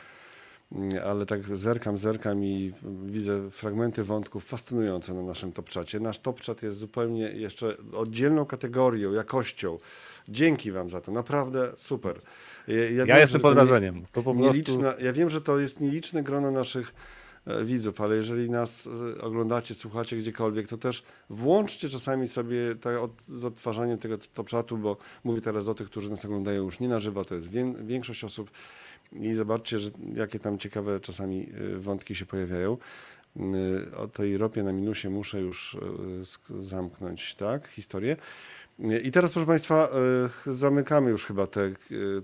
[1.06, 2.74] ale tak zerkam, zerkam i
[3.06, 6.00] widzę fragmenty wątków fascynujące na naszym Top Chacie.
[6.00, 9.78] Nasz Top Chat jest zupełnie jeszcze oddzielną kategorią, jakością.
[10.30, 12.16] Dzięki Wam za to, naprawdę super.
[12.68, 14.06] Ja, ja Ja wiem, jestem pod wrażeniem.
[14.12, 14.52] To po prostu...
[14.52, 16.94] nieliczna, ja wiem, że to jest nieliczne grono naszych
[17.46, 22.98] e, widzów, ale jeżeli nas e, oglądacie, słuchacie gdziekolwiek, to też włączcie czasami sobie tak
[22.98, 26.80] od, z odtwarzaniem tego top chatu, bo mówię teraz do tych, którzy nas oglądają już
[26.80, 28.52] nie na żywo, to jest wię, większość osób
[29.14, 32.78] i zobaczcie, że, jakie tam ciekawe czasami e, wątki się pojawiają.
[33.38, 35.78] E, O tej ropie na minusie muszę już
[36.22, 38.18] sk- zamknąć, tak, historię.
[39.04, 39.90] I teraz, proszę Państwa,
[40.46, 41.72] zamykamy już chyba te,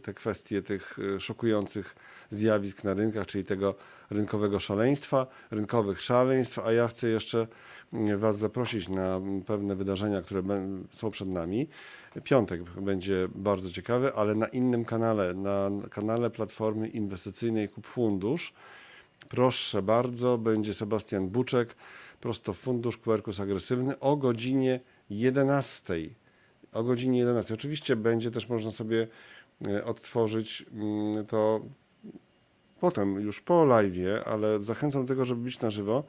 [0.03, 1.95] te kwestie tych szokujących
[2.30, 3.76] zjawisk na rynkach, czyli tego
[4.09, 7.47] rynkowego szaleństwa, rynkowych szaleństw, a ja chcę jeszcze
[8.18, 10.43] Was zaprosić na pewne wydarzenia, które
[10.91, 11.68] są przed nami.
[12.23, 18.53] Piątek będzie bardzo ciekawy, ale na innym kanale, na kanale Platformy Inwestycyjnej Kup Fundusz.
[19.30, 21.76] Proszę bardzo, będzie Sebastian Buczek,
[22.22, 25.93] prosto fundusz Quercus Agresywny o godzinie 11.
[26.73, 27.53] O godzinie 11.
[27.53, 29.07] Oczywiście będzie też można sobie
[29.68, 31.61] e, odtworzyć mm, to
[32.80, 36.03] potem, już po live'ie, ale zachęcam do tego, żeby być na żywo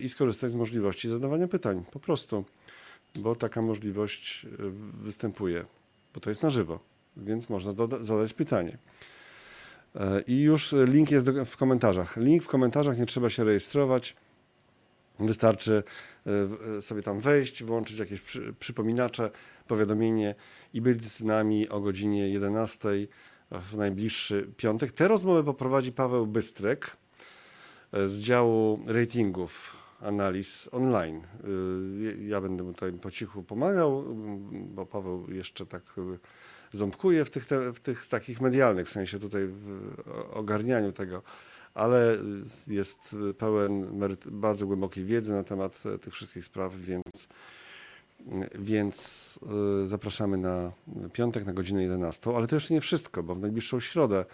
[0.00, 1.84] i skorzystać z możliwości zadawania pytań.
[1.90, 2.44] Po prostu,
[3.18, 4.48] bo taka możliwość e,
[5.02, 5.64] występuje,
[6.14, 6.80] bo to jest na żywo,
[7.16, 8.78] więc można zadać pytanie.
[9.94, 12.16] E, I już link jest w komentarzach.
[12.16, 14.16] Link w komentarzach, nie trzeba się rejestrować.
[15.18, 15.82] Wystarczy
[16.78, 19.30] e, sobie tam wejść, włączyć jakieś przy, przypominacze,
[19.66, 20.34] powiadomienie
[20.74, 22.88] i być z nami o godzinie 11
[23.50, 24.92] w najbliższy piątek.
[24.92, 26.96] Te rozmowy poprowadzi Paweł Bystrek
[27.92, 31.20] z działu ratingów analiz online.
[32.04, 36.18] Y, Ja będę mu tutaj po cichu pomagał, mm, bo Paweł jeszcze tak y,
[36.72, 39.92] ząbkuje w tych, te, w tych takich medialnych, w sensie tutaj w
[40.32, 41.22] ogarnianiu tego,
[41.74, 42.18] ale
[42.66, 47.28] jest pełen bardzo głębokiej wiedzy na temat e, tych wszystkich spraw, więc,
[48.54, 49.38] więc
[49.86, 50.72] zapraszamy na
[51.12, 52.36] piątek na godzinę 11.
[52.36, 54.24] Ale to jeszcze nie wszystko, bo w najbliższą środę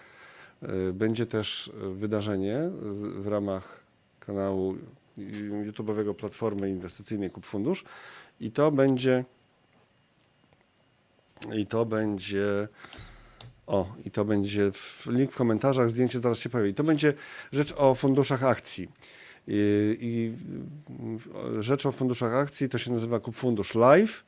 [0.92, 2.70] będzie też y, wydarzenie
[3.00, 3.80] w ramach
[4.20, 4.76] kanału
[5.64, 7.84] YouTube'owego Platformy Inwestycyjnej Kup Fundusz
[8.40, 9.24] i to będzie
[11.52, 12.68] i to będzie
[13.66, 16.74] o, i to będzie w, link w komentarzach, zdjęcie zaraz się pojawi.
[16.74, 17.14] To będzie
[17.52, 18.88] rzecz o funduszach akcji.
[19.48, 20.32] I, i
[21.62, 24.24] rzecz o funduszach akcji to się nazywa Kup Fundusz Live,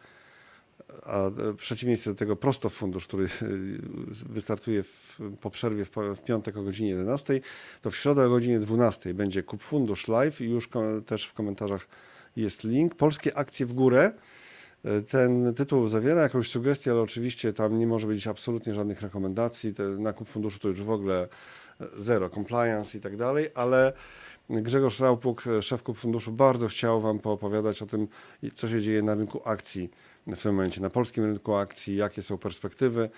[1.02, 3.28] a w przeciwieństwie do tego prosto fundusz, który
[4.36, 7.40] wystartuje w, po przerwie w, w piątek o godzinie 11,
[7.82, 10.68] to w środę o godzinie 12 będzie Kup Fundusz Live i już
[11.06, 11.88] też w komentarzach
[12.36, 12.94] jest link.
[12.94, 14.12] Polskie akcje w górę.
[14.84, 19.74] E, Ten tytuł zawiera jakąś sugestię, ale oczywiście tam nie może być absolutnie żadnych rekomendacji.
[19.98, 21.28] Na kup funduszu to już w ogóle
[21.80, 23.92] e, zero, compliance i tak dalej, ale
[24.50, 28.08] Grzegorz Raupuk, e, szef kup funduszu, bardzo chciał Wam poopowiadać o tym,
[28.54, 29.90] co się dzieje na rynku akcji
[30.26, 33.10] w tym momencie, na polskim rynku akcji, jakie są perspektywy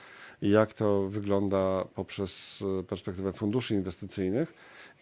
[0.43, 4.55] i jak to wygląda poprzez e, perspektywę funduszy inwestycyjnych.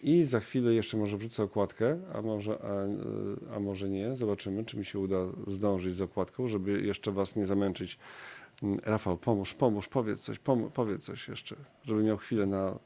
[0.03, 2.73] I za chwilę jeszcze może wrzucę okładkę, a może, a,
[3.53, 4.17] e, a może nie.
[4.17, 5.17] Zobaczymy, czy mi się uda
[5.47, 7.99] zdążyć z okładką, żeby jeszcze Was nie zamęczyć.
[8.63, 12.79] Mm, Rafał, pomóż, pomóż, powiedz coś, pom- powiedz coś jeszcze, żeby miał chwilę na...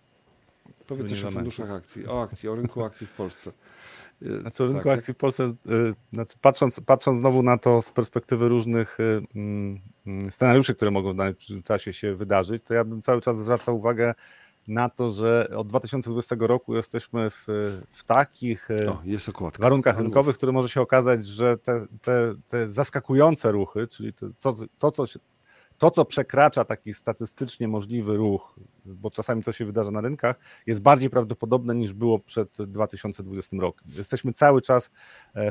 [0.88, 3.52] Powiedz coś o funduszach akcji, o akcji, o rynku akcji w Polsce.
[4.22, 5.54] Znaczy, rynku tak, akcji w Polsce,
[6.12, 11.12] znaczy patrząc, patrząc znowu na to z perspektywy różnych y, mm, mm, scenariuszy, które mogą
[11.12, 11.34] w danym
[11.64, 14.14] czasie się wydarzyć, to ja bym cały czas zwracał uwagę
[14.68, 17.44] na to, że od 2020 roku jesteśmy w,
[17.90, 19.02] w takich O,
[19.62, 24.52] warunkach rynkowych, które może się okazać, że te, te, te zaskakujące ruchy, czyli to, co,
[24.78, 25.20] to, co się,
[25.80, 28.54] to, co przekracza taki statystycznie możliwy ruch,
[28.84, 30.36] bo czasami to się wydarza na rynkach,
[30.66, 33.88] jest bardziej prawdopodobne niż było przed 2020 rokiem.
[33.92, 34.90] Jesteśmy cały czas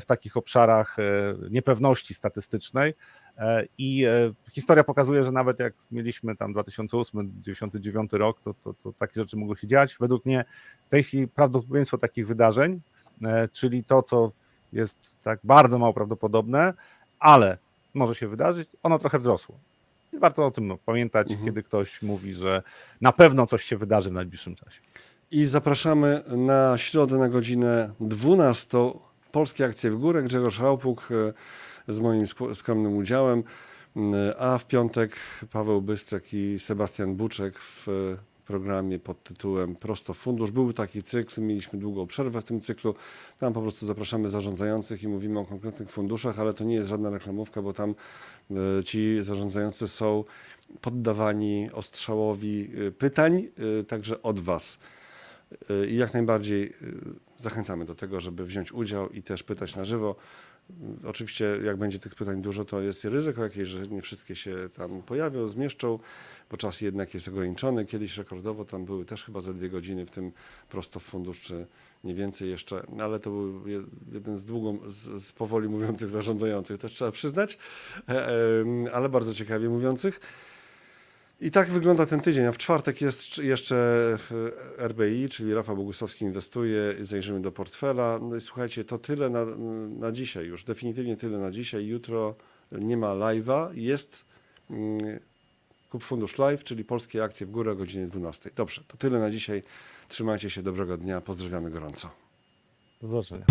[0.01, 0.97] w takich obszarach
[1.49, 2.93] niepewności statystycznej
[3.77, 4.05] i
[4.51, 9.57] historia pokazuje, że nawet jak mieliśmy tam 2008-2009 rok, to, to, to takie rzeczy mogły
[9.57, 9.97] się dziać.
[9.99, 10.45] Według mnie
[10.87, 12.81] w tej chwili prawdopodobieństwo takich wydarzeń,
[13.51, 14.31] czyli to, co
[14.73, 16.73] jest tak bardzo mało prawdopodobne,
[17.19, 17.57] ale
[17.93, 19.59] może się wydarzyć, ono trochę wzrosło.
[20.13, 21.47] I warto o tym no, pamiętać, mhm.
[21.47, 22.63] kiedy ktoś mówi, że
[23.01, 24.81] na pewno coś się wydarzy w najbliższym czasie.
[25.31, 28.77] I zapraszamy na środę na godzinę 12.
[29.31, 30.23] Polskie akcje w górę.
[30.23, 31.09] Grzegorz Raupuk
[31.87, 32.25] e, z moim
[32.55, 33.43] skromnym udziałem,
[34.39, 35.15] a w piątek
[35.51, 37.87] Paweł Bystrek i Sebastian Buczek w
[38.49, 40.51] programie pod tytułem Prosto Fundusz.
[40.51, 42.95] Był taki cykl, mieliśmy długą przerwę w tym cyklu.
[43.39, 47.09] Tam po prostu zapraszamy zarządzających i mówimy o konkretnych funduszach, ale to nie jest żadna
[47.09, 47.95] reklamówka, bo tam
[48.51, 50.23] e, ci zarządzający są
[50.81, 53.47] poddawani ostrzałowi e, pytań,
[53.79, 54.79] e, także od Was.
[55.89, 56.73] I jak najbardziej
[57.37, 60.15] zachęcamy do tego, żeby wziąć udział i też pytać na żywo.
[61.05, 65.01] Oczywiście, jak będzie tych pytań dużo, to jest ryzyko jakieś, że nie wszystkie się tam
[65.01, 65.99] pojawią, zmieszczą,
[66.51, 67.85] bo czas jednak jest ograniczony.
[67.85, 70.31] Kiedyś rekordowo tam były też chyba za dwie godziny, w tym
[70.69, 71.67] prosto w fundusz, czy
[72.03, 73.67] nie więcej jeszcze, ale to był
[74.11, 77.57] jeden z długo, z, z powoli mówiących zarządzających, to trzeba przyznać,
[78.09, 80.19] e, ale bardzo ciekawie mówiących.
[81.41, 84.17] I tak wygląda ten tydzień, a w czwartek jest jeszcze
[84.77, 88.19] RBI, czyli Rafał Bogusowski inwestuje, zajrzymy do portfela.
[88.21, 89.45] No i słuchajcie, to tyle na,
[89.89, 91.85] na dzisiaj już, definitywnie tyle na dzisiaj.
[91.85, 92.35] Jutro
[92.71, 94.25] nie ma live'a, jest
[94.69, 95.19] mm,
[95.89, 98.49] Kup Fundusz Live, czyli polskie akcje w górę o godzinie 12.
[98.55, 99.63] Dobrze, to tyle na dzisiaj.
[100.07, 102.09] Trzymajcie się, dobrego dnia, pozdrawiamy gorąco.
[103.01, 103.45] Do zobaczenia.